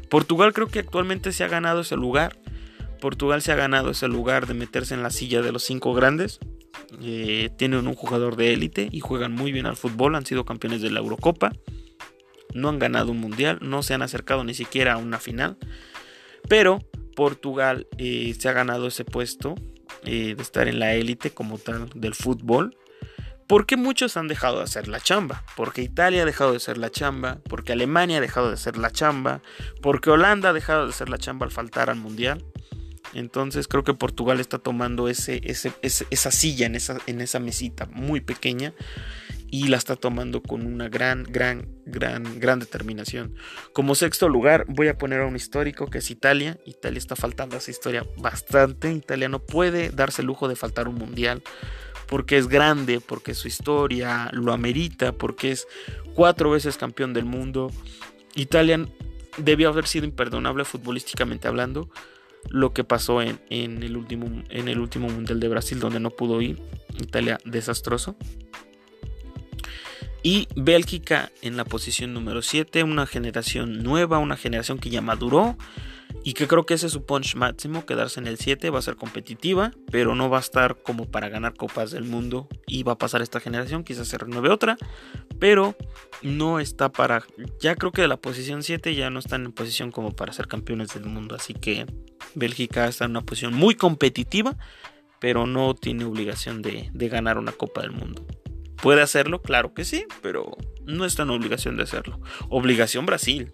Portugal 0.09 0.53
creo 0.53 0.68
que 0.68 0.78
actualmente 0.78 1.32
se 1.32 1.45
ha 1.45 1.49
ganado 1.49 1.80
ese 1.80 1.97
lugar. 1.97 2.36
Portugal 3.01 3.43
se 3.43 3.53
ha 3.53 3.57
ganado 3.57 3.90
ese 3.90 4.09
lugar 4.09 4.47
de 4.47 4.55
meterse 4.55 4.95
en 4.95 5.03
la 5.03 5.11
silla 5.11 5.43
de 5.43 5.53
los 5.53 5.64
cinco 5.64 5.93
grandes. 5.93 6.38
Eh, 7.03 7.51
tienen 7.57 7.86
un 7.86 7.95
jugador 7.95 8.36
de 8.36 8.53
élite 8.53 8.88
y 8.90 9.01
juegan 9.01 9.32
muy 9.32 9.51
bien 9.51 9.66
al 9.66 9.76
fútbol, 9.76 10.14
han 10.14 10.26
sido 10.26 10.45
campeones 10.45 10.82
de 10.82 10.90
la 10.90 11.01
Eurocopa, 11.01 11.53
no 12.55 12.68
han 12.68 12.78
ganado 12.78 13.12
un 13.12 13.18
mundial, 13.18 13.59
no 13.62 13.82
se 13.82 13.95
han 13.95 14.03
acercado 14.03 14.45
ni 14.45 14.55
siquiera 14.55 14.95
a 14.95 14.97
una 14.99 15.18
final, 15.18 15.57
pero 16.49 16.80
Portugal 17.16 17.86
eh, 17.99 18.34
se 18.38 18.49
ha 18.49 18.53
ganado 18.53 18.86
ese 18.86 19.05
puesto 19.05 19.55
eh, 20.05 20.34
de 20.36 20.43
estar 20.43 20.68
en 20.68 20.78
la 20.78 20.95
élite 20.95 21.30
como 21.30 21.59
tal 21.59 21.88
del 21.95 22.14
fútbol. 22.14 22.76
Porque 23.53 23.77
muchos 23.77 24.17
han 24.17 24.29
dejado 24.29 24.57
de 24.57 24.65
hacer 24.65 24.89
la 24.89 24.99
chamba. 24.99 25.45
Porque 25.57 25.83
Italia 25.83 26.23
ha 26.23 26.25
dejado 26.25 26.55
de 26.55 26.59
ser 26.59 26.79
la 26.79 26.89
chamba. 26.89 27.37
Porque 27.51 27.75
Alemania 27.75 28.17
ha 28.17 28.21
dejado 28.23 28.51
de 28.51 28.57
ser 28.57 28.79
la 28.79 28.91
chamba. 28.91 29.43
Porque 29.83 30.09
Holanda 30.09 30.49
ha 30.49 30.53
dejado 30.55 30.87
de 30.87 30.95
ser 30.95 31.11
la 31.11 31.19
chamba 31.19 31.45
al 31.45 31.53
faltar 31.53 31.91
al 31.91 31.97
mundial. 31.97 32.43
Entonces 33.13 33.69
creo 33.69 33.85
que 33.85 33.93
Portugal 33.93 34.41
está 34.41 34.59
tomando 34.59 35.07
ese, 35.07 35.43
esa 35.45 36.31
silla 36.31 36.65
en 36.65 36.77
esa, 36.77 36.97
en 37.07 37.21
esa 37.21 37.41
mesita 37.41 37.85
muy 37.93 38.23
pequeña 38.23 38.73
y 39.51 39.69
la 39.69 39.77
está 39.77 39.97
tomando 39.97 40.43
con 40.43 40.65
una 40.65 40.89
gran, 40.89 41.25
gran, 41.25 41.69
gran, 41.85 42.41
gran 42.41 42.59
determinación. 42.59 43.35
Como 43.75 43.95
sexto 43.95 44.31
lugar 44.31 44.65
voy 44.67 44.89
a 44.89 44.97
poner 44.97 45.21
a 45.21 45.27
un 45.27 45.37
histórico 45.37 45.91
que 45.91 45.99
es 45.99 46.11
Italia. 46.11 46.57
Italia 46.65 46.97
está 46.97 47.17
faltando 47.17 47.57
a 47.57 47.59
esa 47.59 47.71
historia 47.71 48.07
bastante. 48.17 48.91
Italia 48.91 49.29
no 49.29 49.41
puede 49.41 49.91
darse 49.91 50.23
el 50.23 50.29
lujo 50.29 50.49
de 50.49 50.57
faltar 50.57 50.89
un 50.89 50.95
mundial 50.95 51.43
porque 52.13 52.37
es 52.37 52.47
grande, 52.47 53.01
porque 53.01 53.33
su 53.33 53.49
historia 53.49 54.29
lo 54.35 54.53
amerita, 54.53 55.13
porque 55.13 55.51
es 55.51 55.67
cuatro 56.15 56.51
veces 56.51 56.77
campeón 56.77 57.15
del 57.15 57.25
mundo. 57.25 57.71
Italia 58.35 58.87
debió 59.39 59.71
haber 59.71 59.87
sido 59.87 60.05
imperdonable 60.05 60.67
futbolísticamente 60.67 61.49
hablando 61.49 61.89
lo 62.51 62.75
que 62.75 62.85
pasó 62.85 63.23
en, 63.23 63.39
el 63.49 63.97
último, 63.97 64.27
en 64.51 64.69
el 64.69 64.79
último 64.79 65.09
Mundial 65.09 65.41
de 65.41 65.49
Brasil, 65.49 65.81
donde 65.81 66.01
no 66.01 66.11
pudo 66.11 66.43
ir. 66.43 66.61
Italia 67.01 67.39
desastroso. 67.47 68.15
Y 70.23 70.49
Bélgica 70.55 71.33
en 71.41 71.57
la 71.57 71.65
posición 71.65 72.13
número 72.13 72.43
7, 72.43 72.83
una 72.83 73.07
generación 73.07 73.83
nueva, 73.83 74.19
una 74.19 74.37
generación 74.37 74.79
que 74.79 74.91
ya 74.91 75.01
maduró 75.01 75.57
y 76.25 76.35
que 76.35 76.47
creo 76.47 76.67
que 76.67 76.75
ese 76.75 76.87
es 76.87 76.93
su 76.93 77.05
punch 77.05 77.35
máximo, 77.37 77.87
quedarse 77.87 78.21
en 78.21 78.27
el 78.27 78.39
7, 78.39 78.71
va 78.71 78.79
a 78.79 78.83
ser 78.83 78.97
competitiva, 78.97 79.73
pero 79.91 80.15
no 80.15 80.31
va 80.31 80.39
a 80.39 80.41
estar 80.41 80.83
como 80.83 81.11
para 81.11 81.29
ganar 81.29 81.55
copas 81.55 81.91
del 81.91 82.05
mundo 82.05 82.49
y 82.67 82.83
va 82.83 82.93
a 82.93 82.99
pasar 82.99 83.23
esta 83.23 83.41
generación, 83.41 83.85
quizás 83.85 84.09
se 84.09 84.19
renueve 84.19 84.51
otra, 84.51 84.77
pero 85.39 85.77
no 86.23 86.61
está 86.61 86.91
para, 86.93 87.25
ya 87.61 87.75
creo 87.77 87.93
que 87.93 88.03
de 88.03 88.09
la 88.09 88.17
posición 88.17 88.63
7 88.63 88.95
ya 88.95 89.11
no 89.11 89.19
están 89.19 89.45
en 89.45 89.53
posición 89.53 89.91
como 89.91 90.15
para 90.15 90.33
ser 90.33 90.47
campeones 90.47 90.95
del 90.95 91.07
mundo, 91.07 91.35
así 91.35 91.55
que 91.55 91.87
Bélgica 92.35 92.87
está 92.87 93.05
en 93.05 93.13
una 93.13 93.23
posición 93.23 93.55
muy 93.55 93.75
competitiva, 93.75 94.57
pero 95.23 95.47
no 95.47 95.75
tiene 95.75 96.05
obligación 96.05 96.63
de, 96.63 96.91
ganar 96.95 97.39
una 97.39 97.53
Copa 97.53 97.83
del 97.83 97.93
Mundo. 97.93 98.27
¿Puede 98.83 99.03
hacerlo? 99.03 99.41
Claro 99.41 99.73
que 99.73 99.85
sí, 99.85 100.05
pero 100.21 100.57
no 100.85 101.05
está 101.05 101.23
en 101.23 101.31
obligación 101.31 101.77
de 101.77 101.85
hacerlo. 101.85 102.21
Obligación 102.49 103.07
Brasil. 103.07 103.53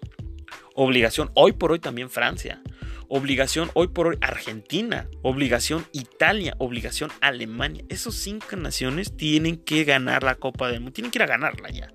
Obligación 0.81 1.29
hoy 1.33 1.51
por 1.51 1.73
hoy 1.73 1.79
también 1.79 2.09
Francia. 2.09 2.61
Obligación 3.09 3.69
hoy 3.73 3.89
por 3.89 4.07
hoy 4.07 4.17
Argentina. 4.21 5.09
Obligación 5.23 5.85
Italia. 5.91 6.55
Obligación 6.57 7.11
Alemania. 7.19 7.83
Esas 7.89 8.13
cinco 8.13 8.55
naciones 8.55 9.17
tienen 9.17 9.57
que 9.57 9.83
ganar 9.83 10.23
la 10.23 10.35
Copa 10.35 10.69
del 10.69 10.79
Mundo. 10.79 10.93
Tienen 10.93 11.11
que 11.11 11.17
ir 11.17 11.23
a 11.23 11.25
ganarla 11.25 11.69
ya. 11.69 11.91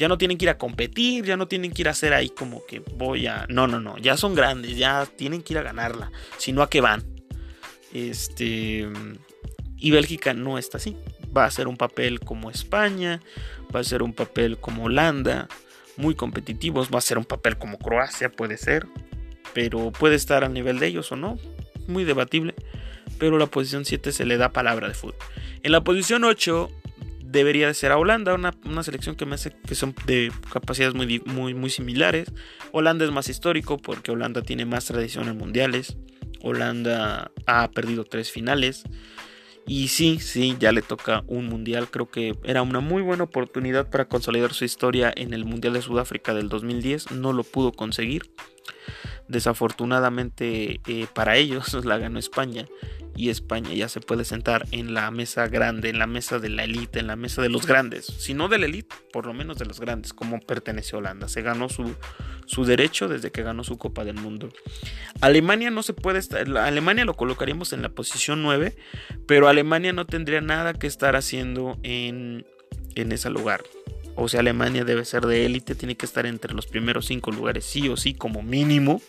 Ya 0.00 0.08
no 0.08 0.18
tienen 0.18 0.36
que 0.36 0.46
ir 0.46 0.48
a 0.48 0.58
competir, 0.58 1.26
ya 1.26 1.36
no 1.36 1.46
tienen 1.46 1.70
que 1.70 1.82
ir 1.82 1.86
a 1.86 1.92
hacer 1.92 2.12
ahí 2.12 2.28
como 2.28 2.66
que 2.66 2.80
voy 2.80 3.28
a... 3.28 3.46
No, 3.48 3.68
no, 3.68 3.78
no, 3.78 3.98
ya 3.98 4.16
son 4.16 4.34
grandes, 4.34 4.76
ya 4.76 5.06
tienen 5.06 5.42
que 5.42 5.54
ir 5.54 5.58
a 5.58 5.62
ganarla, 5.62 6.10
si 6.38 6.50
no 6.50 6.62
a 6.62 6.70
qué 6.70 6.80
van. 6.80 7.04
Este... 7.92 8.88
Y 9.76 9.90
Bélgica 9.92 10.34
no 10.34 10.58
está 10.58 10.78
así. 10.78 10.96
Va 11.36 11.44
a 11.44 11.50
ser 11.52 11.68
un 11.68 11.76
papel 11.76 12.18
como 12.18 12.50
España, 12.50 13.20
va 13.74 13.78
a 13.78 13.84
ser 13.84 14.02
un 14.02 14.12
papel 14.12 14.58
como 14.58 14.84
Holanda, 14.84 15.48
muy 15.98 16.14
competitivos, 16.14 16.88
va 16.92 16.98
a 16.98 17.02
ser 17.02 17.18
un 17.18 17.24
papel 17.24 17.58
como 17.58 17.78
Croacia, 17.78 18.30
puede 18.30 18.56
ser, 18.56 18.86
pero 19.52 19.92
puede 19.92 20.14
estar 20.14 20.44
al 20.44 20.54
nivel 20.54 20.78
de 20.78 20.86
ellos 20.86 21.12
o 21.12 21.16
no, 21.16 21.38
muy 21.86 22.04
debatible, 22.04 22.54
pero 23.18 23.36
la 23.36 23.46
posición 23.46 23.84
7 23.84 24.12
se 24.12 24.24
le 24.24 24.38
da 24.38 24.52
palabra 24.52 24.88
de 24.88 24.94
fútbol. 24.94 25.16
En 25.62 25.72
la 25.72 25.82
posición 25.82 26.24
8 26.24 26.70
debería 27.30 27.66
de 27.66 27.74
ser 27.74 27.92
a 27.92 27.98
Holanda, 27.98 28.34
una, 28.34 28.82
selección 28.82 29.16
que 29.16 29.26
me 29.26 29.34
hace 29.34 29.52
que 29.66 29.74
son 29.74 29.94
de 30.06 30.32
capacidades 30.50 30.94
muy, 30.94 31.20
muy, 31.26 31.52
muy 31.52 31.70
similares. 31.70 32.32
Holanda 32.72 33.04
es 33.04 33.10
más 33.10 33.28
histórico 33.28 33.76
porque 33.76 34.10
Holanda 34.10 34.42
tiene 34.42 34.64
más 34.64 34.86
tradición 34.86 35.28
en 35.28 35.36
mundiales. 35.36 35.96
Holanda 36.40 37.30
ha 37.46 37.70
perdido 37.70 38.04
tres 38.04 38.30
finales. 38.30 38.84
Y 39.68 39.88
sí, 39.88 40.18
sí, 40.18 40.56
ya 40.58 40.72
le 40.72 40.82
toca 40.82 41.22
un 41.26 41.46
mundial. 41.46 41.88
Creo 41.90 42.10
que 42.10 42.34
era 42.42 42.62
una 42.62 42.80
muy 42.80 43.02
buena 43.02 43.24
oportunidad 43.24 43.88
para 43.88 44.08
consolidar 44.08 44.54
su 44.54 44.64
historia 44.64 45.12
en 45.14 45.34
el 45.34 45.44
Mundial 45.44 45.74
de 45.74 45.82
Sudáfrica 45.82 46.34
del 46.34 46.48
2010. 46.48 47.12
No 47.12 47.32
lo 47.32 47.44
pudo 47.44 47.72
conseguir. 47.72 48.32
Desafortunadamente 49.28 50.80
eh, 50.86 51.06
para 51.12 51.36
ellos 51.36 51.72
la 51.84 51.98
ganó 51.98 52.18
España 52.18 52.66
y 53.18 53.30
España 53.30 53.74
ya 53.74 53.88
se 53.88 54.00
puede 54.00 54.24
sentar 54.24 54.66
en 54.70 54.94
la 54.94 55.10
mesa 55.10 55.48
grande, 55.48 55.88
en 55.88 55.98
la 55.98 56.06
mesa 56.06 56.38
de 56.38 56.50
la 56.50 56.62
élite, 56.62 57.00
en 57.00 57.08
la 57.08 57.16
mesa 57.16 57.42
de 57.42 57.48
los 57.48 57.66
grandes, 57.66 58.06
si 58.06 58.32
no 58.32 58.46
de 58.46 58.58
la 58.58 58.66
élite, 58.66 58.94
por 59.12 59.26
lo 59.26 59.34
menos 59.34 59.58
de 59.58 59.66
los 59.66 59.80
grandes, 59.80 60.12
como 60.12 60.38
pertenece 60.38 60.94
a 60.94 61.00
Holanda. 61.00 61.26
Se 61.26 61.42
ganó 61.42 61.68
su, 61.68 61.96
su 62.46 62.64
derecho 62.64 63.08
desde 63.08 63.32
que 63.32 63.42
ganó 63.42 63.64
su 63.64 63.76
Copa 63.76 64.04
del 64.04 64.14
Mundo. 64.14 64.50
Alemania 65.20 65.72
no 65.72 65.82
se 65.82 65.94
puede 65.94 66.20
estar, 66.20 66.48
Alemania 66.58 67.04
lo 67.04 67.14
colocaríamos 67.14 67.72
en 67.72 67.82
la 67.82 67.88
posición 67.88 68.40
9, 68.40 68.76
pero 69.26 69.48
Alemania 69.48 69.92
no 69.92 70.06
tendría 70.06 70.40
nada 70.40 70.74
que 70.74 70.86
estar 70.86 71.16
haciendo 71.16 71.76
en, 71.82 72.46
en 72.94 73.10
ese 73.10 73.30
lugar. 73.30 73.64
O 74.14 74.28
sea, 74.28 74.40
Alemania 74.40 74.84
debe 74.84 75.04
ser 75.04 75.26
de 75.26 75.44
élite, 75.44 75.74
tiene 75.74 75.96
que 75.96 76.06
estar 76.06 76.24
entre 76.24 76.54
los 76.54 76.66
primeros 76.66 77.06
5 77.06 77.32
lugares, 77.32 77.64
sí 77.64 77.88
o 77.88 77.96
sí, 77.96 78.14
como 78.14 78.44
mínimo. 78.44 79.02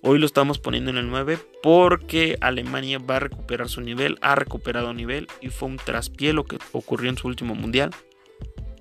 Hoy 0.00 0.20
lo 0.20 0.26
estamos 0.26 0.60
poniendo 0.60 0.90
en 0.90 0.96
el 0.96 1.08
9 1.08 1.38
porque 1.62 2.38
Alemania 2.40 2.98
va 2.98 3.16
a 3.16 3.20
recuperar 3.20 3.68
su 3.68 3.80
nivel, 3.80 4.16
ha 4.20 4.36
recuperado 4.36 4.94
nivel 4.94 5.26
y 5.40 5.48
fue 5.48 5.68
un 5.68 5.76
traspié 5.76 6.32
lo 6.32 6.44
que 6.44 6.58
ocurrió 6.72 7.10
en 7.10 7.18
su 7.18 7.26
último 7.26 7.56
mundial, 7.56 7.90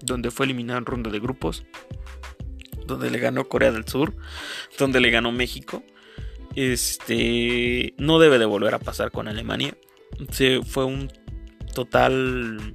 donde 0.02 0.30
fue 0.30 0.46
eliminado 0.46 0.78
en 0.78 0.86
ronda 0.86 1.10
de 1.10 1.20
grupos, 1.20 1.66
donde 2.86 3.10
le 3.10 3.18
ganó 3.18 3.48
Corea 3.48 3.72
del 3.72 3.88
Sur, 3.88 4.16
donde 4.78 5.00
le 5.00 5.10
ganó 5.10 5.32
México. 5.32 5.84
Este 6.56 7.96
no 7.98 8.20
debe 8.20 8.38
de 8.38 8.46
volver 8.46 8.76
a 8.76 8.80
pasar 8.80 9.12
con 9.12 9.28
Alemania. 9.28 9.76
Se, 10.32 10.62
fue 10.62 10.86
un 10.86 11.12
total 11.74 12.74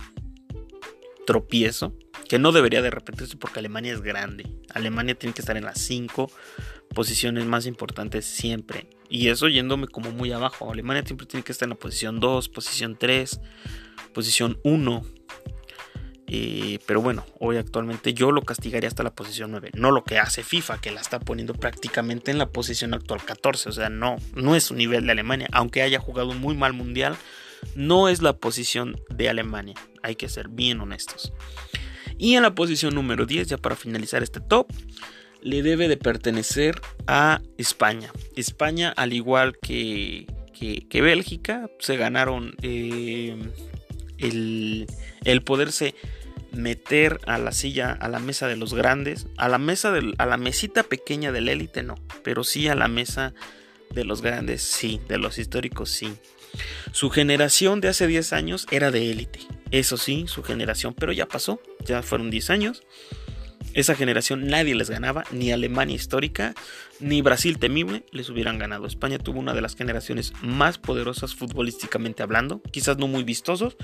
tropiezo 1.26 1.94
que 2.28 2.38
no 2.38 2.50
debería 2.50 2.82
de 2.82 2.90
repetirse 2.90 3.36
porque 3.36 3.60
Alemania 3.60 3.92
es 3.92 4.00
grande. 4.00 4.46
Alemania 4.74 5.14
tiene 5.14 5.34
que 5.34 5.42
estar 5.42 5.56
en 5.56 5.64
las 5.64 5.78
5 5.80 6.30
posiciones 6.92 7.44
más 7.46 7.66
importantes 7.66 8.24
siempre. 8.24 8.88
Y 9.08 9.28
eso 9.28 9.48
yéndome 9.48 9.88
como 9.88 10.10
muy 10.10 10.32
abajo. 10.32 10.72
Alemania 10.72 11.02
siempre 11.04 11.26
tiene 11.26 11.44
que 11.44 11.52
estar 11.52 11.66
en 11.66 11.70
la 11.70 11.76
posición 11.76 12.20
2, 12.20 12.48
posición 12.48 12.96
3, 12.98 13.40
posición 14.14 14.58
1. 14.64 15.02
Eh, 16.34 16.78
pero 16.86 17.02
bueno, 17.02 17.26
hoy 17.40 17.58
actualmente 17.58 18.14
yo 18.14 18.32
lo 18.32 18.42
castigaría 18.42 18.88
hasta 18.88 19.02
la 19.02 19.14
posición 19.14 19.50
9. 19.50 19.72
No 19.74 19.90
lo 19.90 20.02
que 20.02 20.18
hace 20.18 20.42
FIFA, 20.42 20.80
que 20.80 20.90
la 20.90 21.00
está 21.00 21.20
poniendo 21.20 21.52
prácticamente 21.52 22.30
en 22.30 22.38
la 22.38 22.50
posición 22.50 22.94
actual 22.94 23.22
14. 23.22 23.68
O 23.68 23.72
sea, 23.72 23.90
no, 23.90 24.16
no 24.34 24.56
es 24.56 24.70
un 24.70 24.78
nivel 24.78 25.04
de 25.04 25.12
Alemania. 25.12 25.48
Aunque 25.52 25.82
haya 25.82 26.00
jugado 26.00 26.32
muy 26.32 26.56
mal 26.56 26.72
mundial, 26.72 27.16
no 27.74 28.08
es 28.08 28.22
la 28.22 28.36
posición 28.36 29.00
de 29.08 29.28
Alemania, 29.28 29.74
hay 30.02 30.16
que 30.16 30.28
ser 30.28 30.48
bien 30.48 30.80
honestos. 30.80 31.32
Y 32.18 32.34
en 32.34 32.42
la 32.42 32.54
posición 32.54 32.94
número 32.94 33.26
10, 33.26 33.48
ya 33.48 33.56
para 33.56 33.76
finalizar 33.76 34.22
este 34.22 34.40
top, 34.40 34.70
le 35.42 35.62
debe 35.62 35.88
de 35.88 35.96
pertenecer 35.96 36.80
a 37.06 37.40
España. 37.58 38.12
España, 38.36 38.92
al 38.96 39.12
igual 39.12 39.58
que, 39.58 40.26
que, 40.88 41.00
Bélgica, 41.00 41.68
se 41.78 41.96
ganaron 41.96 42.54
eh, 42.62 43.36
el, 44.18 44.86
el 45.24 45.42
poderse 45.42 45.94
meter 46.52 47.20
a 47.26 47.38
la 47.38 47.52
silla, 47.52 47.92
a 47.92 48.08
la 48.08 48.18
mesa 48.18 48.46
de 48.46 48.56
los 48.56 48.74
grandes, 48.74 49.26
a 49.36 49.48
la 49.48 49.58
mesa 49.58 49.90
de, 49.90 50.14
a 50.18 50.26
la 50.26 50.36
mesita 50.36 50.82
pequeña 50.82 51.32
del 51.32 51.48
élite 51.48 51.82
no, 51.82 51.96
pero 52.22 52.44
sí 52.44 52.68
a 52.68 52.74
la 52.74 52.88
mesa 52.88 53.32
de 53.90 54.04
los 54.04 54.22
grandes 54.22 54.62
sí, 54.62 55.00
de 55.08 55.18
los 55.18 55.38
históricos 55.38 55.90
sí. 55.90 56.14
Su 56.92 57.08
generación 57.08 57.80
de 57.80 57.88
hace 57.88 58.06
10 58.06 58.32
años 58.34 58.66
era 58.70 58.90
de 58.90 59.10
élite, 59.10 59.40
eso 59.70 59.96
sí, 59.96 60.26
su 60.28 60.42
generación, 60.42 60.94
pero 60.94 61.12
ya 61.12 61.26
pasó, 61.26 61.60
ya 61.84 62.02
fueron 62.02 62.30
10 62.30 62.50
años. 62.50 62.82
Esa 63.74 63.94
generación 63.94 64.46
nadie 64.48 64.74
les 64.74 64.90
ganaba, 64.90 65.24
ni 65.32 65.50
Alemania 65.50 65.96
histórica, 65.96 66.54
ni 67.00 67.22
Brasil 67.22 67.58
temible 67.58 68.04
les 68.12 68.28
hubieran 68.28 68.58
ganado. 68.58 68.86
España 68.86 69.18
tuvo 69.18 69.40
una 69.40 69.54
de 69.54 69.62
las 69.62 69.76
generaciones 69.76 70.34
más 70.42 70.76
poderosas 70.76 71.34
futbolísticamente 71.34 72.22
hablando, 72.22 72.62
quizás 72.70 72.98
no 72.98 73.08
muy 73.08 73.24
vistosos, 73.24 73.76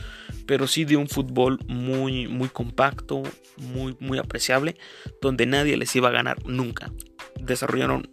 pero 0.46 0.66
sí 0.66 0.84
de 0.84 0.96
un 0.96 1.08
fútbol 1.08 1.58
muy, 1.66 2.28
muy 2.28 2.48
compacto, 2.48 3.22
muy, 3.56 3.96
muy 3.98 4.18
apreciable, 4.18 4.76
donde 5.22 5.46
nadie 5.46 5.76
les 5.78 5.94
iba 5.96 6.08
a 6.08 6.12
ganar 6.12 6.44
nunca. 6.46 6.92
Desarrollaron 7.40 8.10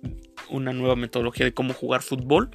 una 0.50 0.72
nueva 0.72 0.96
metodología 0.96 1.46
de 1.46 1.54
cómo 1.54 1.74
jugar 1.74 2.02
fútbol 2.02 2.52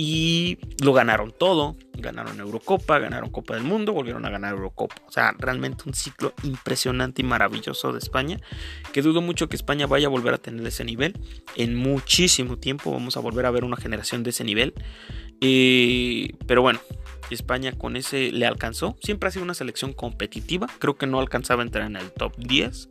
y 0.00 0.58
lo 0.80 0.92
ganaron 0.92 1.34
todo. 1.36 1.74
Ganaron 1.94 2.38
Eurocopa, 2.38 3.00
ganaron 3.00 3.30
Copa 3.30 3.54
del 3.54 3.64
Mundo, 3.64 3.92
volvieron 3.92 4.24
a 4.24 4.30
ganar 4.30 4.54
Eurocopa. 4.54 4.94
O 5.08 5.10
sea, 5.10 5.34
realmente 5.36 5.82
un 5.86 5.92
ciclo 5.92 6.34
impresionante 6.44 7.22
y 7.22 7.24
maravilloso 7.24 7.92
de 7.92 7.98
España. 7.98 8.38
Que 8.92 9.02
dudo 9.02 9.20
mucho 9.22 9.48
que 9.48 9.56
España 9.56 9.88
vaya 9.88 10.06
a 10.06 10.10
volver 10.10 10.34
a 10.34 10.38
tener 10.38 10.64
ese 10.64 10.84
nivel. 10.84 11.18
En 11.56 11.74
muchísimo 11.74 12.58
tiempo 12.58 12.92
vamos 12.92 13.16
a 13.16 13.20
volver 13.20 13.44
a 13.46 13.50
ver 13.50 13.64
una 13.64 13.76
generación 13.76 14.22
de 14.22 14.30
ese 14.30 14.44
nivel. 14.44 14.72
Eh, 15.40 16.32
pero 16.46 16.62
bueno, 16.62 16.78
España 17.30 17.72
con 17.72 17.96
ese 17.96 18.30
le 18.30 18.46
alcanzó. 18.46 18.96
Siempre 19.02 19.30
ha 19.30 19.32
sido 19.32 19.44
una 19.44 19.54
selección 19.54 19.92
competitiva. 19.92 20.68
Creo 20.78 20.96
que 20.96 21.08
no 21.08 21.18
alcanzaba 21.18 21.64
a 21.64 21.66
entrar 21.66 21.88
en 21.88 21.96
el 21.96 22.12
top 22.12 22.36
10 22.36 22.88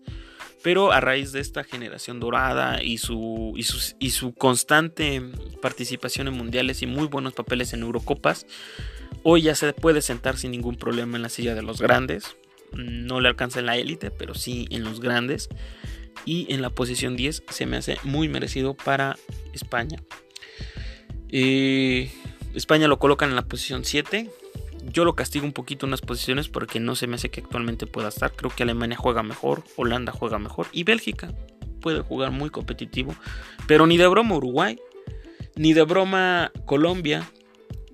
pero 0.63 0.91
a 0.91 0.99
raíz 0.99 1.31
de 1.31 1.39
esta 1.39 1.63
generación 1.63 2.19
dorada 2.19 2.81
y 2.83 2.97
su, 2.97 3.53
y 3.99 4.09
su, 4.11 4.33
constante 4.33 5.21
participación 5.61 6.27
en 6.27 6.33
mundiales 6.33 6.81
y 6.81 6.87
muy 6.87 7.07
buenos 7.07 7.33
papeles 7.33 7.73
en 7.73 7.81
Eurocopas, 7.81 8.45
hoy 9.23 9.43
ya 9.43 9.55
se 9.55 9.71
puede 9.73 10.01
sentar 10.01 10.37
sin 10.37 10.51
ningún 10.51 10.75
problema 10.75 11.17
en 11.17 11.23
la 11.23 11.29
silla 11.29 11.55
de 11.55 11.61
los 11.61 11.81
grandes. 11.81 12.35
No 12.73 13.21
le 13.21 13.29
alcanza 13.29 13.59
en 13.59 13.67
la 13.67 13.77
élite, 13.77 14.11
pero 14.11 14.33
sí 14.33 14.67
en 14.71 14.83
los 14.83 14.99
grandes. 14.99 15.49
Y 16.25 16.51
en 16.53 16.61
la 16.61 16.69
posición 16.69 17.15
10 17.15 17.43
se 17.49 17.65
me 17.65 17.77
hace 17.77 17.97
muy 18.03 18.27
merecido 18.27 18.73
para 18.73 19.17
España. 19.53 20.01
Eh, 21.29 22.11
España 22.53 22.87
lo 22.87 22.99
colocan 22.99 23.29
en 23.29 23.35
la 23.35 23.45
posición 23.45 23.85
7 23.85 24.29
yo 24.91 25.05
lo 25.05 25.15
castigo 25.15 25.45
un 25.45 25.53
poquito 25.53 25.85
en 25.85 25.89
unas 25.89 26.01
posiciones 26.01 26.47
porque 26.47 26.79
no 26.79 26.95
se 26.95 27.07
me 27.07 27.15
hace 27.15 27.29
que 27.29 27.41
actualmente 27.41 27.87
pueda 27.87 28.09
estar. 28.09 28.31
Creo 28.33 28.51
que 28.55 28.63
Alemania 28.63 28.97
juega 28.97 29.23
mejor, 29.23 29.63
Holanda 29.75 30.11
juega 30.11 30.39
mejor 30.39 30.67
y 30.71 30.83
Bélgica 30.83 31.33
puede 31.81 32.01
jugar 32.01 32.31
muy 32.31 32.49
competitivo. 32.49 33.15
Pero 33.67 33.87
ni 33.87 33.97
de 33.97 34.07
broma 34.07 34.35
Uruguay, 34.35 34.79
ni 35.55 35.73
de 35.73 35.83
broma 35.83 36.51
Colombia 36.65 37.29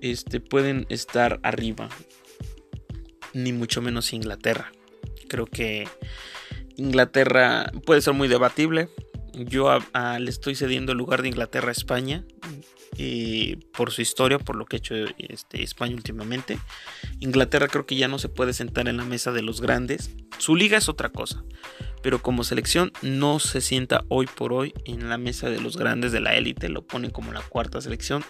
este, 0.00 0.40
pueden 0.40 0.86
estar 0.88 1.40
arriba. 1.42 1.88
Ni 3.32 3.52
mucho 3.52 3.82
menos 3.82 4.12
Inglaterra. 4.12 4.72
Creo 5.28 5.46
que 5.46 5.88
Inglaterra 6.76 7.72
puede 7.84 8.00
ser 8.00 8.14
muy 8.14 8.28
debatible. 8.28 8.88
Yo 9.32 9.76
le 10.18 10.30
estoy 10.30 10.54
cediendo 10.54 10.92
el 10.92 10.98
lugar 10.98 11.22
de 11.22 11.28
Inglaterra 11.28 11.68
a 11.68 11.72
España 11.72 12.24
por 13.72 13.90
su 13.90 14.02
historia, 14.02 14.38
por 14.38 14.56
lo 14.56 14.66
que 14.66 14.76
ha 14.76 14.78
hecho 14.78 14.94
este, 15.18 15.62
España 15.62 15.94
últimamente. 15.94 16.58
Inglaterra 17.20 17.68
creo 17.68 17.86
que 17.86 17.96
ya 17.96 18.08
no 18.08 18.18
se 18.18 18.28
puede 18.28 18.52
sentar 18.52 18.88
en 18.88 18.96
la 18.96 19.04
mesa 19.04 19.32
de 19.32 19.42
los 19.42 19.60
grandes. 19.60 20.10
Su 20.38 20.56
liga 20.56 20.78
es 20.78 20.88
otra 20.88 21.08
cosa, 21.08 21.44
pero 22.02 22.22
como 22.22 22.44
selección 22.44 22.92
no 23.02 23.38
se 23.40 23.60
sienta 23.60 24.04
hoy 24.08 24.26
por 24.26 24.52
hoy 24.52 24.72
en 24.84 25.08
la 25.08 25.18
mesa 25.18 25.50
de 25.50 25.60
los 25.60 25.76
grandes 25.76 26.12
de 26.12 26.20
la 26.20 26.34
élite. 26.36 26.68
Lo 26.68 26.86
ponen 26.86 27.10
como 27.10 27.32
la 27.32 27.42
cuarta 27.42 27.80
selección. 27.80 28.24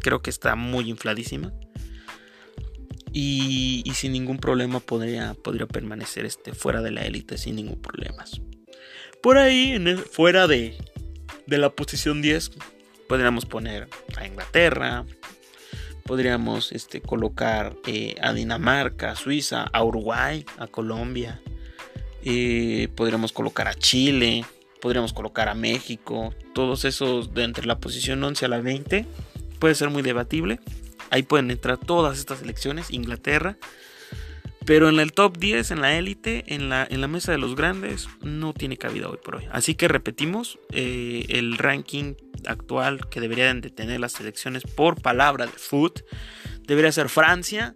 Creo 0.00 0.22
que 0.22 0.30
está 0.30 0.54
muy 0.54 0.88
infladísima. 0.90 1.52
Y, 3.12 3.90
sin 3.94 4.12
ningún 4.12 4.36
problema 4.36 4.80
podría, 4.80 5.34
podría 5.34 5.66
permanecer 5.66 6.26
este, 6.26 6.52
fuera 6.52 6.82
de 6.82 6.90
la 6.90 7.06
élite 7.06 7.38
sin 7.38 7.56
ningún 7.56 7.80
problema. 7.80 8.24
Por 9.22 9.38
ahí, 9.38 9.76
fuera 10.10 10.46
de, 10.46 10.76
de 11.46 11.58
la 11.58 11.70
posición 11.70 12.22
10, 12.22 12.52
Podríamos 13.08 13.46
poner 13.46 13.88
a 14.16 14.26
Inglaterra, 14.26 15.04
podríamos 16.04 16.72
este, 16.72 17.00
colocar 17.00 17.74
eh, 17.86 18.14
a 18.20 18.32
Dinamarca, 18.32 19.12
a 19.12 19.16
Suiza, 19.16 19.64
a 19.72 19.82
Uruguay, 19.82 20.44
a 20.58 20.66
Colombia, 20.66 21.40
eh, 22.22 22.88
podríamos 22.94 23.32
colocar 23.32 23.68
a 23.68 23.74
Chile, 23.74 24.44
podríamos 24.80 25.12
colocar 25.12 25.48
a 25.48 25.54
México, 25.54 26.34
todos 26.54 26.84
esos 26.84 27.34
de 27.34 27.44
entre 27.44 27.66
la 27.66 27.78
posición 27.78 28.22
11 28.22 28.44
a 28.44 28.48
la 28.48 28.60
20, 28.60 29.06
puede 29.58 29.74
ser 29.74 29.90
muy 29.90 30.02
debatible. 30.02 30.60
Ahí 31.10 31.22
pueden 31.22 31.50
entrar 31.50 31.78
todas 31.78 32.18
estas 32.18 32.42
elecciones, 32.42 32.90
Inglaterra, 32.90 33.56
pero 34.68 34.90
en 34.90 35.00
el 35.00 35.12
top 35.12 35.38
10, 35.38 35.70
en 35.70 35.80
la 35.80 35.96
élite, 35.96 36.44
en 36.48 36.68
la, 36.68 36.86
en 36.90 37.00
la 37.00 37.08
mesa 37.08 37.32
de 37.32 37.38
los 37.38 37.56
grandes, 37.56 38.06
no 38.20 38.52
tiene 38.52 38.76
cabida 38.76 39.08
hoy 39.08 39.16
por 39.24 39.36
hoy. 39.36 39.48
Así 39.50 39.74
que 39.74 39.88
repetimos, 39.88 40.58
eh, 40.72 41.24
el 41.30 41.56
ranking 41.56 42.16
actual 42.44 43.08
que 43.08 43.22
deberían 43.22 43.62
de 43.62 43.70
tener 43.70 43.98
las 43.98 44.12
selecciones 44.12 44.64
por 44.64 45.00
palabra 45.00 45.46
de 45.46 45.52
foot 45.52 46.02
debería 46.66 46.92
ser 46.92 47.08
Francia, 47.08 47.72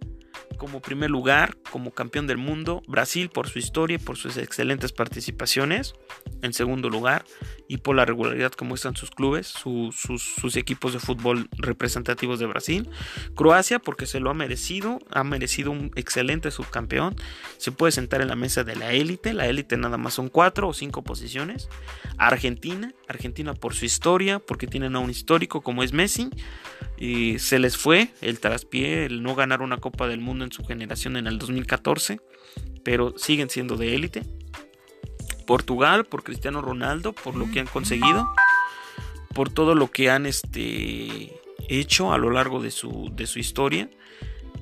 como 0.57 0.81
primer 0.81 1.09
lugar, 1.09 1.57
como 1.71 1.91
campeón 1.91 2.27
del 2.27 2.37
mundo, 2.37 2.81
Brasil 2.87 3.29
por 3.29 3.49
su 3.49 3.59
historia 3.59 3.99
por 3.99 4.17
sus 4.17 4.37
excelentes 4.37 4.91
participaciones, 4.91 5.95
en 6.41 6.53
segundo 6.53 6.89
lugar, 6.89 7.25
y 7.67 7.77
por 7.77 7.95
la 7.95 8.05
regularidad 8.05 8.51
que 8.51 8.65
muestran 8.65 8.95
sus 8.95 9.09
clubes, 9.11 9.47
sus, 9.47 10.55
equipos 10.55 10.93
de 10.93 10.99
fútbol 10.99 11.49
representativos 11.57 12.39
de 12.39 12.45
Brasil, 12.45 12.89
Croacia 13.35 13.79
porque 13.79 14.05
se 14.05 14.19
lo 14.19 14.29
ha 14.29 14.33
merecido, 14.33 14.99
ha 15.09 15.23
merecido 15.23 15.71
un 15.71 15.91
excelente 15.95 16.51
subcampeón, 16.51 17.15
se 17.57 17.71
puede 17.71 17.91
sentar 17.91 18.21
en 18.21 18.27
la 18.27 18.35
mesa 18.35 18.63
de 18.63 18.75
la 18.75 18.91
élite, 18.91 19.33
la 19.33 19.47
élite 19.47 19.77
nada 19.77 19.97
más 19.97 20.13
son 20.13 20.29
cuatro 20.29 20.67
o 20.67 20.73
cinco 20.73 21.03
posiciones, 21.03 21.69
Argentina, 22.17 22.93
Argentina 23.07 23.53
por 23.53 23.73
su 23.73 23.85
historia, 23.85 24.39
porque 24.39 24.67
tienen 24.67 24.95
a 24.95 24.99
un 24.99 25.09
histórico 25.09 25.61
como 25.61 25.83
es 25.83 25.93
Messi, 25.93 26.29
y 26.97 27.39
se 27.39 27.59
les 27.59 27.77
fue 27.77 28.09
el 28.21 28.39
traspié, 28.39 29.05
el 29.05 29.23
no 29.23 29.35
ganar 29.35 29.61
una 29.61 29.77
Copa 29.77 30.07
del 30.07 30.19
Mundo 30.19 30.45
en 30.45 30.51
su 30.51 30.63
generación 30.63 31.17
en 31.17 31.27
el 31.27 31.39
2014, 31.39 32.21
pero 32.83 33.17
siguen 33.17 33.49
siendo 33.49 33.77
de 33.77 33.95
élite. 33.95 34.23
Portugal 35.45 36.05
por 36.05 36.23
Cristiano 36.23 36.61
Ronaldo, 36.61 37.13
por 37.13 37.35
lo 37.35 37.49
que 37.51 37.59
han 37.59 37.67
conseguido, 37.67 38.33
por 39.33 39.49
todo 39.49 39.75
lo 39.75 39.91
que 39.91 40.09
han 40.09 40.25
este, 40.25 41.33
hecho 41.67 42.13
a 42.13 42.17
lo 42.17 42.29
largo 42.29 42.61
de 42.61 42.71
su, 42.71 43.11
de 43.13 43.27
su 43.27 43.39
historia. 43.39 43.89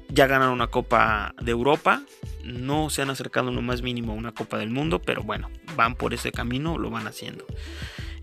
Ya 0.09 0.27
ganaron 0.27 0.53
una 0.53 0.67
Copa 0.67 1.34
de 1.41 1.51
Europa, 1.51 2.03
no 2.43 2.89
se 2.89 3.01
han 3.01 3.09
acercado 3.09 3.49
en 3.49 3.55
lo 3.55 3.61
más 3.61 3.82
mínimo 3.82 4.11
a 4.11 4.15
una 4.15 4.34
Copa 4.34 4.57
del 4.57 4.69
Mundo, 4.69 4.99
pero 4.99 5.23
bueno, 5.23 5.49
van 5.75 5.95
por 5.95 6.13
ese 6.13 6.32
camino, 6.32 6.77
lo 6.77 6.89
van 6.89 7.07
haciendo. 7.07 7.45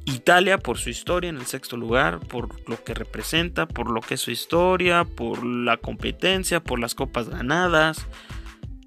Italia 0.08 0.56
por 0.56 0.78
su 0.78 0.88
historia 0.88 1.28
en 1.28 1.36
el 1.36 1.44
sexto 1.44 1.76
lugar, 1.76 2.20
por 2.20 2.48
lo 2.68 2.82
que 2.82 2.94
representa, 2.94 3.68
por 3.68 3.90
lo 3.90 4.00
que 4.00 4.14
es 4.14 4.20
su 4.20 4.30
historia, 4.30 5.04
por 5.04 5.44
la 5.44 5.76
competencia, 5.76 6.60
por 6.60 6.78
las 6.78 6.94
copas 6.94 7.28
ganadas. 7.28 8.06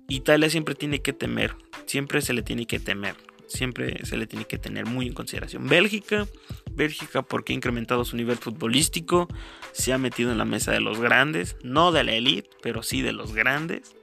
Italia 0.07 0.49
siempre 0.49 0.73
tiene 0.73 1.01
que 1.03 1.13
temer, 1.13 1.55
siempre 1.85 2.21
se 2.21 2.33
le 2.33 2.41
tiene 2.41 2.65
que 2.65 2.79
temer, 2.79 3.15
siempre 3.45 4.03
se 4.03 4.17
le 4.17 4.25
tiene 4.25 4.45
que 4.45 4.57
tener 4.57 4.87
muy 4.87 5.05
en 5.05 5.13
consideración. 5.13 5.67
Bélgica, 5.67 6.25
Bélgica 6.71 7.21
porque 7.21 7.53
ha 7.53 7.55
incrementado 7.55 8.03
su 8.03 8.17
nivel 8.17 8.37
futbolístico, 8.37 9.27
se 9.73 9.93
ha 9.93 9.99
metido 9.99 10.31
en 10.31 10.39
la 10.39 10.45
mesa 10.45 10.71
de 10.71 10.81
los 10.81 10.99
grandes, 10.99 11.55
no 11.61 11.91
de 11.91 12.03
la 12.03 12.13
elite, 12.13 12.49
pero 12.63 12.81
sí 12.81 13.03
de 13.03 13.13
los 13.13 13.33
grandes. 13.33 13.95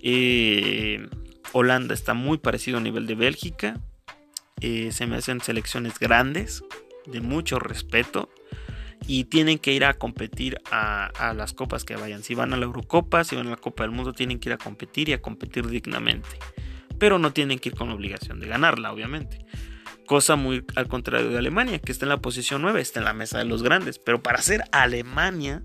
Eh, 0.00 1.08
Holanda 1.52 1.92
está 1.92 2.14
muy 2.14 2.38
parecido 2.38 2.78
a 2.78 2.80
nivel 2.80 3.08
de 3.08 3.16
Bélgica, 3.16 3.80
eh, 4.60 4.90
se 4.92 5.06
me 5.06 5.16
hacen 5.16 5.40
selecciones 5.40 5.98
grandes, 5.98 6.64
de 7.06 7.20
mucho 7.20 7.58
respeto, 7.58 8.30
y 9.06 9.24
tienen 9.24 9.58
que 9.58 9.72
ir 9.72 9.84
a 9.84 9.94
competir 9.94 10.60
a, 10.70 11.34
las 11.36 11.52
copas 11.52 11.84
que 11.84 11.96
vayan. 11.96 12.22
Si 12.22 12.34
van 12.34 12.52
a 12.52 12.56
la 12.56 12.64
Eurocopa, 12.64 13.24
si 13.24 13.36
van 13.36 13.46
a 13.46 13.50
la 13.50 13.56
Copa 13.56 13.84
del 13.84 13.92
Mundo, 13.92 14.12
tienen 14.12 14.38
que 14.38 14.48
ir 14.48 14.54
a 14.54 14.58
competir 14.58 15.08
y 15.08 15.12
a 15.12 15.22
competir 15.22 15.68
dignamente. 15.68 16.28
Pero 16.98 17.18
no 17.18 17.32
tienen 17.32 17.58
que 17.58 17.68
ir 17.68 17.74
con 17.74 17.90
obligación 17.90 18.40
de 18.40 18.48
ganarla, 18.48 18.92
obviamente. 18.92 19.44
Cosa 20.06 20.36
muy 20.36 20.64
al 20.74 20.88
contrario 20.88 21.28
de 21.30 21.38
Alemania, 21.38 21.78
que 21.78 21.92
está 21.92 22.04
en 22.04 22.10
la 22.10 22.22
posición 22.22 22.62
9, 22.62 22.80
está 22.80 23.00
en 23.00 23.04
la 23.04 23.12
mesa 23.12 23.38
de 23.38 23.44
los 23.44 23.62
grandes. 23.62 23.98
Pero 23.98 24.22
para 24.22 24.40
ser 24.40 24.64
Alemania, 24.72 25.62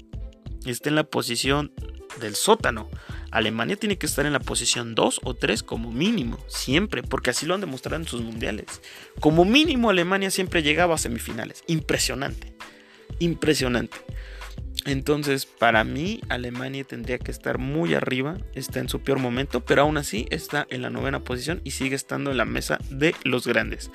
está 0.66 0.90
en 0.90 0.96
la 0.96 1.04
posición 1.04 1.72
del 2.20 2.36
sótano. 2.36 2.90
Alemania 3.32 3.78
tiene 3.78 3.98
que 3.98 4.06
estar 4.06 4.26
en 4.26 4.34
la 4.34 4.40
posición 4.40 4.94
2 4.94 5.22
o 5.24 5.34
3 5.34 5.64
como 5.64 5.92
mínimo, 5.92 6.38
siempre, 6.48 7.02
porque 7.02 7.30
así 7.30 7.46
lo 7.46 7.56
han 7.56 7.62
demostrado 7.62 8.02
en 8.02 8.08
sus 8.08 8.22
mundiales. 8.22 8.82
Como 9.20 9.46
mínimo 9.46 9.90
Alemania 9.90 10.32
siempre 10.32 10.64
llegaba 10.64 10.96
a 10.96 10.98
semifinales. 10.98 11.64
Impresionante, 11.68 12.54
impresionante. 13.20 13.98
Entonces, 14.86 15.46
para 15.46 15.84
mí, 15.84 16.22
Alemania 16.28 16.84
tendría 16.84 17.20
que 17.20 17.30
estar 17.30 17.60
muy 17.60 17.94
arriba, 17.94 18.38
está 18.56 18.80
en 18.80 18.90
su 18.90 19.02
peor 19.02 19.20
momento, 19.20 19.64
pero 19.64 19.84
aún 19.84 19.98
así 19.98 20.26
está 20.32 20.66
en 20.72 20.82
la 20.82 20.90
novena 20.90 21.24
posición 21.24 21.62
y 21.64 21.72
sigue 21.72 21.96
estando 21.96 22.32
en 22.32 22.38
la 22.38 22.46
mesa 22.46 22.80
de 22.90 23.14
los 23.24 23.46
grandes. 23.46 23.92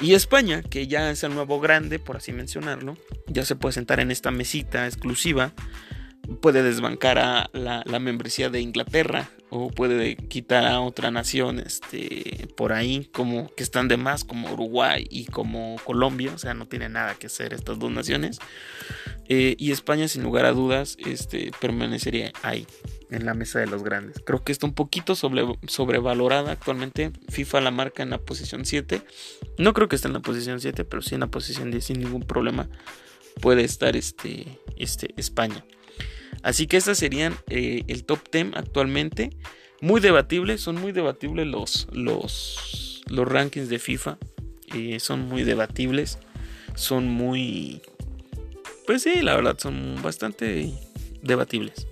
Y 0.00 0.12
España, 0.12 0.62
que 0.62 0.86
ya 0.86 1.10
es 1.10 1.24
el 1.24 1.34
nuevo 1.34 1.58
grande, 1.58 1.98
por 1.98 2.18
así 2.18 2.32
mencionarlo, 2.32 2.98
ya 3.28 3.46
se 3.46 3.56
puede 3.56 3.72
sentar 3.72 3.98
en 3.98 4.10
esta 4.10 4.30
mesita 4.30 4.86
exclusiva, 4.86 5.54
puede 6.40 6.62
desbancar 6.62 7.18
a 7.18 7.50
la, 7.52 7.82
membresía 7.98 8.50
de 8.50 8.60
Inglaterra 8.60 9.30
o 9.48 9.68
puede 9.70 10.16
quitar 10.16 10.66
a 10.66 10.80
otra 10.80 11.10
nación 11.10 11.58
este, 11.60 12.48
por 12.56 12.72
ahí, 12.72 13.08
como 13.12 13.52
que 13.54 13.62
están 13.62 13.88
de 13.88 13.96
más, 13.96 14.24
como 14.24 14.52
Uruguay 14.52 15.06
y 15.10 15.26
como 15.26 15.76
Colombia, 15.84 16.32
o 16.34 16.38
sea, 16.38 16.54
no 16.54 16.66
tiene 16.66 16.88
nada 16.88 17.14
que 17.14 17.26
hacer 17.26 17.54
estas 17.54 17.78
dos 17.78 17.90
naciones. 17.90 18.38
Eh, 19.28 19.56
y 19.58 19.72
España, 19.72 20.08
sin 20.08 20.22
lugar 20.22 20.44
a 20.44 20.52
dudas, 20.52 20.96
este, 21.04 21.50
permanecería 21.60 22.32
ahí, 22.42 22.66
en 23.10 23.24
la 23.24 23.34
mesa 23.34 23.58
de 23.58 23.66
los 23.66 23.82
grandes. 23.82 24.20
Creo 24.24 24.44
que 24.44 24.52
está 24.52 24.66
un 24.66 24.74
poquito 24.74 25.14
sobrevalorada 25.14 26.52
actualmente. 26.52 27.12
FIFA 27.28 27.60
la 27.60 27.70
marca 27.70 28.02
en 28.02 28.10
la 28.10 28.18
posición 28.18 28.64
7. 28.64 29.02
No 29.58 29.72
creo 29.72 29.88
que 29.88 29.96
esté 29.96 30.08
en 30.08 30.14
la 30.14 30.20
posición 30.20 30.60
7, 30.60 30.84
pero 30.84 31.02
sí 31.02 31.14
en 31.14 31.20
la 31.20 31.28
posición 31.28 31.70
10 31.70 31.84
sin 31.84 32.00
ningún 32.00 32.22
problema 32.22 32.68
puede 33.40 33.64
estar 33.64 33.96
este, 33.96 34.58
este 34.76 35.14
España. 35.16 35.64
Así 36.42 36.66
que 36.66 36.76
estas 36.76 36.98
serían 36.98 37.36
eh, 37.48 37.82
el 37.88 38.04
top 38.04 38.20
10 38.30 38.48
actualmente. 38.54 39.30
Muy 39.80 40.00
debatibles, 40.00 40.60
son 40.60 40.80
muy 40.80 40.92
debatibles 40.92 41.46
los, 41.46 41.88
los, 41.92 43.02
los 43.08 43.28
rankings 43.28 43.68
de 43.68 43.78
FIFA. 43.78 44.18
Eh, 44.74 45.00
son 45.00 45.28
muy 45.28 45.44
debatibles. 45.44 46.18
Son 46.74 47.08
muy 47.08 47.82
pues 48.86 49.02
sí, 49.02 49.20
la 49.20 49.34
verdad, 49.34 49.58
son 49.58 50.00
bastante 50.00 50.72
debatibles. 51.20 51.88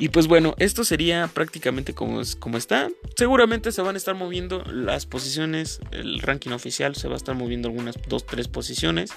Y 0.00 0.10
pues 0.10 0.26
bueno, 0.26 0.54
esto 0.58 0.84
sería 0.84 1.28
prácticamente 1.32 1.94
como, 1.94 2.20
como 2.38 2.58
está. 2.58 2.88
Seguramente 3.16 3.72
se 3.72 3.82
van 3.82 3.94
a 3.94 3.98
estar 3.98 4.14
moviendo 4.14 4.62
las 4.64 5.06
posiciones, 5.06 5.80
el 5.92 6.20
ranking 6.20 6.50
oficial 6.50 6.94
se 6.96 7.08
va 7.08 7.14
a 7.14 7.16
estar 7.16 7.34
moviendo 7.34 7.68
algunas 7.68 7.96
dos, 8.08 8.26
tres 8.26 8.48
posiciones. 8.48 9.10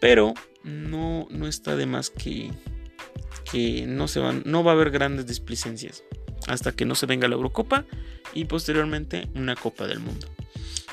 Pero 0.00 0.34
no, 0.64 1.26
no 1.30 1.46
está 1.46 1.76
de 1.76 1.86
más 1.86 2.10
que, 2.10 2.50
que 3.52 3.86
no, 3.86 4.08
se 4.08 4.18
van, 4.18 4.42
no 4.46 4.64
va 4.64 4.72
a 4.72 4.74
haber 4.74 4.90
grandes 4.90 5.26
displicencias 5.26 6.02
hasta 6.48 6.72
que 6.72 6.86
no 6.86 6.94
se 6.94 7.06
venga 7.06 7.28
la 7.28 7.34
Eurocopa 7.34 7.84
y 8.32 8.46
posteriormente 8.46 9.28
una 9.34 9.54
Copa 9.54 9.86
del 9.86 10.00
Mundo. 10.00 10.26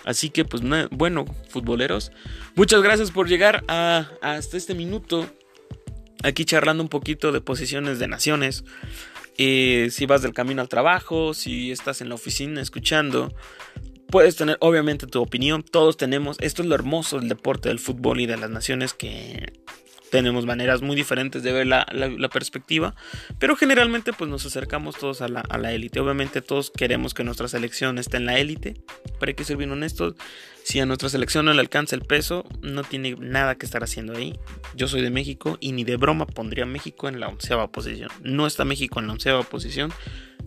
Así 0.03 0.29
que 0.29 0.43
pues 0.43 0.61
bueno, 0.91 1.25
futboleros, 1.49 2.11
muchas 2.55 2.81
gracias 2.81 3.11
por 3.11 3.29
llegar 3.29 3.63
hasta 3.67 4.57
este 4.57 4.75
minuto. 4.75 5.25
Aquí 6.21 6.43
charlando 6.43 6.83
un 6.83 6.89
poquito 6.89 7.31
de 7.31 7.39
posiciones 7.39 7.97
de 7.97 8.07
naciones. 8.07 8.65
Eh, 9.37 9.87
si 9.89 10.05
vas 10.05 10.21
del 10.21 10.33
camino 10.33 10.61
al 10.61 10.67
trabajo, 10.67 11.33
si 11.33 11.71
estás 11.71 12.01
en 12.01 12.09
la 12.09 12.15
oficina 12.15 12.59
escuchando, 12.59 13.33
puedes 14.09 14.35
tener 14.35 14.57
obviamente 14.59 15.07
tu 15.07 15.21
opinión. 15.21 15.63
Todos 15.63 15.95
tenemos, 15.95 16.37
esto 16.41 16.61
es 16.61 16.67
lo 16.67 16.75
hermoso 16.75 17.19
del 17.19 17.29
deporte 17.29 17.69
del 17.69 17.79
fútbol 17.79 18.19
y 18.19 18.25
de 18.25 18.35
las 18.35 18.49
naciones 18.49 18.93
que 18.93 19.53
tenemos 20.11 20.45
maneras 20.45 20.81
muy 20.81 20.95
diferentes 20.95 21.43
de 21.43 21.51
ver 21.51 21.67
la, 21.67 21.85
perspectiva, 22.31 22.95
pero 23.39 23.55
generalmente 23.55 24.13
pues 24.13 24.29
nos 24.29 24.45
acercamos 24.45 24.97
todos 24.97 25.21
a 25.21 25.27
la 25.27 25.73
élite. 25.73 25.99
Obviamente 25.99 26.41
todos 26.41 26.71
queremos 26.71 27.13
que 27.13 27.23
nuestra 27.23 27.47
selección 27.47 27.97
esté 27.97 28.17
en 28.17 28.25
la 28.25 28.37
élite, 28.37 28.75
pero 29.19 29.29
hay 29.29 29.35
que 29.35 29.43
ser 29.43 29.57
bien 29.57 29.71
honestos, 29.71 30.15
si 30.69 30.79
a 30.79 30.85
nuestra 30.85 31.09
selección 31.09 31.45
no 31.45 31.53
le 31.53 31.61
alcanza 31.61 31.95
el 31.95 32.03
peso, 32.03 32.45
no 32.61 32.83
tiene 32.83 33.15
nada 33.19 33.55
que 33.55 33.65
estar 33.65 33.83
haciendo 33.83 34.15
ahí. 34.15 34.37
Yo 34.75 34.87
soy 34.87 35.01
de 35.01 35.09
México 35.09 35.57
y 35.59 35.71
ni 35.71 35.83
de 35.83 35.97
broma 35.97 36.27
pondría 36.27 36.65
a 36.65 36.67
México 36.67 37.07
en 37.07 37.19
la 37.19 37.27
onceava 37.27 37.71
posición. 37.71 38.11
No 38.21 38.45
está 38.45 38.65
México 38.65 38.99
en 38.99 39.07
la 39.07 39.13
onceava 39.13 39.41
posición. 39.41 39.91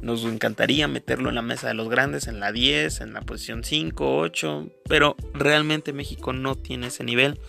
Nos 0.00 0.24
encantaría 0.24 0.86
meterlo 0.86 1.28
en 1.28 1.34
la 1.34 1.42
mesa 1.42 1.66
de 1.66 1.74
los 1.74 1.88
grandes, 1.88 2.28
en 2.28 2.38
la 2.38 2.52
10, 2.52 3.00
en 3.00 3.14
la 3.14 3.22
posición 3.22 3.64
5, 3.64 4.18
8, 4.18 4.70
pero 4.88 5.16
realmente 5.34 5.92
México 5.92 6.32
no 6.32 6.54
tiene 6.54 6.86
ese 6.86 7.02
nivel. 7.02 7.40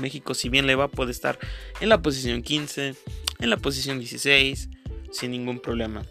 México, 0.00 0.34
si 0.34 0.48
bien 0.48 0.66
le 0.66 0.74
va, 0.74 0.88
puede 0.88 1.10
estar 1.10 1.38
en 1.80 1.88
la 1.88 2.02
posición 2.02 2.42
15, 2.42 2.94
en 3.38 3.50
la 3.50 3.56
posición 3.56 3.98
16, 3.98 4.68
sin 5.10 5.30
ningún 5.30 5.60
problema. 5.60 6.02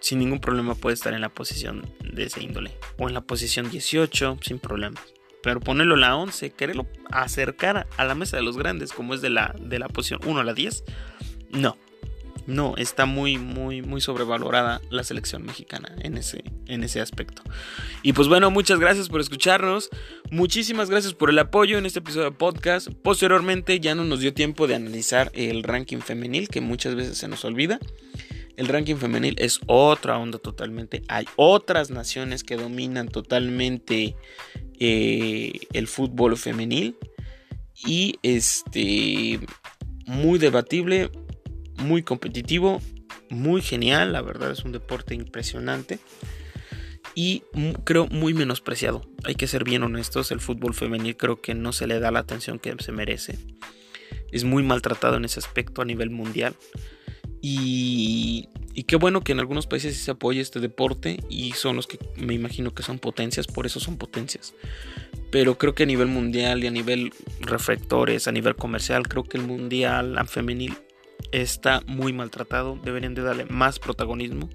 Sin 0.00 0.18
ningún 0.18 0.40
problema 0.40 0.74
puede 0.74 0.94
estar 0.94 1.14
en 1.14 1.20
la 1.20 1.28
posición 1.28 1.88
de 2.12 2.24
ese 2.24 2.42
índole. 2.42 2.76
O 2.98 3.08
en 3.08 3.14
la 3.14 3.20
posición 3.20 3.70
18, 3.70 4.38
sin 4.42 4.58
problemas. 4.58 5.02
Pero 5.42 5.60
ponerlo 5.60 5.96
la 5.96 6.16
11, 6.16 6.50
quererlo 6.50 6.86
acercar 7.10 7.86
a 7.96 8.04
la 8.04 8.14
mesa 8.14 8.36
de 8.36 8.42
los 8.42 8.56
grandes, 8.56 8.92
como 8.92 9.14
es 9.14 9.20
de 9.20 9.30
la, 9.30 9.54
de 9.60 9.78
la 9.78 9.88
posición 9.88 10.20
1 10.24 10.40
a 10.40 10.44
la 10.44 10.54
10, 10.54 10.84
no. 11.50 11.76
No, 12.46 12.74
está 12.76 13.06
muy, 13.06 13.38
muy, 13.38 13.82
muy 13.82 14.00
sobrevalorada 14.00 14.80
la 14.90 15.04
selección 15.04 15.44
mexicana 15.44 15.94
en 16.00 16.16
ese, 16.16 16.42
en 16.66 16.82
ese 16.82 17.00
aspecto. 17.00 17.42
Y 18.02 18.14
pues 18.14 18.28
bueno, 18.28 18.50
muchas 18.50 18.80
gracias 18.80 19.08
por 19.08 19.20
escucharnos. 19.20 19.90
Muchísimas 20.30 20.90
gracias 20.90 21.14
por 21.14 21.30
el 21.30 21.38
apoyo 21.38 21.78
en 21.78 21.86
este 21.86 22.00
episodio 22.00 22.30
de 22.30 22.36
podcast. 22.36 22.88
Posteriormente 23.02 23.78
ya 23.78 23.94
no 23.94 24.04
nos 24.04 24.20
dio 24.20 24.34
tiempo 24.34 24.66
de 24.66 24.74
analizar 24.74 25.30
el 25.34 25.62
ranking 25.62 25.98
femenil, 25.98 26.48
que 26.48 26.60
muchas 26.60 26.94
veces 26.96 27.16
se 27.18 27.28
nos 27.28 27.44
olvida. 27.44 27.78
El 28.56 28.68
ranking 28.68 28.96
femenil 28.96 29.36
es 29.38 29.60
otra 29.66 30.18
onda 30.18 30.38
totalmente. 30.38 31.02
Hay 31.08 31.26
otras 31.36 31.90
naciones 31.90 32.44
que 32.44 32.56
dominan 32.56 33.08
totalmente 33.08 34.16
eh, 34.78 35.52
el 35.72 35.86
fútbol 35.86 36.36
femenil. 36.36 36.96
Y 37.84 38.16
este 38.22 39.40
muy 40.06 40.38
debatible, 40.38 41.10
muy 41.82 42.02
competitivo, 42.02 42.80
muy 43.28 43.62
genial, 43.62 44.12
la 44.12 44.22
verdad 44.22 44.50
es 44.50 44.64
un 44.64 44.72
deporte 44.72 45.14
impresionante 45.14 45.98
y 47.14 47.42
creo 47.84 48.06
muy 48.06 48.34
menospreciado. 48.34 49.02
Hay 49.24 49.34
que 49.34 49.46
ser 49.46 49.64
bien 49.64 49.82
honestos, 49.82 50.30
el 50.30 50.40
fútbol 50.40 50.74
femenil 50.74 51.16
creo 51.16 51.40
que 51.40 51.54
no 51.54 51.72
se 51.72 51.86
le 51.86 52.00
da 52.00 52.10
la 52.10 52.20
atención 52.20 52.58
que 52.58 52.74
se 52.78 52.92
merece. 52.92 53.38
Es 54.30 54.44
muy 54.44 54.62
maltratado 54.62 55.16
en 55.16 55.24
ese 55.24 55.40
aspecto 55.40 55.82
a 55.82 55.84
nivel 55.84 56.10
mundial. 56.10 56.54
Y, 57.44 58.48
qué 58.86 58.96
bueno 58.96 59.20
que 59.22 59.32
en 59.32 59.40
algunos 59.40 59.66
países 59.66 59.96
se 59.96 60.12
apoye 60.12 60.40
este 60.40 60.60
deporte 60.60 61.18
y 61.28 61.52
son 61.52 61.76
los 61.76 61.86
que 61.86 61.98
me 62.16 62.34
imagino 62.34 62.72
que 62.72 62.82
son 62.82 62.98
potencias, 62.98 63.46
por 63.46 63.66
eso 63.66 63.80
son 63.80 63.98
potencias. 63.98 64.54
Pero 65.30 65.58
creo 65.58 65.74
que 65.74 65.82
a 65.82 65.86
nivel 65.86 66.08
mundial 66.08 66.62
y 66.62 66.66
a 66.66 66.70
nivel 66.70 67.12
reflectores, 67.40 68.28
a 68.28 68.32
nivel 68.32 68.54
comercial, 68.54 69.08
creo 69.08 69.24
que 69.24 69.38
el 69.38 69.44
mundial 69.44 70.16
femenil 70.28 70.76
está 71.32 71.82
muy 71.86 72.12
maltratado. 72.12 72.78
Deberían 72.82 73.14
de 73.14 73.22
darle 73.22 73.46
más 73.46 73.78
protagonismo. 73.78 74.48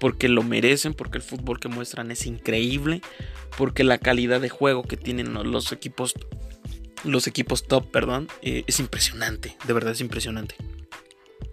Porque 0.00 0.28
lo 0.28 0.42
merecen, 0.42 0.92
porque 0.92 1.18
el 1.18 1.22
fútbol 1.22 1.60
que 1.60 1.68
muestran 1.68 2.10
es 2.10 2.26
increíble. 2.26 3.00
Porque 3.56 3.84
la 3.84 3.98
calidad 3.98 4.40
de 4.40 4.48
juego 4.48 4.82
que 4.82 4.96
tienen 4.96 5.32
los 5.32 5.72
equipos. 5.72 6.14
Los 7.04 7.26
equipos 7.26 7.68
top, 7.68 7.90
perdón. 7.90 8.28
Eh, 8.42 8.64
es 8.66 8.80
impresionante. 8.80 9.56
De 9.66 9.72
verdad 9.72 9.92
es 9.92 10.00
impresionante. 10.00 10.56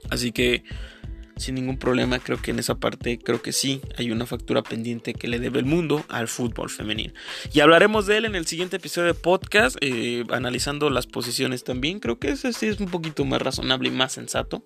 Así 0.09 0.31
que 0.31 0.63
sin 1.43 1.55
ningún 1.55 1.77
problema. 1.77 2.19
Creo 2.19 2.41
que 2.41 2.51
en 2.51 2.59
esa 2.59 2.75
parte, 2.75 3.19
creo 3.19 3.41
que 3.41 3.51
sí, 3.51 3.81
hay 3.97 4.11
una 4.11 4.25
factura 4.25 4.63
pendiente 4.63 5.13
que 5.13 5.27
le 5.27 5.39
debe 5.39 5.59
el 5.59 5.65
mundo 5.65 6.03
al 6.09 6.27
fútbol 6.27 6.69
femenino. 6.69 7.13
Y 7.53 7.59
hablaremos 7.59 8.05
de 8.05 8.17
él 8.17 8.25
en 8.25 8.35
el 8.35 8.47
siguiente 8.47 8.77
episodio 8.77 9.07
de 9.07 9.13
podcast, 9.13 9.77
eh, 9.81 10.23
analizando 10.31 10.89
las 10.89 11.07
posiciones 11.07 11.63
también. 11.63 11.99
Creo 11.99 12.19
que 12.19 12.29
ese 12.29 12.53
sí 12.53 12.67
es 12.67 12.79
un 12.79 12.87
poquito 12.87 13.25
más 13.25 13.41
razonable 13.41 13.89
y 13.89 13.91
más 13.91 14.13
sensato 14.13 14.63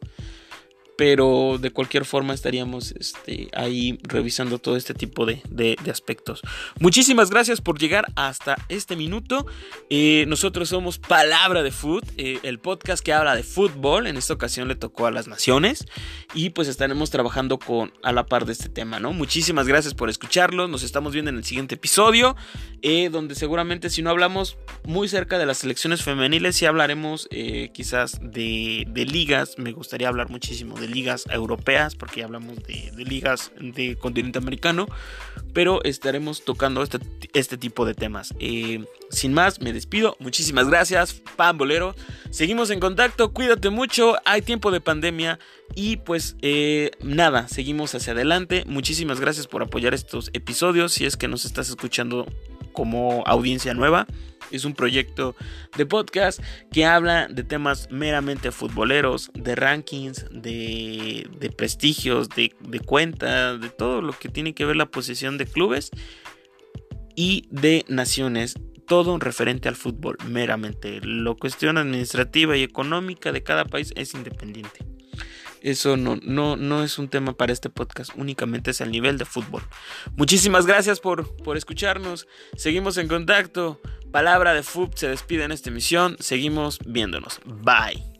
pero 0.98 1.58
de 1.62 1.70
cualquier 1.70 2.06
forma 2.06 2.34
estaríamos 2.34 2.91
este, 3.00 3.50
ahí 3.54 4.00
revisando 4.02 4.58
todo 4.58 4.76
este 4.76 4.95
tipo 4.95 5.26
de, 5.26 5.78
aspectos. 5.89 6.41
Muchísimas 6.80 7.30
gracias 7.30 7.62
por 7.62 7.80
llegar 7.80 8.12
hasta 8.16 8.58
este 8.68 8.95
minuto. 8.95 9.45
Eh, 9.89 10.26
nosotros 10.28 10.70
somos 10.70 10.98
Palabra 10.98 11.64
de 11.64 11.72
Foot, 11.72 12.04
eh, 12.18 12.39
el 12.43 12.60
podcast 12.60 13.04
que 13.04 13.14
habla 13.14 13.36
de 13.36 13.43
fútbol. 13.43 14.08
En 14.08 14.18
esta 14.18 14.34
ocasión 14.34 14.68
le 14.68 14.76
tocó 14.76 15.06
a 15.06 15.12
las 15.12 15.28
naciones 15.28 15.86
y 16.34 16.50
pues 16.50 16.68
estaremos 16.68 17.12
trabajando 17.12 17.60
con 17.60 17.93
a 18.02 18.12
la 18.12 18.26
par 18.26 18.45
de 18.45 18.54
este 18.54 18.68
tema, 18.68 19.00
¿no? 19.00 19.14
Muchísimas 19.14 19.68
gracias 19.68 19.93
por 19.93 20.10
escucharlo. 20.10 20.68
Nos 20.68 20.82
estamos 20.82 21.14
viendo 21.14 21.30
en 21.30 21.38
el 21.38 21.45
siguiente 21.45 21.76
episodio, 21.76 22.36
eh, 22.82 23.10
donde 23.10 23.36
seguramente 23.36 23.91
si 23.91 24.02
no 24.02 24.10
hablamos 24.10 24.58
muy 24.84 25.08
cerca 25.08 25.38
de 25.38 25.45
las 25.45 25.60
selecciones 25.60 26.02
femeniles, 26.02 26.56
sí 26.56 26.66
hablaremos 26.66 27.30
quizás 27.74 28.20
de, 28.22 28.86
de 28.89 29.06
ligas. 29.06 29.60
Me 29.60 29.72
gustaría 29.72 30.08
hablar 30.08 30.30
muchísimo 30.30 30.78
de 30.80 30.87
ligas 30.88 31.26
europeas, 31.30 31.96
porque 31.96 32.22
ya 32.22 32.26
hablamos 32.26 32.64
de, 32.64 32.92
ligas 32.98 33.52
de 33.60 33.96
continente 33.98 34.38
americano, 34.38 34.88
pero 35.54 35.84
estaremos 35.84 36.44
tocando 36.44 36.84
este, 36.84 37.00
este 37.34 37.58
tipo 37.58 37.86
de 37.86 37.94
temas. 37.94 38.34
Eh, 38.40 38.86
sin 39.10 39.34
más, 39.34 39.62
me 39.62 39.74
despido. 39.74 40.16
Muchísimas 40.20 40.68
gracias, 40.68 41.14
Pambolero. 41.36 41.96
Seguimos 42.30 42.70
en 42.70 42.80
contacto, 42.80 43.34
cuídate 43.34 43.70
mucho, 43.70 44.16
hay 44.26 44.42
tiempo 44.42 44.72
de 44.72 44.82
pandemia 44.82 45.40
y 45.76 45.98
pues 45.98 46.36
eh, 46.42 46.92
nada, 47.02 47.48
seguimos 47.48 47.94
hacia 47.96 48.14
adelante. 48.14 48.64
Muchísimas 48.68 49.20
gracias 49.20 49.48
por 49.48 49.62
apoyar 49.62 49.94
estos 49.94 50.30
episodios. 50.34 50.94
Si 50.94 51.06
es 51.06 51.18
que 51.18 51.28
nos 51.28 51.46
estás 51.46 51.70
escuchando 51.70 52.26
como 52.78 53.24
audiencia 53.26 53.74
nueva. 53.74 54.06
Es 54.52 54.64
un 54.64 54.76
proyecto 54.76 55.36
de 55.76 55.88
podcast 55.88 56.40
que 56.72 56.86
habla 56.86 57.28
de 57.28 57.44
temas 57.44 57.88
meramente 57.90 58.52
futboleros, 58.52 59.32
de 59.34 59.56
rankings, 59.56 60.28
de, 60.30 61.28
prestigios, 61.58 62.30
de, 62.30 62.56
de 62.60 62.80
cuentas, 62.80 63.60
de 63.60 63.70
todo 63.70 64.04
lo 64.04 64.14
que 64.14 64.30
tiene 64.30 64.54
que 64.54 64.64
ver 64.64 64.76
la 64.76 64.86
posición 64.86 65.40
de 65.40 65.48
clubes 65.48 65.90
y 67.16 67.48
de 67.50 67.84
naciones. 67.88 68.54
Todo 68.86 69.18
referente 69.18 69.68
al 69.68 69.76
fútbol, 69.76 70.18
meramente. 70.30 71.02
La 71.02 71.34
cuestión 71.34 71.80
administrativa 71.80 72.56
y 72.56 72.62
económica 72.62 73.32
de 73.32 73.42
cada 73.42 73.66
país 73.66 73.92
es 73.96 74.14
independiente. 74.14 74.86
Eso 75.68 75.97
no, 75.97 76.18
no, 76.24 76.55
no 76.55 76.82
es 76.82 76.97
un 76.97 77.09
tema 77.09 77.34
para 77.34 77.51
este 77.51 77.70
podcast, 77.70 78.11
únicamente 78.15 78.72
es 78.72 78.80
el 78.80 78.89
nivel 78.89 79.18
de 79.18 79.26
fútbol. 79.26 79.61
Muchísimas 80.15 80.65
gracias 80.65 81.01
por, 81.01 81.36
por 81.43 81.57
escucharnos. 81.57 82.26
Seguimos 82.55 82.97
en 82.97 83.09
contacto. 83.09 83.82
Palabra 84.09 84.53
de 84.53 84.63
FUB 84.63 84.95
se 84.95 85.09
despide 85.09 85.43
en 85.43 85.51
esta 85.51 85.70
emisión. 85.70 86.15
Seguimos 86.22 86.80
viéndonos. 86.86 87.41
Bye. 87.43 88.16